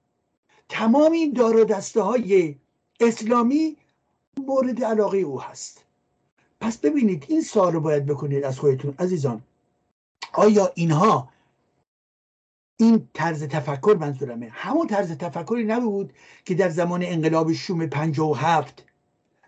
تمام 0.68 1.12
این 1.12 1.32
دار 1.32 1.64
دسته 1.64 2.02
های 2.02 2.56
اسلامی 3.00 3.76
مورد 4.36 4.84
علاقه 4.84 5.18
او 5.18 5.42
هست. 5.42 5.84
پس 6.60 6.78
ببینید 6.78 7.26
این 7.28 7.42
سوال 7.42 7.72
رو 7.72 7.80
باید 7.80 8.06
بکنید 8.06 8.44
از 8.44 8.58
خودتون 8.58 8.94
عزیزان. 8.98 9.42
آیا 10.32 10.72
اینها 10.74 11.28
این 12.80 13.08
طرز 13.14 13.42
تفکر 13.42 13.96
منظورمه. 14.00 14.48
همون 14.50 14.86
طرز 14.86 15.12
تفکری 15.12 15.64
نبود 15.64 16.12
که 16.44 16.54
در 16.54 16.68
زمان 16.68 17.02
انقلاب 17.02 17.52
شوم 17.52 17.88
هفت 18.36 18.84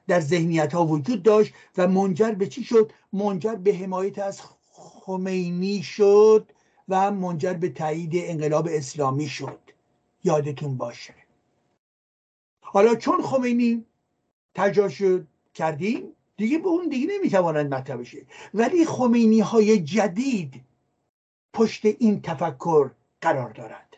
در 0.07 0.21
ذهنیت 0.21 0.75
ها 0.75 0.87
وجود 0.87 1.23
داشت 1.23 1.55
و 1.77 1.89
منجر 1.89 2.31
به 2.31 2.47
چی 2.47 2.65
شد؟ 2.65 2.93
منجر 3.13 3.55
به 3.55 3.75
حمایت 3.75 4.19
از 4.19 4.41
خمینی 4.73 5.83
شد 5.83 6.53
و 6.89 7.11
منجر 7.11 7.53
به 7.53 7.69
تایید 7.69 8.11
انقلاب 8.15 8.69
اسلامی 8.71 9.29
شد. 9.29 9.61
یادتون 10.25 10.77
باشه. 10.77 11.15
حالا 12.61 12.95
چون 12.95 13.23
خمینی 13.23 13.85
تجاش 14.55 15.03
کردیم 15.55 16.05
دیگه 16.37 16.59
به 16.59 16.69
اون 16.69 16.89
دیگه 16.89 17.07
نمی‌توانند 17.07 17.75
مطرح 17.75 17.97
بشه. 17.97 18.27
ولی 18.55 18.85
خمینی 18.85 19.41
های 19.41 19.79
جدید 19.79 20.61
پشت 21.53 21.85
این 21.85 22.23
تفکر 22.23 22.91
قرار 23.23 23.51
دارد. 23.51 23.97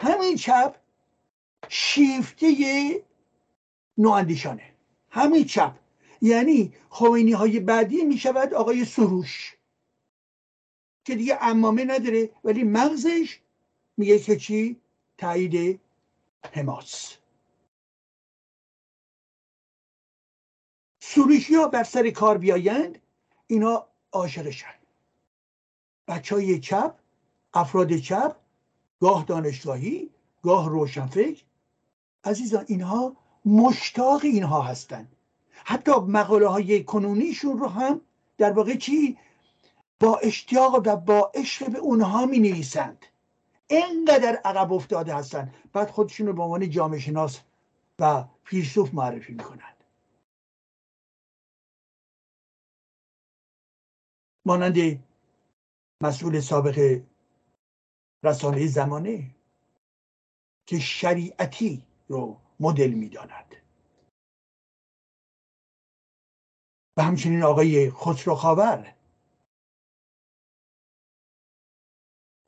همین 0.00 0.36
چپ 0.36 0.76
شیفته 1.68 2.46
نواندیشانه. 3.98 4.72
همین 5.10 5.44
چپ. 5.44 5.78
یعنی 6.22 6.74
خمینی 6.90 7.32
های 7.32 7.60
بعدی 7.60 8.04
می 8.04 8.18
شود 8.18 8.54
آقای 8.54 8.84
سروش. 8.84 9.56
که 11.04 11.14
دیگه 11.14 11.38
امامه 11.40 11.84
نداره 11.84 12.30
ولی 12.44 12.64
مغزش 12.64 13.40
میگه 13.96 14.18
که 14.18 14.36
چی؟ 14.36 14.80
تایید 15.18 15.80
حماس. 16.52 17.16
سروشی 21.00 21.54
ها 21.54 21.68
بر 21.68 21.84
سر 21.84 22.10
کار 22.10 22.38
بیایند 22.38 22.98
اینا 23.46 23.86
عاشقشن. 24.12 24.74
بچه 26.08 26.34
های 26.34 26.60
چپ 26.60 26.98
افراد 27.56 27.96
چپ 27.96 28.36
گاه 29.00 29.24
دانشگاهی 29.24 30.10
گاه 30.42 30.68
روشنفکر. 30.68 31.44
عزیزان 32.24 32.64
اینها 32.68 33.16
مشتاق 33.44 34.24
اینها 34.24 34.62
هستند. 34.62 35.16
حتی 35.64 35.92
مقاله 35.92 36.48
های 36.48 36.84
کنونیشون 36.84 37.58
رو 37.58 37.66
هم 37.68 38.00
در 38.38 38.52
واقع 38.52 38.76
چی؟ 38.76 39.18
با 40.00 40.18
اشتیاق 40.18 40.82
و 40.86 40.96
با 40.96 41.32
عشق 41.34 41.70
به 41.70 41.78
اونها 41.78 42.26
می 42.26 42.38
نویسند 42.38 43.06
اینقدر 43.66 44.40
عقب 44.44 44.72
افتاده 44.72 45.14
هستند. 45.14 45.54
بعد 45.72 45.90
خودشون 45.90 46.26
رو 46.26 46.32
به 46.32 46.42
عنوان 46.42 46.70
جامعه 46.70 47.00
شناس 47.00 47.40
و 47.98 48.24
فیلسوف 48.44 48.94
معرفی 48.94 49.32
می‌کنند. 49.32 49.84
مانند 54.46 54.76
مسئول 56.00 56.40
سابق 56.40 57.00
رسانه 58.24 58.66
زمانه 58.66 59.34
که 60.66 60.78
شریعتی 60.78 61.86
رو 62.08 62.40
مدل 62.60 62.90
می‌داند. 62.90 63.56
و 66.96 67.02
همچنین 67.02 67.42
آقای 67.42 67.90
خسرو 67.90 68.34
خاور 68.34 68.96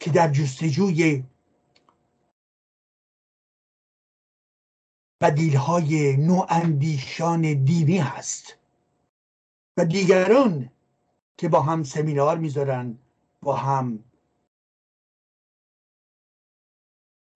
که 0.00 0.10
در 0.10 0.32
جستجوی 0.32 1.24
بدیلهای 5.20 6.16
نواندیشان 6.16 7.64
دینی 7.64 7.98
هست. 7.98 8.58
و 9.76 9.84
دیگران 9.84 10.70
که 11.36 11.48
با 11.48 11.62
هم 11.62 11.82
سمینار 11.82 12.38
می‌ذارن 12.38 12.98
با 13.42 13.56
هم 13.56 14.04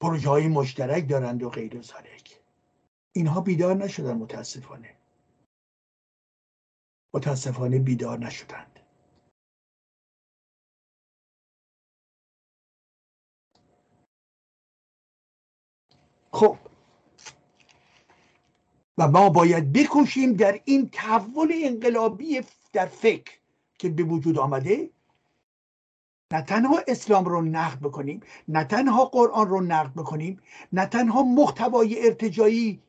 پروژه 0.03 0.28
های 0.28 0.48
مشترک 0.48 1.09
دارند 1.09 1.42
و 1.42 1.48
غیر 1.48 1.78
و 1.78 1.82
اینها 3.12 3.40
بیدار 3.40 3.76
نشدن 3.76 4.12
متاسفانه. 4.12 4.96
متاسفانه 7.14 7.78
بیدار 7.78 8.18
نشدند. 8.18 8.80
خب. 16.32 16.59
و 18.98 19.09
ما 19.09 19.30
باید 19.30 19.72
بکوشیم 19.72 20.32
در 20.32 20.61
این 20.64 20.88
تحول 20.88 21.53
انقلابی 21.64 22.40
در 22.72 22.86
فکر 22.86 23.38
که 23.78 23.88
به 23.88 24.03
وجود 24.03 24.38
آمده 24.38 24.90
نه 26.33 26.43
تنها 26.43 26.80
اسلام 26.89 27.24
رو 27.24 27.43
نقد 27.43 27.78
بکنیم 27.78 28.20
نه 28.49 28.64
تنها 28.64 29.05
قرآن 29.05 29.49
رو 29.49 29.61
نقد 29.61 29.93
بکنیم 29.93 30.41
نه 30.72 30.87
تنها 30.87 31.22
محتوای 31.22 32.07
ارتجایی 32.07 32.83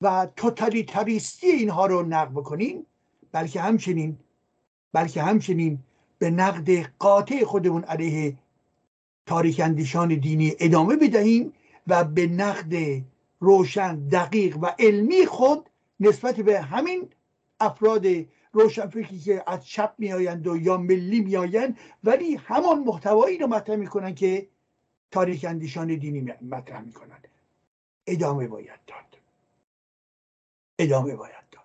و 0.00 0.28
توتالیتاریستی 0.36 1.46
اینها 1.46 1.86
رو 1.86 2.02
نقد 2.02 2.32
بکنیم 2.32 2.86
بلکه 3.32 3.60
همچنین 3.60 4.18
بلکه 4.92 5.22
همچنین 5.22 5.78
به 6.18 6.30
نقد 6.30 6.70
قاطع 6.98 7.44
خودمون 7.44 7.84
علیه 7.84 8.36
تاریک 9.26 9.60
اندیشان 9.60 10.08
دینی 10.08 10.52
ادامه 10.60 10.96
بدهیم 10.96 11.52
و 11.86 12.04
به 12.04 12.26
نقد 12.26 13.02
روشن 13.40 14.08
دقیق 14.08 14.58
و 14.62 14.66
علمی 14.78 15.26
خود 15.26 15.70
نسبت 16.00 16.40
به 16.40 16.60
همین 16.60 17.08
افراد 17.60 18.06
روشنفکری 18.52 19.18
که 19.18 19.44
از 19.46 19.66
چپ 19.66 19.94
میآیند 19.98 20.46
و 20.46 20.56
یا 20.56 20.76
ملی 20.76 21.20
میآیند 21.20 21.78
ولی 22.04 22.34
همان 22.34 22.78
محتوایی 22.78 23.38
رو 23.38 23.46
مطرح 23.46 23.76
می‌کنن 23.76 24.14
که 24.14 24.48
تاریک 25.10 25.44
اندیشان 25.44 25.86
دینی 25.86 26.32
مطرح 26.42 26.80
می‌کنند. 26.80 27.28
ادامه 28.06 28.48
باید 28.48 28.80
داد. 28.86 29.18
ادامه 30.78 31.16
باید 31.16 31.48
داد. 31.50 31.62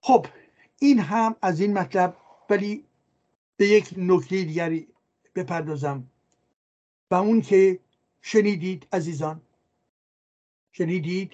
خب 0.00 0.26
این 0.78 0.98
هم 0.98 1.36
از 1.42 1.60
این 1.60 1.78
مطلب 1.78 2.16
ولی 2.50 2.84
به 3.56 3.66
یک 3.66 3.94
نکته 3.96 4.44
دیگری 4.44 4.88
بپردازم. 5.34 6.10
و 7.10 7.14
اون 7.14 7.40
که 7.40 7.78
شنیدید 8.22 8.86
عزیزان. 8.92 9.40
شنیدید؟ 10.72 11.32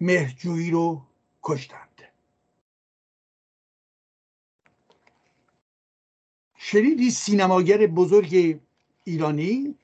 مهرجویی 0.00 0.70
رو 0.70 1.02
کشتند. 1.42 2.02
شنیدی 6.56 7.10
سینماگر 7.10 7.86
بزرگ 7.86 8.60
ایرانی؟ 9.04 9.78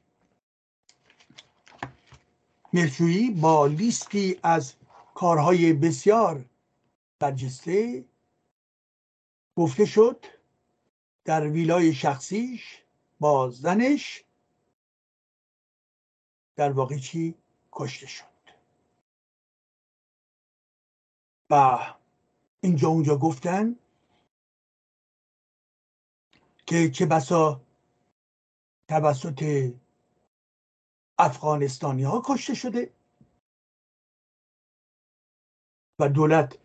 مهرجویی 2.72 3.30
با 3.30 3.66
لیستی 3.66 4.38
از 4.42 4.74
کارهای 5.14 5.72
بسیار 5.72 6.44
برجسته 7.18 8.04
گفته 9.56 9.84
شد 9.84 10.24
در 11.24 11.48
ویلای 11.48 11.94
شخصیش 11.94 12.82
با 13.20 13.50
زنش 13.50 14.24
در 16.56 16.72
واقع 16.72 16.98
چی 16.98 17.34
کشته 17.72 18.06
شد. 18.06 18.33
اینجا 22.60 22.88
اونجا 22.88 23.16
گفتن 23.16 23.76
که 26.66 26.90
چه 26.90 27.06
بسا 27.06 27.60
توسط 28.88 29.72
افغانستانی 31.18 32.02
ها 32.02 32.22
کشته 32.26 32.54
شده 32.54 32.92
و 35.98 36.08
دولت 36.08 36.58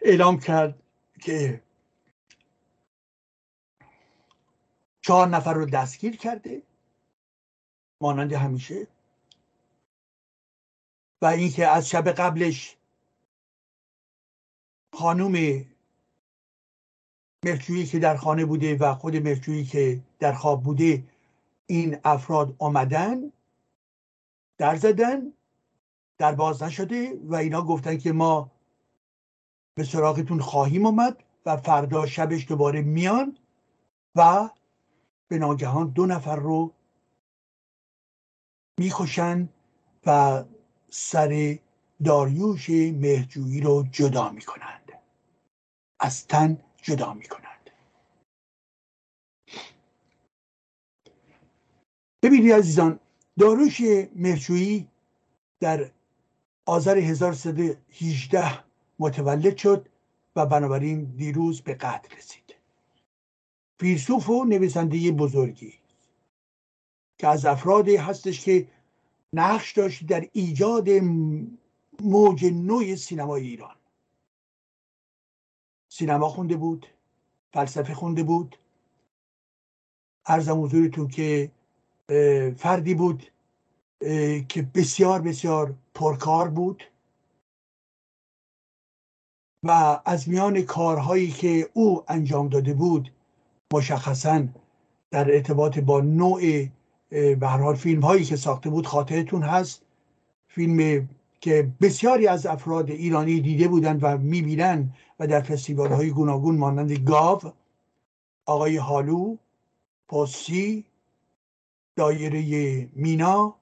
اعلام 0.00 0.38
کرد 0.38 0.82
که 1.20 1.62
چهار 5.00 5.28
نفر 5.28 5.54
رو 5.54 5.66
دستگیر 5.66 6.16
کرده 6.16 6.62
مانند 8.00 8.32
همیشه 8.32 8.86
و 11.22 11.26
اینکه 11.26 11.66
از 11.66 11.88
شب 11.88 12.08
قبلش 12.08 12.76
خانوم 14.94 15.64
مرچویی 17.44 17.86
که 17.86 17.98
در 17.98 18.16
خانه 18.16 18.44
بوده 18.44 18.76
و 18.76 18.94
خود 18.94 19.16
مرچویی 19.16 19.64
که 19.64 20.02
در 20.18 20.32
خواب 20.32 20.62
بوده 20.62 21.04
این 21.66 21.96
افراد 22.04 22.56
آمدن 22.58 23.32
در 24.58 24.76
زدن 24.76 25.32
در 26.18 26.34
باز 26.34 26.62
نشده 26.62 27.20
و 27.24 27.34
اینا 27.34 27.62
گفتن 27.62 27.98
که 27.98 28.12
ما 28.12 28.50
به 29.74 29.84
سراغتون 29.84 30.40
خواهیم 30.40 30.86
آمد 30.86 31.22
و 31.46 31.56
فردا 31.56 32.06
شبش 32.06 32.48
دوباره 32.48 32.82
میان 32.82 33.38
و 34.16 34.50
به 35.28 35.38
ناگهان 35.38 35.88
دو 35.88 36.06
نفر 36.06 36.36
رو 36.36 36.72
می‌کشن 38.80 39.48
و 40.06 40.44
سر 40.90 41.58
داریوش 42.04 42.70
مهجویی 42.70 43.60
رو 43.60 43.86
جدا 43.92 44.30
می‌کنند 44.30 44.81
از 46.02 46.26
تن 46.26 46.58
جدا 46.82 47.14
می‌کنند. 47.14 47.70
ببینید 52.22 52.52
عزیزان 52.52 53.00
داریوش 53.38 53.80
مهجویی 54.16 54.88
در 55.60 55.90
آذر 56.66 56.98
1318 56.98 58.64
متولد 58.98 59.56
شد 59.56 59.88
و 60.36 60.46
بنابراین 60.46 61.04
دیروز 61.04 61.62
به 61.62 61.74
قتل 61.74 62.16
رسید. 62.16 62.54
فیلسوف 63.80 64.30
و 64.30 64.44
نویسنده 64.44 65.12
بزرگی 65.12 65.74
که 67.18 67.28
از 67.28 67.46
افرادی 67.46 67.96
هستش 67.96 68.44
که 68.44 68.68
نقش 69.32 69.72
داشت 69.72 70.06
در 70.06 70.28
ایجاد 70.32 70.88
موج 72.00 72.44
نوع 72.44 72.94
سینمای 72.94 73.42
ایران. 73.42 73.76
سینما 75.94 76.28
خونده 76.28 76.56
بود 76.56 76.86
فلسفه 77.52 77.94
خونده 77.94 78.22
بود. 78.22 78.58
ارزم 80.26 80.62
حضورتون 80.62 81.08
که 81.08 81.50
فردی 82.56 82.94
بود 82.94 83.22
که 84.48 84.68
بسیار 84.74 85.22
بسیار 85.22 85.74
پرکار 85.94 86.48
بود. 86.48 86.84
و 89.62 90.00
از 90.04 90.28
میان 90.28 90.62
کارهایی 90.62 91.30
که 91.30 91.70
او 91.72 92.04
انجام 92.08 92.48
داده 92.48 92.74
بود 92.74 93.12
مشخصا 93.72 94.46
در 95.10 95.34
ارتباط 95.34 95.78
با 95.78 96.00
نوع 96.00 96.40
به 97.10 97.48
حال 97.48 97.74
فیلم 97.74 98.00
هایی 98.00 98.24
که 98.24 98.36
ساخته 98.36 98.70
بود 98.70 98.86
خاطرتون 98.86 99.42
هست. 99.42 99.82
فیلم 100.48 101.08
که 101.42 101.72
بسیاری 101.80 102.26
از 102.26 102.46
افراد 102.46 102.90
ایرانی 102.90 103.40
دیده 103.40 103.68
بودند 103.68 103.98
و 104.02 104.18
می‌بینن 104.18 104.94
و 105.18 105.26
در 105.26 105.40
فستیوال 105.40 105.92
های 105.92 106.10
گوناگون 106.10 106.56
مانند 106.56 106.92
گاو 106.92 107.40
آقای 108.46 108.76
هالو 108.76 109.36
پاسی 110.08 110.84
دایره 111.96 112.90
مینا 112.92 113.56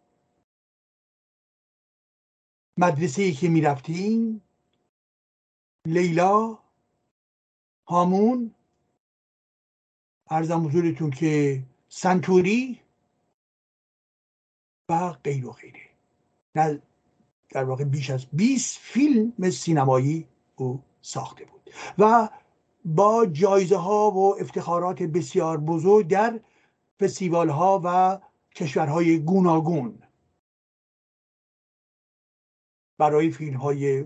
مدرسه 2.77 3.33
که 3.33 3.49
می‌رفتیم 3.49 4.43
لیلا 5.87 6.59
هامون 7.87 8.55
ارزم 10.31 10.67
حضورتون 10.67 11.11
که 11.11 11.63
سنتوری 11.89 12.81
و 14.89 15.13
غیر 15.13 15.47
و 15.47 15.53
غیره. 15.53 15.81
در 17.51 17.65
واقع 17.65 17.85
بیش 17.85 18.11
از 18.11 18.27
20 18.33 18.79
فیلم 18.79 19.51
سینمایی 19.51 20.29
او 20.57 20.83
ساخته 21.03 21.45
بود 21.45 21.71
و 21.99 22.29
با 22.85 23.27
جایزه 23.27 23.77
ها 23.77 24.11
و 24.11 24.41
افتخارات 24.41 25.03
بسیار 25.03 25.59
بزرگ 25.59 26.09
در 26.09 26.41
فستیوال 27.01 27.49
ها 27.49 27.81
و 27.85 28.21
کشورهای 28.55 29.19
گوناگون. 29.19 30.03
برای 32.99 33.31
فیلم 33.31 33.57
های 33.57 34.05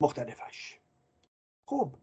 مختلفش. 0.00 0.78
خب. 1.66 1.94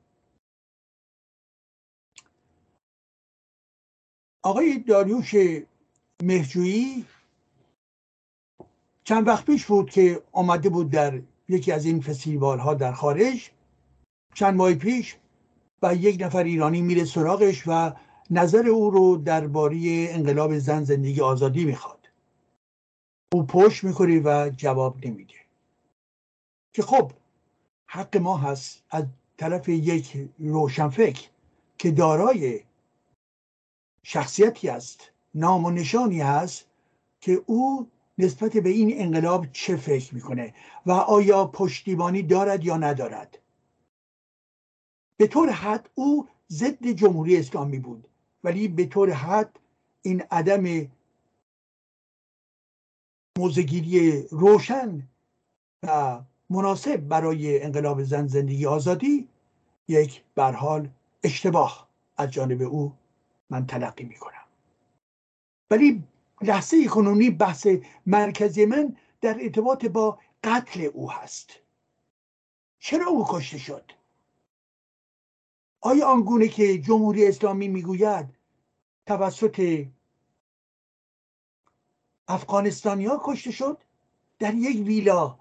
آقای 4.41 4.79
داریوش 4.79 5.35
مهجویی 6.23 7.05
چند 9.09 9.27
وقت 9.27 9.45
پیش 9.45 9.65
بود 9.65 9.89
که 9.89 10.23
آمده 10.31 10.69
بود 10.69 10.89
در 10.89 11.21
یکی 11.47 11.71
از 11.71 11.85
این 11.85 12.01
فستیوال 12.01 12.59
ها 12.59 12.73
در 12.73 12.91
خارج. 12.91 13.51
چند 14.33 14.55
ماه 14.55 14.73
پیش 14.73 15.15
و 15.81 15.95
یک 15.95 16.21
نفر 16.21 16.43
ایرانی 16.43 16.81
میره 16.81 17.05
سراغش 17.05 17.63
و 17.67 17.93
نظر 18.29 18.67
او 18.67 18.89
رو 18.89 19.17
درباره 19.17 19.77
انقلاب 20.09 20.57
زن 20.57 20.83
زندگی 20.83 21.21
آزادی 21.21 21.65
می‌خواد. 21.65 22.09
او 23.33 23.45
پشت 23.45 23.83
می‌کنه 23.83 24.19
و 24.19 24.49
جواب 24.57 25.05
نمیده. 25.05 25.33
که 26.73 26.81
خب 26.81 27.11
حق 27.87 28.17
ما 28.17 28.37
هست 28.37 28.83
از 28.89 29.05
طرف 29.37 29.69
یک 29.69 30.29
روشنفکر 30.39 31.29
که 31.77 31.91
دارای 31.91 32.63
شخصیتی 34.03 34.69
است 34.69 35.11
نام 35.35 35.65
و 35.65 35.71
نشانی 35.71 36.21
هست 36.21 36.65
که 37.21 37.43
او 37.45 37.89
نسبت 38.19 38.57
به 38.57 38.69
این 38.69 39.01
انقلاب 39.01 39.51
چه 39.51 39.75
فکر 39.75 40.15
می‌کنه 40.15 40.53
و 40.85 40.91
آیا 40.91 41.45
پشتیبانی 41.45 42.23
دارد 42.23 42.63
یا 42.65 42.77
ندارد؟ 42.77 43.39
به 45.17 45.27
طور 45.27 45.49
حد 45.49 45.89
او 45.95 46.27
ضد 46.49 46.87
جمهوری 46.87 47.37
اسلامی 47.37 47.79
بود 47.79 48.07
ولی 48.43 48.67
به 48.67 48.85
طور 48.85 49.11
حد 49.11 49.59
این 50.01 50.23
عدم 50.31 50.91
موزگیری 53.37 54.27
روشن 54.31 55.07
و 55.83 56.21
مناسب 56.49 56.97
برای 56.97 57.63
انقلاب 57.63 58.03
زن 58.03 58.27
زندگی 58.27 58.65
آزادی 58.65 59.27
یک 59.87 60.23
برحال 60.35 60.89
اشتباه 61.23 61.87
از 62.17 62.31
جانب 62.31 62.61
او 62.61 62.93
من 63.49 63.65
تلقی 63.65 64.03
می‌کنم. 64.03 64.43
ولی 65.71 66.03
لحظه 66.41 66.87
کنونی 66.87 67.29
بحث 67.29 67.67
مرکزی 68.05 68.65
من 68.65 68.95
در 69.21 69.37
ارتباط 69.41 69.85
با 69.85 70.19
قتل 70.43 70.81
او 70.93 71.11
هست. 71.11 71.49
چرا 72.79 73.07
او 73.07 73.25
کشته 73.29 73.57
شد؟ 73.57 73.91
آیا 75.81 76.07
آنگونه 76.07 76.47
که 76.47 76.77
جمهوری 76.77 77.27
اسلامی 77.27 77.67
می‌گوید 77.67 78.25
توسط 79.05 79.85
افغانستانیا 82.27 83.21
کشته 83.23 83.51
شد؟ 83.51 83.77
در 84.39 84.53
یک 84.53 84.87
ویلا 84.87 85.35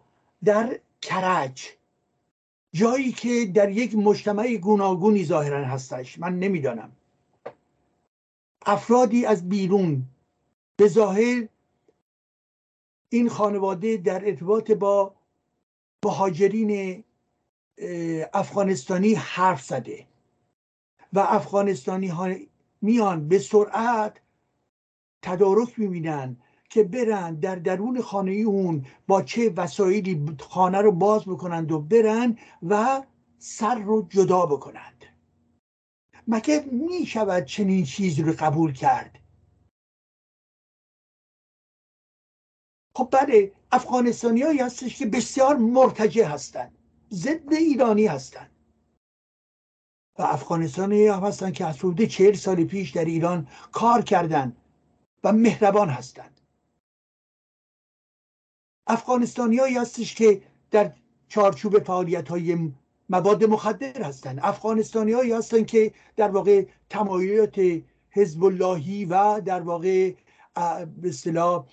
در 0.45 0.81
کرج 1.03 1.69
جایی 2.73 3.13
که 3.13 3.47
در 3.55 3.71
یک 3.71 3.95
مجتمع 3.97 4.57
گوناگونی 4.57 5.25
ظاهرا 5.25 5.65
هستش. 5.65 6.19
من 6.19 6.39
نمی‌دانم. 6.39 6.93
افرادی 8.67 9.27
از 9.27 9.49
بیرون 9.49 10.05
به 10.79 10.89
ظاهر 10.89 11.49
این 13.09 13.29
خانواده 13.29 13.97
در 13.97 14.27
ارتباط 14.27 14.71
با 14.71 15.15
مهاجرین 16.05 17.05
افغانستانی 18.33 19.15
حرف 19.15 19.63
زده 19.63 20.07
و 21.13 21.19
افغانستانی 21.19 22.09
ها 22.09 22.35
میان 22.83 23.29
به 23.29 23.39
سرعت 23.39 24.21
تدارک 25.23 25.79
می‌بینن 25.79 26.37
که 26.71 26.83
برن 26.83 27.35
در 27.35 27.57
درون 27.57 28.01
خانه 28.01 28.33
اون 28.33 28.87
با 29.07 29.23
چه 29.23 29.51
وسایلی 29.57 30.37
خانه 30.41 30.79
رو 30.79 30.93
باز 30.93 31.23
بکنند 31.23 31.73
و 31.73 31.81
برن 31.81 32.39
و 32.63 33.03
سر 33.39 33.79
رو 33.79 34.07
جدا 34.09 34.47
بکنند. 34.47 35.05
مگه 36.29 36.65
می 36.73 37.07
شود 37.07 37.45
چنین 37.45 37.85
چیزی 37.85 38.23
رو 38.23 38.35
قبول 38.39 38.73
کرد؟ 38.73 39.19
خب 42.99 43.09
بله 43.13 43.53
افغانستانی 43.73 44.43
هایی 44.43 44.59
هستش 44.61 44.99
که 44.99 45.07
بسیار 45.07 45.57
مرتجع 45.57 46.25
هستند 46.25 46.79
ضد 47.13 47.53
ایرانی 47.53 48.07
هستند 48.07 48.51
و 50.19 50.23
افغانستانی 50.23 51.07
هم 51.07 51.21
هستند 51.21 51.53
که 51.53 51.67
از 51.67 51.79
حدود 51.79 52.03
چهل 52.03 52.33
سال 52.35 52.65
پیش 52.65 52.91
در 52.91 53.05
ایران 53.05 53.49
کار 53.73 54.03
کردند 54.03 54.57
و 55.25 55.33
مهربان 55.33 55.89
هستند 55.89 56.41
افغانستانی 58.87 59.57
هایی 59.57 59.77
هستش 59.77 60.15
که 60.15 60.43
در 60.71 60.93
چارچوب 61.29 61.79
فعالیت 61.79 62.29
های 62.29 62.73
مواد 63.09 63.45
مخدر 63.45 64.03
هستند 64.03 64.41
افغانستانی 64.43 65.13
هایی 65.13 65.33
هستند 65.33 65.67
که 65.67 65.93
در 66.17 66.31
واقع 66.31 66.67
تمایلات 66.91 67.61
حزب 68.11 68.45
اللهی 68.45 69.05
و 69.05 69.41
در 69.41 69.61
واقع 69.61 70.13
به 71.01 71.09
اصطلاح 71.09 71.67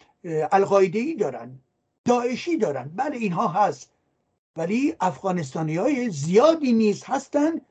القاعده 0.52 1.00
ای 1.00 1.16
دارن 1.16 1.60
داعشی 2.06 2.58
دارن. 2.58 2.92
بله 2.96 3.18
اینها 3.18 3.48
هست. 3.48 3.92
ولی 4.58 4.96
افغانستانی 5.00 5.76
های 5.76 6.10
زیادی 6.10 6.74
نیز 6.74 7.04
هستند 7.04 7.62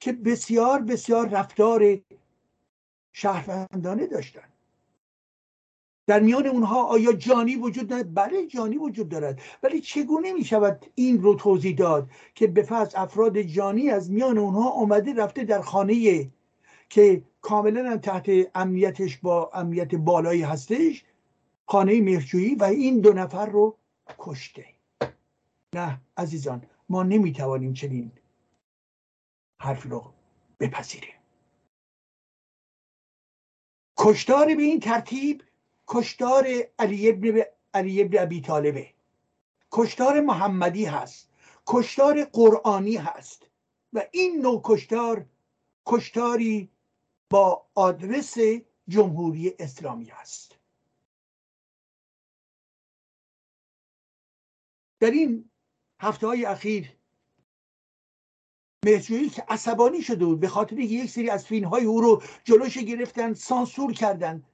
که 0.00 0.12
بسیار 0.12 0.82
بسیار 0.82 1.28
رفتار 1.28 1.98
شهروندانه 3.12 4.06
داشتن. 4.06 4.48
در 6.06 6.20
میان 6.20 6.46
اونها 6.46 6.84
آیا 6.84 7.12
جانی 7.12 7.56
وجود 7.56 7.86
دارد 7.86 8.14
بله 8.14 8.46
جانی 8.46 8.76
وجود 8.76 9.08
دارد. 9.08 9.40
ولی 9.62 9.80
چگونه 9.80 10.32
می 10.32 10.44
شود 10.44 10.86
این 10.94 11.22
رو 11.22 11.34
توضیح 11.34 11.76
داد 11.76 12.08
که 12.34 12.46
به 12.46 12.62
فرض 12.62 12.94
افراد 12.94 13.42
جانی 13.42 13.90
از 13.90 14.10
میان 14.10 14.38
اونها 14.38 14.70
آمده 14.70 15.14
رفته 15.14 15.44
در 15.44 15.60
خانه 15.60 16.30
که 16.88 17.22
کاملا 17.40 17.96
تحت 17.96 18.30
امنیتش 18.54 19.18
با 19.18 19.50
امنیت 19.54 19.94
بالایی 19.94 20.42
هستش؟ 20.42 21.04
خانه 21.70 22.00
مهرجویی 22.00 22.54
و 22.54 22.64
این 22.64 23.00
دو 23.00 23.12
نفر 23.12 23.46
رو 23.46 23.78
کشته. 24.18 24.66
نه 25.74 26.00
عزیزان 26.16 26.66
ما 26.88 27.02
نمی‌توانیم 27.02 27.72
چنین 27.72 28.12
حرف 29.60 29.82
رو 29.82 30.12
بپذیریم. 30.60 31.14
کشتار 33.98 34.46
به 34.46 34.62
این 34.62 34.80
ترتیب 34.80 35.42
کشتار 35.86 36.46
علی 36.78 37.08
ابن, 37.08 37.42
علی 37.74 38.02
ابن 38.02 38.22
ابی 38.22 38.40
طالبه. 38.40 38.94
کشتار 39.72 40.20
محمدی 40.20 40.84
هست. 40.84 41.30
کشتار 41.66 42.24
قرآنی 42.24 42.96
هست. 42.96 43.50
و 43.92 44.02
این 44.12 44.40
نوع 44.40 44.60
کشتار 44.64 45.26
کشتاری 45.86 46.70
با 47.30 47.66
آدرس 47.74 48.36
جمهوری 48.88 49.54
اسلامی 49.58 50.10
است 50.10 50.59
در 55.00 55.10
این 55.10 55.50
هفته 56.00 56.26
های 56.26 56.44
اخیر 56.44 56.96
مهرجویی 58.84 59.28
که 59.28 59.44
عصبانی 59.48 60.02
شده 60.02 60.24
بود 60.24 60.40
به 60.40 60.48
خاطر 60.48 60.78
یک 60.78 61.10
سری 61.10 61.30
از 61.30 61.46
فیلم 61.46 61.68
های 61.68 61.84
او 61.84 62.00
رو 62.00 62.22
جلوش 62.44 62.78
گرفتن 62.78 63.34
سانسور 63.34 63.92
کردن 63.92 64.44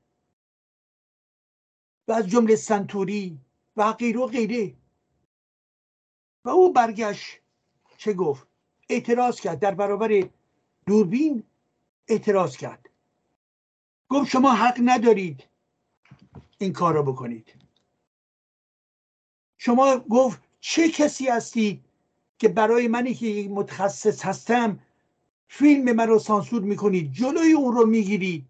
و 2.09 2.12
از 2.12 2.28
جمله 2.28 2.56
سنتوری 2.56 3.40
و 3.77 3.93
غیره 3.93 4.20
و 4.20 4.27
غیره. 4.27 4.74
و 6.44 6.48
او 6.48 6.73
برگشت 6.73 7.40
چه 7.97 8.12
گفت؟ 8.12 8.47
اعتراض 8.89 9.40
کرد 9.40 9.59
در 9.59 9.74
برابر 9.74 10.28
دوربین 10.86 11.43
اعتراض 12.09 12.56
کرد. 12.56 12.90
گفت 14.09 14.31
شما 14.31 14.55
حق 14.55 14.81
ندارید 14.85 15.48
این 16.59 16.73
کار 16.73 16.94
را 16.94 17.02
بکنید. 17.02 17.65
شما 19.66 19.98
گفت 19.98 20.43
چه 20.60 20.90
کسی 20.90 21.28
هستید 21.28 21.84
که 22.38 22.48
برای 22.48 22.88
منی 22.88 23.14
که 23.14 23.48
متخصص 23.51 24.24
هستم 24.24 24.78
فیلم 25.48 25.93
من 25.93 26.09
رو 26.09 26.18
سانسور 26.18 26.62
می‌کنید 26.62 27.12
جلوی 27.12 27.52
اون 27.52 27.76
رو 27.76 27.86
می‌گیرید 27.86 28.48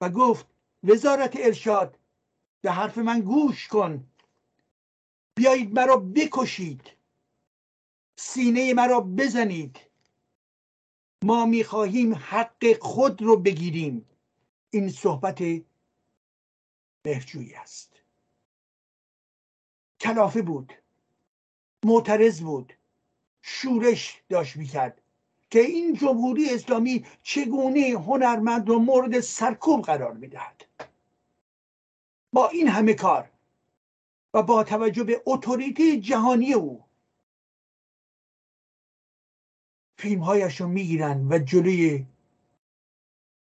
و 0.00 0.10
گفت 0.10 0.46
وزارت 0.84 1.36
ارشاد 1.36 1.98
به 2.60 2.70
حرف 2.70 2.98
من 2.98 3.20
گوش 3.20 3.68
کن. 3.68 4.10
بیایید 5.36 5.74
مرا 5.74 5.96
بکشید. 5.96 6.90
سینه 8.16 8.74
مرا 8.74 9.00
بزنید. 9.00 9.80
ما 11.24 11.46
می‌خواهیم 11.46 12.14
حق 12.14 12.78
خود 12.80 13.22
رو 13.22 13.36
بگیریم. 13.36 14.08
این 14.70 14.88
صحبت 14.88 15.42
بهجویی 17.02 17.54
است. 17.54 17.93
کلافه 20.04 20.42
بود. 20.42 20.72
معترض 21.84 22.40
بود. 22.40 22.72
شورش 23.42 24.22
داشت 24.28 24.56
می‌کرد 24.56 25.00
که 25.50 25.60
این 25.60 25.94
جمهوری 25.94 26.50
اسلامی 26.50 27.06
چگونه 27.22 27.80
هنرمند 27.80 28.68
رو 28.68 28.78
مورد 28.78 29.20
سرکوب 29.20 29.82
قرار 29.82 30.12
می‌دهد. 30.12 30.66
با 32.32 32.48
این 32.48 32.68
همه 32.68 32.94
کار 32.94 33.30
و 34.34 34.42
با 34.42 34.64
توجه 34.64 35.04
به 35.04 35.22
اتوریته 35.26 36.00
جهانی 36.00 36.52
او 36.52 36.84
فیلم 39.98 40.22
هایش 40.22 40.60
رو 40.60 40.68
می‌گیرند 40.68 41.32
و 41.32 41.38
جلوی 41.38 42.06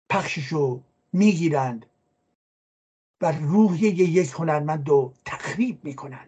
پخشش 0.09 0.47
رو 0.47 0.83
می‌گیرند 1.13 1.85
و 3.21 3.31
روحیه 3.31 3.91
یک 3.91 4.31
هنرمند 4.31 4.89
رو 4.89 5.13
تخریب 5.25 5.85
می‌کنن 5.85 6.27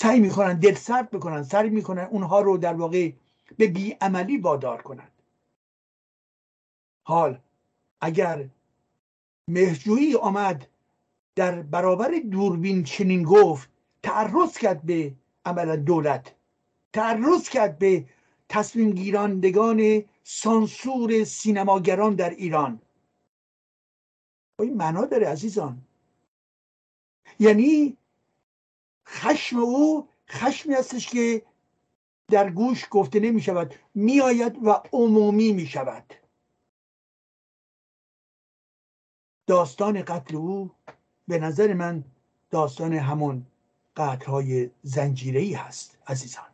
سعی 0.00 0.20
می‌کنن 0.20 0.58
دل 0.58 0.74
سرد 0.74 1.10
بکنن 1.10 1.42
سعی 1.42 1.70
می‌کنن 1.70 2.04
اونها 2.04 2.40
رو 2.40 2.56
در 2.58 2.74
واقع 2.74 3.12
به 3.56 3.66
بیعملی 3.66 4.36
وادار 4.36 4.82
کنند 4.82 5.12
حال 7.02 7.38
اگر 8.00 8.48
مهجویی 9.48 10.14
آمد 10.14 10.66
در 11.34 11.62
برابر 11.62 12.10
دوربین 12.30 12.84
چنین 12.84 13.22
گفت 13.22 13.68
تعرض 14.02 14.58
کرد 14.58 14.82
به 14.82 15.14
عمل 15.44 15.76
دولت 15.76 16.34
تعرض 16.92 17.48
کرد 17.48 17.78
به 17.78 18.04
تصمیم 18.48 18.90
گیرندگان 18.90 20.04
سانسور 20.22 21.24
سینماگران 21.24 22.14
در 22.14 22.30
ایران. 22.30 22.80
این 24.58 24.74
معنا 24.74 25.04
داره 25.04 25.28
عزیزان. 25.28 25.82
یعنی 27.40 27.97
خشم 29.08 29.58
او 29.58 30.08
خشمی 30.28 30.74
هستش 30.74 31.08
که 31.08 31.42
در 32.28 32.50
گوش 32.50 32.86
گفته 32.90 33.20
نمی 33.20 33.40
شود 33.40 33.74
می 33.94 34.20
آید 34.20 34.66
و 34.66 34.82
عمومی 34.92 35.52
می 35.52 35.66
شود 35.66 36.14
داستان 39.46 40.02
قتل 40.02 40.36
او 40.36 40.70
به 41.28 41.38
نظر 41.38 41.74
من 41.74 42.04
داستان 42.50 42.92
همون 42.92 43.46
قتلهای 43.96 44.70
زنجیری 44.82 45.54
هست 45.54 45.98
عزیزان. 46.06 46.48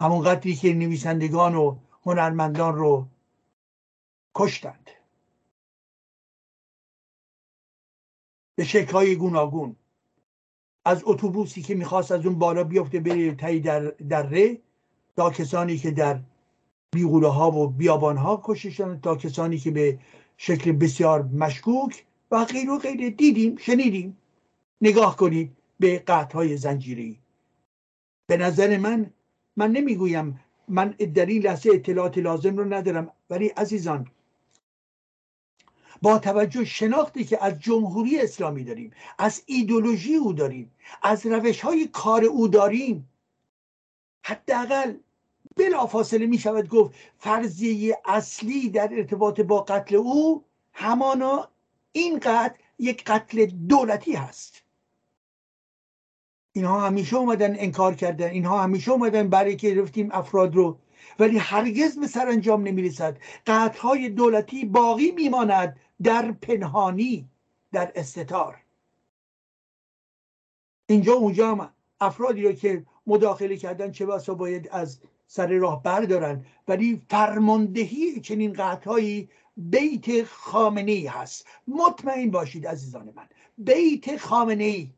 همون 0.00 0.24
قتلی 0.24 0.54
که 0.54 0.74
نویسندگان 0.74 1.54
و 1.54 1.78
هنرمندان 2.06 2.74
رو 2.74 3.06
کشتند. 4.34 4.90
به 8.54 8.64
شکلهای 8.64 9.16
گوناگون. 9.16 9.76
از 10.88 11.02
اتوبوسی 11.06 11.62
که 11.62 11.74
می‌خواست 11.74 12.12
از 12.12 12.26
اون 12.26 12.38
بالا 12.38 12.64
بیفته 12.64 13.00
بره 13.00 13.34
تایی 13.34 13.60
در 13.60 13.80
دره 14.08 14.58
تا 15.16 15.30
کسانی 15.30 15.78
که 15.78 15.90
در 15.90 16.20
بیغوله 16.94 17.28
ها 17.28 17.50
و 17.50 17.68
بیابان 17.68 18.16
ها 18.16 18.42
کشته 18.44 18.98
تا 19.02 19.16
کسانی 19.16 19.58
که 19.58 19.70
به 19.70 19.98
شکل 20.36 20.72
بسیار 20.72 21.22
مشکوک 21.22 22.04
و 22.30 22.44
غیر 22.44 22.70
و 22.70 22.78
غیر 22.78 23.10
دیدیم 23.10 23.56
شنیدیم. 23.56 24.16
نگاه 24.80 25.16
کنید 25.16 25.56
به 25.80 25.98
قطع 25.98 26.34
های 26.34 26.56
زنجیری. 26.56 27.18
به 28.26 28.36
نظر 28.36 28.78
من 28.78 29.10
من 29.56 29.72
نمی‌گویم 29.72 30.40
من 30.68 30.88
در 30.88 31.26
این 31.26 31.42
لحظه 31.42 31.70
اطلاعات 31.72 32.18
لازم 32.18 32.56
رو 32.56 32.74
ندارم 32.74 33.10
ولی 33.30 33.48
عزیزان 33.48 34.06
با 36.02 36.18
توجه 36.18 36.64
شناختی 36.64 37.24
که 37.24 37.44
از 37.44 37.58
جمهوری 37.58 38.20
اسلامی 38.20 38.64
داریم 38.64 38.92
از 39.18 39.42
ایدولوژی 39.46 40.14
او 40.14 40.32
داریم 40.32 40.70
از 41.02 41.26
روش 41.26 41.60
های 41.60 41.86
کار 41.86 42.24
او 42.24 42.48
داریم. 42.48 43.08
حداقل 44.22 44.94
بلافاصله 45.56 46.26
می 46.26 46.38
شود 46.38 46.68
گفت 46.68 46.94
فرضیه 47.18 47.98
اصلی 48.04 48.70
در 48.70 48.88
ارتباط 48.92 49.40
با 49.40 49.60
قتل 49.62 49.96
او 49.96 50.44
همانا 50.72 51.48
این 51.92 52.18
قتل 52.18 52.54
یک 52.78 53.04
قتل 53.04 53.46
دولتی 53.46 54.12
هست. 54.12 54.62
اینها 56.52 56.80
همیشه 56.80 57.16
اومدن 57.16 57.56
انکار 57.58 57.94
کردن 57.94 58.30
اینها 58.30 58.62
همیشه 58.62 58.90
اومدن 58.90 59.28
برای 59.28 59.56
که 59.56 59.70
گرفتیم 59.70 60.08
افراد 60.12 60.54
رو. 60.54 60.78
ولی 61.18 61.38
هرگز 61.38 61.98
به 61.98 62.06
سرانجام 62.06 62.62
نمی‌رسد. 62.62 63.16
های 63.80 64.08
دولتی 64.08 64.64
باقی 64.64 65.10
میماند. 65.10 65.80
در 66.02 66.32
پنهانی 66.32 67.28
در 67.72 67.92
استتار. 67.94 68.56
اینجا 70.86 71.12
اونجا 71.14 71.50
هم 71.50 71.72
افرادی 72.00 72.42
رو 72.42 72.52
که 72.52 72.86
مداخله 73.06 73.56
کردن 73.56 73.92
چه 73.92 74.06
بسا 74.06 74.34
باید 74.34 74.68
از 74.70 75.00
سر 75.26 75.46
راه 75.46 75.82
بردارن 75.82 76.44
ولی 76.68 77.02
فرماندهی 77.10 78.20
چنین 78.20 78.52
قطعهایی 78.52 79.28
بیت 79.56 80.24
خامنه 80.24 80.92
ای 80.92 81.06
هست. 81.06 81.46
مطمئن 81.68 82.30
باشید 82.30 82.66
عزیزان 82.66 83.12
من 83.16 83.28
بیت 83.58 84.16
خامنه 84.16 84.64
ای 84.64 84.92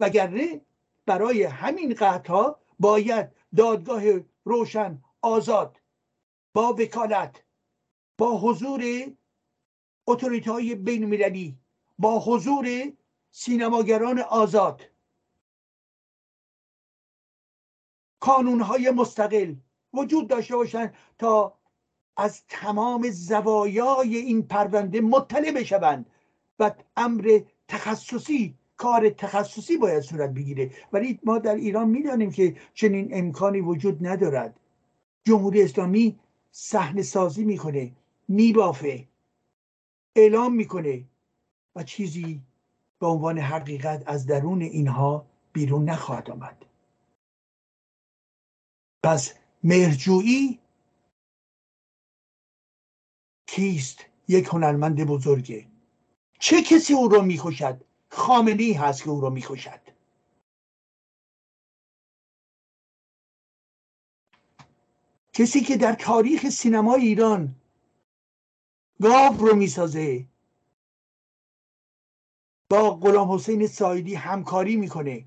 وگرنه 0.00 0.60
برای 1.06 1.42
همین 1.42 1.94
قطعه 1.94 2.54
باید 2.78 3.28
دادگاه 3.56 4.02
روشن 4.44 5.02
آزاد 5.22 5.80
با 6.54 6.72
وکالت 6.72 7.42
با 8.18 8.38
حضور 8.38 8.82
اتوریته 10.06 10.52
های 10.52 10.74
بین 10.74 11.04
المللی 11.04 11.58
با 11.98 12.20
حضور 12.20 12.92
سینماگران 13.30 14.18
آزاد. 14.18 14.82
کانون 18.20 18.60
های 18.60 18.90
مستقل 18.90 19.54
وجود 19.94 20.28
داشته 20.28 20.56
باشند 20.56 20.94
تا 21.18 21.58
از 22.16 22.46
تمام 22.48 23.10
زوایای 23.10 24.16
این 24.16 24.42
پرونده 24.42 25.00
مطلع 25.00 25.50
بشوند 25.50 26.06
و 26.58 26.74
امر 26.96 27.40
تخصصی 27.68 28.54
کار 28.76 29.10
تخصصی 29.10 29.76
باید 29.76 30.00
صورت 30.00 30.30
بگیره. 30.30 30.70
ولی 30.92 31.20
ما 31.22 31.38
در 31.38 31.54
ایران 31.54 31.88
می‌دانیم 31.88 32.30
که 32.30 32.56
چنین 32.74 33.08
امکانی 33.12 33.60
وجود 33.60 34.06
ندارد. 34.06 34.60
جمهوری 35.24 35.62
اسلامی 35.62 36.20
صحنه 36.50 37.02
سازی 37.02 37.44
می‌کنه 37.44 37.92
میبافه. 38.28 39.09
اعلام 40.16 40.54
می‌کنه 40.54 41.04
و 41.76 41.82
چیزی 41.82 42.42
به 42.98 43.06
عنوان 43.06 43.38
حقیقت 43.38 44.02
از 44.06 44.26
درون 44.26 44.62
اینها 44.62 45.26
بیرون 45.52 45.84
نخواهد 45.90 46.30
آمد. 46.30 46.66
پس 49.02 49.34
مهرجویی 49.64 50.60
کیست 53.46 54.04
یک 54.28 54.46
هنرمند 54.46 55.04
بزرگه؟ 55.04 55.66
چه 56.38 56.62
کسی 56.62 56.94
او 56.94 57.08
را 57.08 57.22
می‌کشد؟ 57.22 57.84
خامنی 58.08 58.72
هست 58.72 59.02
که 59.02 59.10
او 59.10 59.20
را 59.20 59.30
می‌کشد. 59.30 59.80
کسی 65.32 65.60
که 65.60 65.76
در 65.76 65.92
تاریخ 65.92 66.48
سینما 66.48 66.94
ایران 66.94 67.59
گاو 69.02 69.36
رو 69.36 69.56
می‌سازه. 69.56 70.26
با 72.70 72.90
غلام 72.90 73.32
حسین 73.32 73.66
سایدی 73.66 74.14
همکاری 74.14 74.76
می‌کنه. 74.76 75.24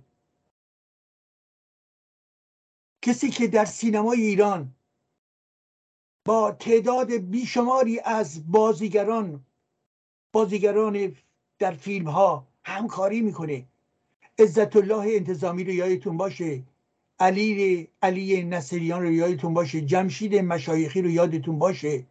کسی 3.02 3.30
که 3.30 3.48
در 3.48 3.66
سینمای 3.66 4.22
ایران 4.22 4.76
با 6.26 6.52
تعداد 6.52 7.12
بیشماری 7.12 8.00
از 8.00 8.52
بازیگران 8.52 9.46
بازیگران 10.34 11.16
در 11.60 11.72
فیلم 11.72 12.10
ها 12.10 12.48
همکاری 12.64 13.22
می‌کنه. 13.22 13.66
عزت 14.40 14.76
الله 14.76 15.16
انتظامی 15.16 15.64
رو 15.64 15.72
یادتون 15.72 16.18
باشه. 16.18 16.64
علی 17.20 17.88
علی 18.02 18.44
نصریان 18.44 19.02
رو 19.02 19.12
یادتون 19.12 19.54
باشه. 19.54 19.82
جمشید 19.82 20.36
مشایخی 20.36 21.02
رو 21.02 21.10
یادتون 21.10 21.60
باشه. 21.60 22.06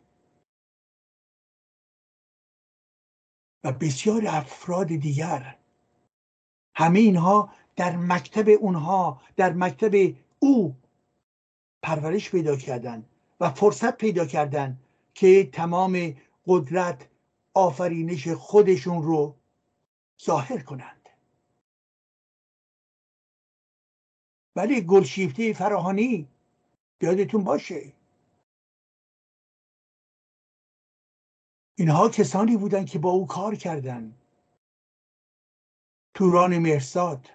و 3.64 3.72
بسیار 3.72 4.26
افراد 4.26 4.86
دیگر. 4.86 5.56
همه 6.74 6.98
اینها 6.98 7.52
در 7.76 7.96
مکتب 7.96 8.48
اونها 8.48 9.22
در 9.36 9.52
مکتب 9.52 10.14
او 10.38 10.76
پرورش 11.82 12.30
پیدا 12.30 12.56
کردن 12.56 13.04
و 13.40 13.50
فرصت 13.50 13.96
پیدا 13.96 14.26
کردن 14.26 14.78
که 15.14 15.50
تمام 15.52 16.16
قدرت 16.46 17.08
آفرینش 17.54 18.28
خودشون 18.28 19.02
رو 19.02 19.36
ظاهر 20.24 20.58
کنند. 20.58 21.08
ولی 24.56 24.80
گلشیفته 24.80 25.52
فراهانی 25.52 26.28
یادتون 27.00 27.44
باشه 27.44 27.92
اینها 31.78 32.08
کسانی 32.08 32.56
بودند 32.56 32.86
که 32.86 32.98
با 32.98 33.10
او 33.10 33.26
کار 33.26 33.54
کردند. 33.54 34.18
توران 36.14 36.58
مرساد 36.58 37.28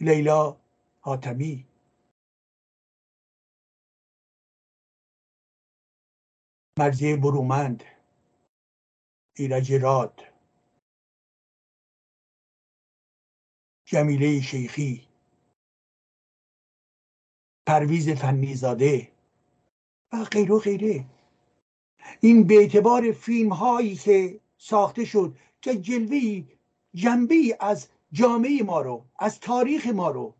لیلا 0.00 0.60
حاتمی. 1.00 1.66
مرزی 6.78 7.16
برومند 7.16 7.84
ایرج 9.36 9.72
راد. 9.72 10.20
جمیله 13.84 14.40
شیخی. 14.40 15.08
پرویز 17.66 18.08
فنیزاده. 18.10 19.12
و 20.12 20.24
غیر 20.24 20.52
و 20.52 20.58
غیره. 20.58 21.13
این 22.20 22.46
به 22.46 22.54
اعتبار 22.54 23.12
فیلم 23.12 23.52
هایی 23.52 23.96
که 23.96 24.40
ساخته 24.58 25.04
شد 25.04 25.36
که 25.60 25.76
جلوی 25.76 26.46
جنبی 26.94 27.54
از 27.60 27.88
جامعه 28.12 28.62
ما 28.62 28.80
رو 28.80 29.04
از 29.18 29.40
تاریخ 29.40 29.86
ما 29.86 30.10
رو 30.10 30.34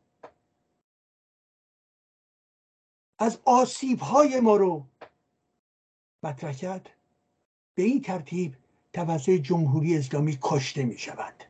از 3.18 3.40
آسیب 3.44 4.00
های 4.00 4.40
ما 4.40 4.56
رو 4.56 4.86
مطرح 6.22 6.52
کرد. 6.52 6.90
به 7.74 7.82
این 7.82 8.02
ترتیب 8.02 8.56
توسط 8.92 9.30
جمهوری 9.30 9.96
اسلامی 9.96 10.38
کشته 10.42 10.82
می 10.82 10.98
شود 10.98 11.44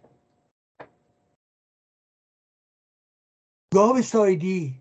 گاو 3.75 4.03
سایدی 4.03 4.75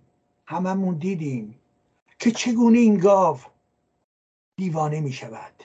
هممون 0.45 0.97
دیدیم 0.97 1.60
که 2.19 2.31
چگونه 2.31 2.80
این 2.80 2.97
گاو 2.97 3.38
دیوانه 4.64 4.99
می 5.02 5.14
شود. 5.14 5.64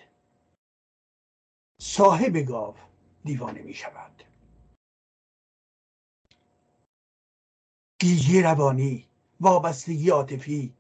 صاحب 1.81 2.37
گاو 2.37 2.75
دیوانه 3.25 3.63
می 3.63 3.75
شود. 3.75 4.23
گیجی 8.01 8.43
روانی 8.43 9.07
وابستگی 9.41 10.11
عاطفی 10.11 10.75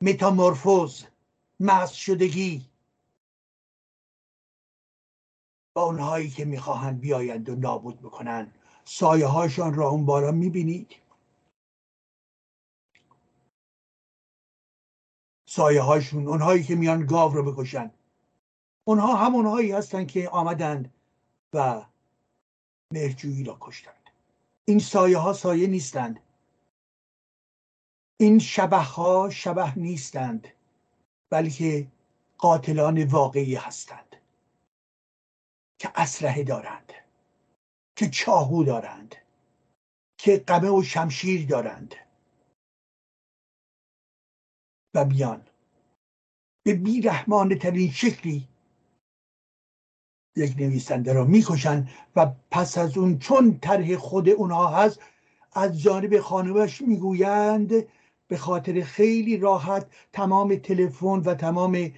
متامورفوز 0.00 1.06
مست 1.60 1.94
شدگی. 1.94 2.66
با 5.74 5.82
اونهایی 5.82 6.30
که 6.30 6.44
می‌خواهند 6.44 7.00
بیایند 7.00 7.48
و 7.48 7.56
نابود 7.56 8.00
بکنند 8.00 8.54
سایه 8.84 9.26
هاشان 9.26 9.74
را 9.74 9.88
اون 9.88 10.06
بالا 10.06 10.32
می‌بینید 10.32 10.96
سایه 15.58 15.82
هاشون 15.82 16.28
اونهایی 16.28 16.62
که 16.62 16.74
میان 16.74 17.06
گاو 17.06 17.32
رو 17.32 17.52
بکشن. 17.52 17.90
اونها 18.84 19.16
همونهایی 19.16 19.72
هستند 19.72 20.08
که 20.08 20.28
آمدند 20.28 20.94
و 21.54 21.84
مهرجویی 22.92 23.44
را 23.44 23.56
کشتند. 23.60 24.10
این 24.64 24.78
سایه 24.78 25.18
ها 25.18 25.32
سایه 25.32 25.66
نیستند. 25.66 26.20
این 28.20 28.38
شبه 28.38 28.76
ها 28.76 29.30
شبه 29.30 29.78
نیستند 29.78 30.48
بلکه 31.30 31.86
قاتلان 32.38 33.04
واقعی 33.04 33.54
هستند 33.54 34.16
که 35.78 35.92
اسلحه 35.94 36.42
دارند 36.42 36.92
که 37.96 38.10
چاهو 38.10 38.64
دارند 38.64 39.14
که 40.18 40.38
قمه 40.38 40.70
و 40.70 40.82
شمشیر 40.82 41.46
دارند. 41.46 41.94
و 44.94 45.04
بیان. 45.04 45.47
به 46.68 46.74
بیرحمانه 46.74 47.54
ترین 47.54 47.90
شکلی 47.90 48.48
یک 50.36 50.54
نویسنده 50.58 51.12
را 51.12 51.24
می‌کشند 51.24 51.88
و 52.16 52.32
پس 52.50 52.78
از 52.78 52.98
اون 52.98 53.18
چون 53.18 53.58
طرح 53.58 53.96
خود 53.96 54.28
اونها 54.28 54.68
هست 54.68 55.00
از 55.52 55.82
جانب 55.82 56.18
خانمش 56.18 56.82
می‌گویند 56.82 57.72
به 58.28 58.36
خاطر 58.36 58.80
خیلی 58.80 59.36
راحت 59.36 59.86
تمام 60.12 60.56
تلفن 60.56 61.06
و 61.06 61.34
تمام 61.34 61.90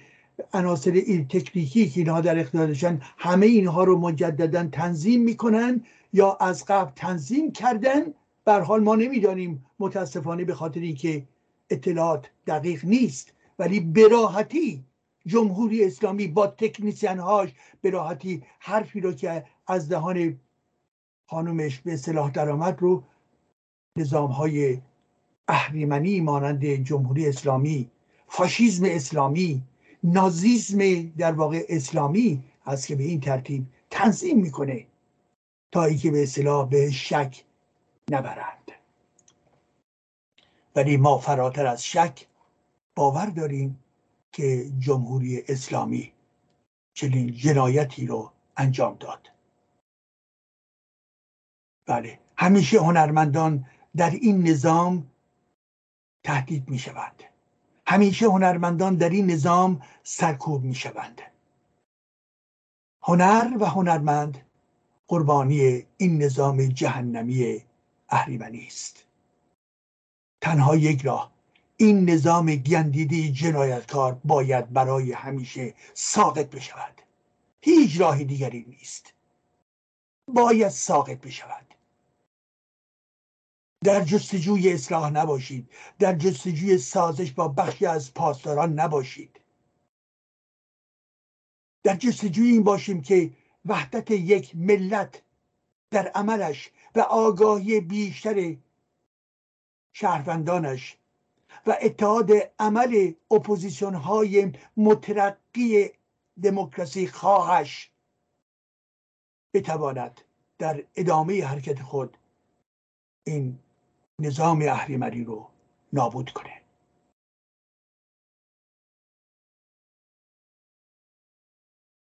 عناصر 0.53 0.91
تکنیکی 1.29 1.89
که 1.89 1.99
اینها 1.99 2.21
در 2.21 2.39
اختیارشن 2.39 3.01
همه 3.17 3.45
اینها 3.45 3.83
رو 3.83 3.99
مجددا 3.99 4.67
تنظیم 4.67 5.21
می‌کنن 5.21 5.83
یا 6.13 6.37
از 6.41 6.65
قبل 6.65 6.91
تنظیم 6.95 7.51
کردن. 7.51 8.01
بر 8.45 8.61
حال 8.61 8.83
ما 8.83 8.95
نمی‌دانیم 8.95 9.65
متاسفانه 9.79 10.45
به 10.45 10.53
خاطر 10.53 10.79
اینکه 10.79 11.23
اطلاعات 11.69 12.29
دقیق 12.47 12.85
نیست. 12.85 13.33
ولی 13.61 13.79
براحتی 13.79 14.83
جمهوری 15.25 15.85
اسلامی 15.85 16.27
با 16.27 16.47
تکنیسیان 16.47 17.19
هاش 17.19 17.49
براحتی 17.83 18.43
حرفی 18.59 19.01
رو 19.01 19.13
که 19.13 19.45
از 19.67 19.89
دهان 19.89 20.39
خانومش 21.29 21.79
به 21.79 21.93
اصطلاح 21.93 22.31
درآمد 22.31 22.79
رو 22.79 23.03
نظام 23.97 24.31
های 24.31 24.81
اهریمنی 25.47 26.21
مانند 26.21 26.65
جمهوری 26.65 27.27
اسلامی 27.27 27.91
فاشیزم 28.27 28.85
اسلامی 28.87 29.63
نازیزم 30.03 31.01
در 31.17 31.31
واقع 31.31 31.65
اسلامی 31.69 32.43
هست 32.65 32.87
که 32.87 32.95
به 32.95 33.03
این 33.03 33.21
ترتیب 33.21 33.65
تنظیم 33.89 34.39
می‌کنه 34.39 34.87
تا 35.71 35.83
اینکه 35.83 36.11
به 36.11 36.23
اصطلاح 36.23 36.69
به 36.69 36.91
شک 36.91 37.43
نبرند. 38.11 38.71
ولی 40.75 40.97
ما 40.97 41.17
فراتر 41.17 41.65
از 41.65 41.85
شک 41.85 42.27
باور 42.95 43.25
داریم 43.25 43.83
که 44.31 44.71
جمهوری 44.79 45.43
اسلامی 45.47 46.13
چنین 46.93 47.31
جنایتی 47.31 48.05
رو 48.07 48.31
انجام 48.57 48.95
داد. 48.95 49.31
بله 51.85 52.19
همیشه 52.37 52.79
هنرمندان 52.79 53.65
در 53.95 54.09
این 54.09 54.47
نظام 54.47 55.11
تهدید 56.23 56.69
می 56.69 56.79
شوند. 56.79 57.23
همیشه 57.87 58.25
هنرمندان 58.25 58.95
در 58.95 59.09
این 59.09 59.31
نظام 59.31 59.81
سرکوب 60.03 60.63
می 60.63 60.75
شوند. 60.75 61.21
هنر 63.03 63.57
و 63.59 63.65
هنرمند 63.65 64.45
قربانی 65.07 65.85
این 65.97 66.23
نظام 66.23 66.65
جهنمی 66.65 67.63
اهریمنی 68.09 68.65
است. 68.67 69.05
تنها 70.41 70.75
یک 70.75 71.01
راه 71.01 71.31
این 71.81 72.09
نظام 72.09 72.55
گندیده 72.55 73.31
جنایتکار 73.31 74.21
باید 74.25 74.73
برای 74.73 75.11
همیشه 75.11 75.73
ساقط 75.93 76.49
بشود. 76.49 77.01
هیچ 77.61 78.01
راه 78.01 78.23
دیگری 78.23 78.65
نیست. 78.67 79.13
باید 80.27 80.69
ساقط 80.69 81.17
بشود. 81.17 81.75
در 83.83 84.03
جستجوی 84.03 84.73
اصلاح 84.73 85.09
نباشید. 85.09 85.69
در 85.99 86.15
جستجوی 86.15 86.77
سازش 86.77 87.31
با 87.31 87.47
بخشی 87.47 87.85
از 87.85 88.13
پاسداران 88.13 88.73
نباشید. 88.73 89.39
در 91.83 91.95
جستجوی 91.95 92.51
این 92.51 92.63
باشیم 92.63 93.01
که 93.01 93.31
وحدت 93.65 94.11
یک 94.11 94.55
ملت 94.55 95.21
در 95.91 96.07
عملش 96.07 96.71
و 96.95 96.99
آگاهی 96.99 97.79
بیشتر 97.79 98.55
شهروندانش 99.93 100.97
و 101.67 101.77
اتحاد 101.81 102.31
عمل 102.59 103.13
اپوزیسیون 103.31 103.95
های 103.95 104.51
مترقی 104.77 105.89
دموکراسی 106.43 107.07
خواهش 107.07 107.91
بتواند 109.53 110.21
در 110.57 110.83
ادامه 110.95 111.45
حرکت 111.45 111.81
خود 111.81 112.17
این 113.23 113.59
نظام 114.19 114.61
اهریمنی 114.61 115.23
رو 115.23 115.47
نابود 115.93 116.29
کنه. 116.29 116.61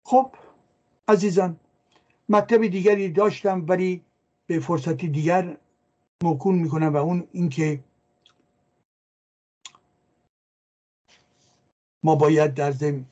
خب 0.07 0.35
عزیزان 1.09 1.61
مطلب 2.29 2.67
دیگری 2.67 3.09
داشتم 3.09 3.65
ولی 3.69 4.05
به 4.47 4.61
فرصتی 4.61 5.09
دیگر 5.09 5.57
موکول 6.23 6.55
می‌کنم 6.55 6.93
و 6.93 6.97
اون 6.97 7.29
اینکه 7.33 7.85
ما 12.05 12.15
باید 12.15 12.55
در 12.55 12.71
ضمن 12.71 13.05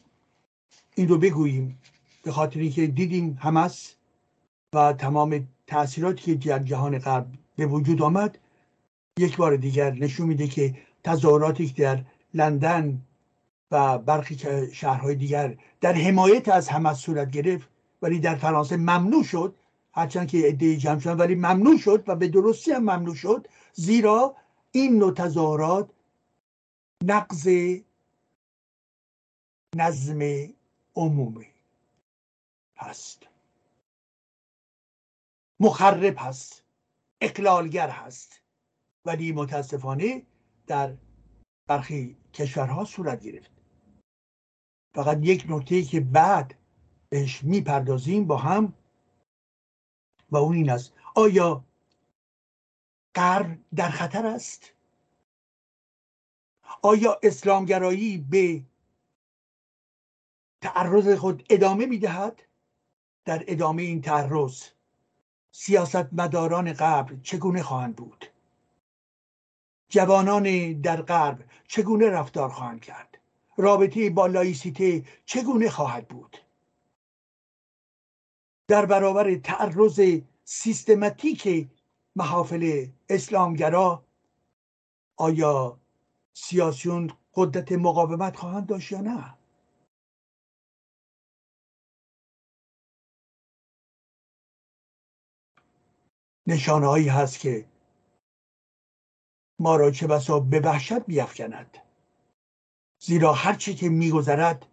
این 0.94 1.08
رو 1.08 1.18
بگوییم. 1.18 1.78
به 2.22 2.32
خاطر 2.32 2.60
اینکه 2.60 2.86
دیدیم 2.86 3.38
همس 3.40 3.94
و 4.74 4.92
تمام 4.92 5.48
تاثیراتی 5.66 6.38
که 6.38 6.48
در 6.48 6.58
جهان 6.58 6.98
غرب 6.98 7.26
به 7.56 7.66
وجود 7.66 8.02
آمد 8.02 8.38
یک 9.18 9.36
بار 9.36 9.56
دیگر 9.56 9.90
نشون 9.90 10.26
میده 10.26 10.46
که 10.46 10.74
تظاهراتی 11.04 11.66
که 11.66 11.82
در 11.82 12.04
لندن 12.34 13.02
و 13.70 13.98
برخی 13.98 14.36
شهرهای 14.72 15.14
دیگر 15.14 15.56
در 15.80 15.92
حمایت 15.92 16.48
از 16.48 16.68
همه 16.68 16.94
صورت 16.94 17.30
گرفت 17.30 17.68
ولی 18.02 18.18
در 18.18 18.34
فرانسه 18.34 18.76
ممنوع 18.76 19.24
شد. 19.24 19.54
هرچند 19.94 20.28
که 20.28 20.38
عده 20.38 20.76
جمع 20.76 20.98
شدن 20.98 21.16
ولی 21.16 21.34
ممنوع 21.34 21.78
شد 21.78 22.04
و 22.06 22.16
به 22.16 22.28
درستی 22.28 22.72
هم 22.72 22.82
ممنوع 22.82 23.14
شد. 23.14 23.48
زیرا 23.72 24.34
این 24.72 24.98
نوع 24.98 25.14
تظاهرات 25.14 25.90
نقض 27.04 27.48
نظم 29.76 30.20
عمومی 30.96 31.46
هست. 32.76 33.28
مخرب 35.60 36.14
هست 36.18 36.64
اقلالگر 37.20 37.90
هست. 37.90 38.42
ولی 39.04 39.32
متاسفانه 39.32 40.22
در 40.66 40.96
برخی 41.68 42.16
کشورها 42.34 42.84
صورت 42.84 43.22
گرفت. 43.22 43.50
فقط 44.94 45.18
یک 45.22 45.46
نکته 45.48 45.82
که 45.82 46.00
بعد 46.00 46.54
بهش 47.08 47.44
می‌پردازیم 47.44 48.26
با 48.26 48.36
هم 48.36 48.74
و 50.30 50.36
اون 50.36 50.56
این 50.56 50.70
است. 50.70 50.94
آیا 51.14 51.64
غرب 53.14 53.58
در 53.74 53.88
خطر 53.90 54.26
است؟ 54.26 54.72
آیا 56.82 57.20
اسلامگرایی 57.22 58.18
به 58.18 58.64
تعرض 60.62 61.18
خود 61.18 61.46
ادامه 61.50 61.86
می‌دهد؟ 61.86 62.42
در 63.24 63.44
ادامه 63.46 63.82
این 63.82 64.00
تعرض 64.00 64.62
سیاستمداران 65.50 66.72
غرب 66.72 67.22
چگونه 67.22 67.62
خواهند 67.62 67.96
بود؟ 67.96 68.26
جوانان 69.88 70.72
در 70.80 71.02
غرب 71.02 71.44
چگونه 71.68 72.10
رفتار 72.10 72.48
خواهند 72.48 72.80
کرد؟ 72.80 73.18
رابطه 73.56 74.10
با 74.10 74.26
لایسیته 74.26 75.04
چگونه 75.24 75.70
خواهد 75.70 76.08
بود؟ 76.08 76.36
در 78.68 78.86
برابر 78.86 79.34
تعرض 79.34 80.00
سیستماتیک 80.44 81.68
محافل 82.16 82.86
اسلامگرا 83.08 84.04
آیا 85.16 85.78
سیاسیون 86.32 87.12
قدرت 87.34 87.72
مقاومت 87.72 88.36
خواهند 88.36 88.66
داشت 88.66 88.92
یا 88.92 89.00
نه؟ 89.00 89.34
نشانه 96.46 96.86
هایی 96.86 97.08
هست 97.08 97.38
که 97.38 97.68
ما 99.60 99.76
را 99.76 99.90
چه 99.90 100.06
بسا 100.06 100.40
به 100.40 100.60
وحشت 100.60 101.06
بیفکند 101.06 101.78
زیرا 103.02 103.32
هرچی 103.32 103.74
که 103.74 103.88
میگذرد 103.88 104.66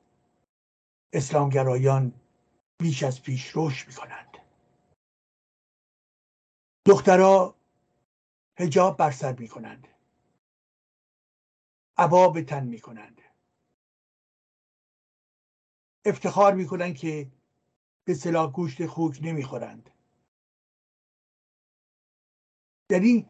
اسلامگرایان 1.13 2.13
بیش 2.79 3.03
از 3.03 3.21
پیش 3.23 3.51
رشد 3.55 3.87
می‌کنند. 3.87 4.37
دخترها 6.85 7.55
هجاب 8.57 8.97
بر 8.97 9.11
سر 9.11 9.33
می‌کنند. 9.33 9.87
عبا 11.97 12.29
به 12.29 12.43
تن 12.43 12.65
می‌کنند. 12.65 13.21
افتخار 16.05 16.53
می‌کنند 16.53 16.95
که 16.97 17.31
به 18.05 18.13
صلاح 18.13 18.51
گوشت 18.51 18.85
خوک 18.85 19.19
نمی‌خورند. 19.21 19.89
در 22.89 22.99
این 22.99 23.25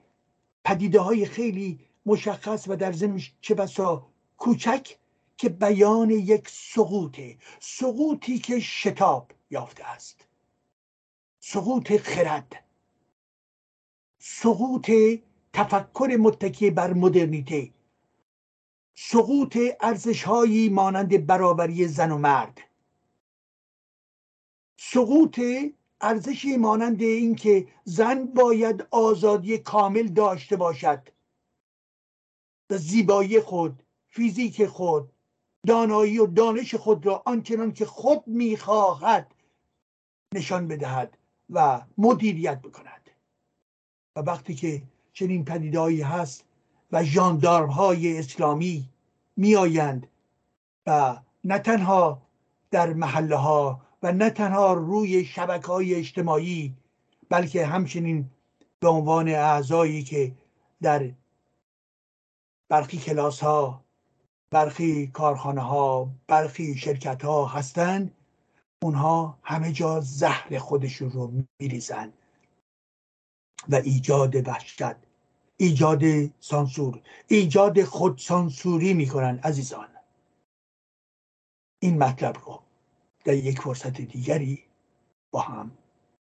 پدیده 0.65 0.99
های 0.99 1.25
خیلی 1.25 1.79
مشخص 2.05 2.67
و 2.67 2.75
در 2.75 2.91
زمش 2.91 3.33
چه 3.41 3.55
بسا 3.55 4.07
کوچک 4.37 4.97
که 5.37 5.49
بیان 5.49 6.09
یک 6.09 6.49
سقوطه. 6.49 7.37
سقوطی 7.59 8.39
که 8.39 8.59
شتاب 8.59 9.31
یافته 9.49 9.85
است. 9.85 10.27
سقوط 11.39 11.97
خرد. 11.97 12.63
سقوط 14.19 14.91
تفکر 15.53 16.17
متکی 16.19 16.69
بر 16.69 16.93
مدرنیته. 16.93 17.73
سقوط 18.95 19.57
ارزش 19.81 20.23
هایی 20.23 20.69
مانند 20.69 21.25
برابری 21.25 21.87
زن 21.87 22.11
و 22.11 22.17
مرد. 22.17 22.61
سقوط 24.77 25.39
ارزشی 26.01 26.57
مانند 26.57 27.01
اینکه 27.01 27.67
زن 27.83 28.25
باید 28.25 28.87
آزادی 28.91 29.57
کامل 29.57 30.07
داشته 30.07 30.55
باشد. 30.55 31.07
و 32.69 32.77
زیبایی 32.77 33.41
خود 33.41 33.83
فیزیک 34.07 34.65
خود 34.65 35.11
دانایی 35.67 36.19
و 36.19 36.27
دانش 36.27 36.75
خود 36.75 37.05
را 37.05 37.23
آنچنان 37.25 37.73
که 37.73 37.85
خود 37.85 38.27
می‌خواهد 38.27 39.35
نشان 40.33 40.67
بدهد 40.67 41.17
و 41.49 41.81
مدیریت 41.97 42.61
بکند. 42.61 43.09
و 44.15 44.19
وقتی 44.19 44.55
که 44.55 44.83
چنین 45.13 45.45
پدیدهایی 45.45 46.01
هست 46.01 46.45
و 46.91 47.03
ژاندارم 47.03 47.69
های 47.69 48.19
اسلامی 48.19 48.89
میآیند 49.37 50.07
و 50.87 51.19
نه 51.43 51.59
تنها 51.59 52.21
در 52.71 52.93
محله 52.93 53.35
ها 53.35 53.81
و 54.03 54.11
نه 54.11 54.29
تنها 54.29 54.73
روی 54.73 55.25
شبکه 55.25 55.67
های 55.67 55.95
اجتماعی 55.95 56.73
بلکه 57.29 57.65
همچنین 57.65 58.29
به 58.79 58.87
عنوان 58.87 59.27
اعضایی 59.27 60.03
که 60.03 60.35
در 60.81 61.11
برخی 62.69 62.97
کلاس 62.97 63.39
ها 63.39 63.83
برخی 64.51 65.07
کارخانه 65.07 65.61
ها 65.61 66.09
برخی 66.27 66.77
شرکت 66.77 67.25
ها 67.25 67.45
هستند 67.45 68.15
اونها 68.83 69.39
همه 69.43 69.71
جا 69.71 69.99
زهر 69.99 70.57
خودشون 70.57 71.11
رو 71.11 71.31
میریزند 71.59 72.13
و 73.69 73.75
ایجاد 73.75 74.47
وحشت 74.47 74.95
ایجاد 75.57 76.03
سانسور 76.39 77.01
ایجاد 77.27 77.83
خودسانسوری 77.83 78.93
می‌کنن 78.93 79.39
عزیزان. 79.43 79.87
این 81.81 82.03
مطلب 82.03 82.37
رو 82.45 82.68
در 83.29 83.35
یک 83.35 83.61
فرصت 83.61 84.01
دیگری 84.01 84.63
با 85.31 85.41
هم 85.41 85.71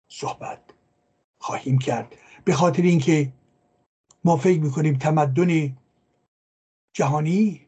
صحبت 0.07 0.59
خواهیم 1.39 1.77
کرد. 1.77 2.15
به 2.45 2.53
خاطر 2.53 2.83
اینکه 2.83 3.33
ما 4.23 4.37
فکر 4.37 4.59
می‌کنیم 4.59 4.97
تمدن 4.97 5.77
جهانی 6.95 7.67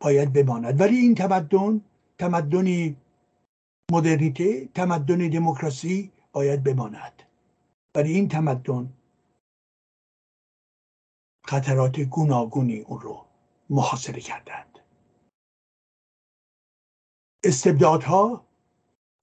باید 0.00 0.32
بماند 0.32 0.80
ولی 0.80 0.96
این 0.96 1.14
تمدن 1.14 1.80
تمدن 2.18 2.96
مدرنیته 3.92 4.66
تمدن 4.66 5.28
دموکراسی 5.28 6.12
باید 6.32 6.64
بماند. 6.64 7.22
ولی 7.94 8.12
این 8.12 8.28
تمدن 8.28 8.92
خطرات 11.44 12.00
گوناگونی 12.00 12.80
اون 12.80 13.00
رو 13.00 13.26
محاصره 13.70 14.20
کردند. 14.20 14.78
استبدادها 17.44 18.43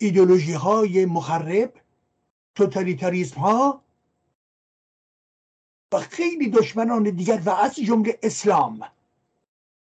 ایدولوژی 0.02 0.54
های 0.54 1.06
مخرب 1.06 1.74
توتالیتاریسم 2.56 3.40
ها 3.40 3.82
و 5.92 6.00
خیلی 6.00 6.50
دشمنان 6.50 7.04
دیگر 7.04 7.42
و 7.46 7.50
از 7.50 7.76
جمله 7.76 8.20
اسلام. 8.24 8.88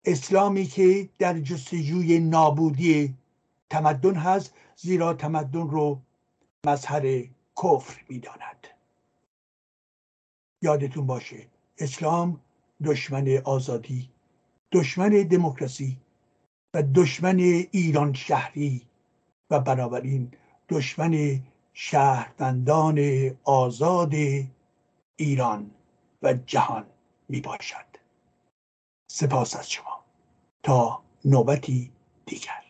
اسلامی 0.06 0.66
که 0.66 1.10
در 1.20 1.40
جستجوی 1.40 2.20
نابودی 2.20 3.16
تمدن 3.70 4.16
هست 4.16 4.54
زیرا 4.76 5.14
تمدن 5.14 5.70
رو 5.70 6.00
مظهر 6.66 7.24
کفر 7.64 8.02
می‌داند. 8.10 8.68
یادتون 10.62 11.06
باشه 11.06 11.48
اسلام 11.78 12.40
دشمن 12.84 13.38
آزادی 13.44 14.10
دشمن 14.72 15.10
دموکراسی 15.10 15.98
و 16.74 16.84
دشمن 16.84 17.40
ایران 17.72 18.14
شهری 18.14 18.87
و 19.50 19.60
بنابراین 19.60 20.32
دشمن 20.70 21.42
شهروندان 21.74 23.00
آزاد 23.44 24.14
ایران 25.16 25.72
و 26.22 26.34
جهان 26.34 26.86
می 27.30 27.42
باشد 27.42 27.86
سپاس 29.12 29.56
از 29.56 29.72
شما. 29.72 30.04
تا 30.64 31.04
نوبتی 31.26 31.92
دیگر. 32.26 32.67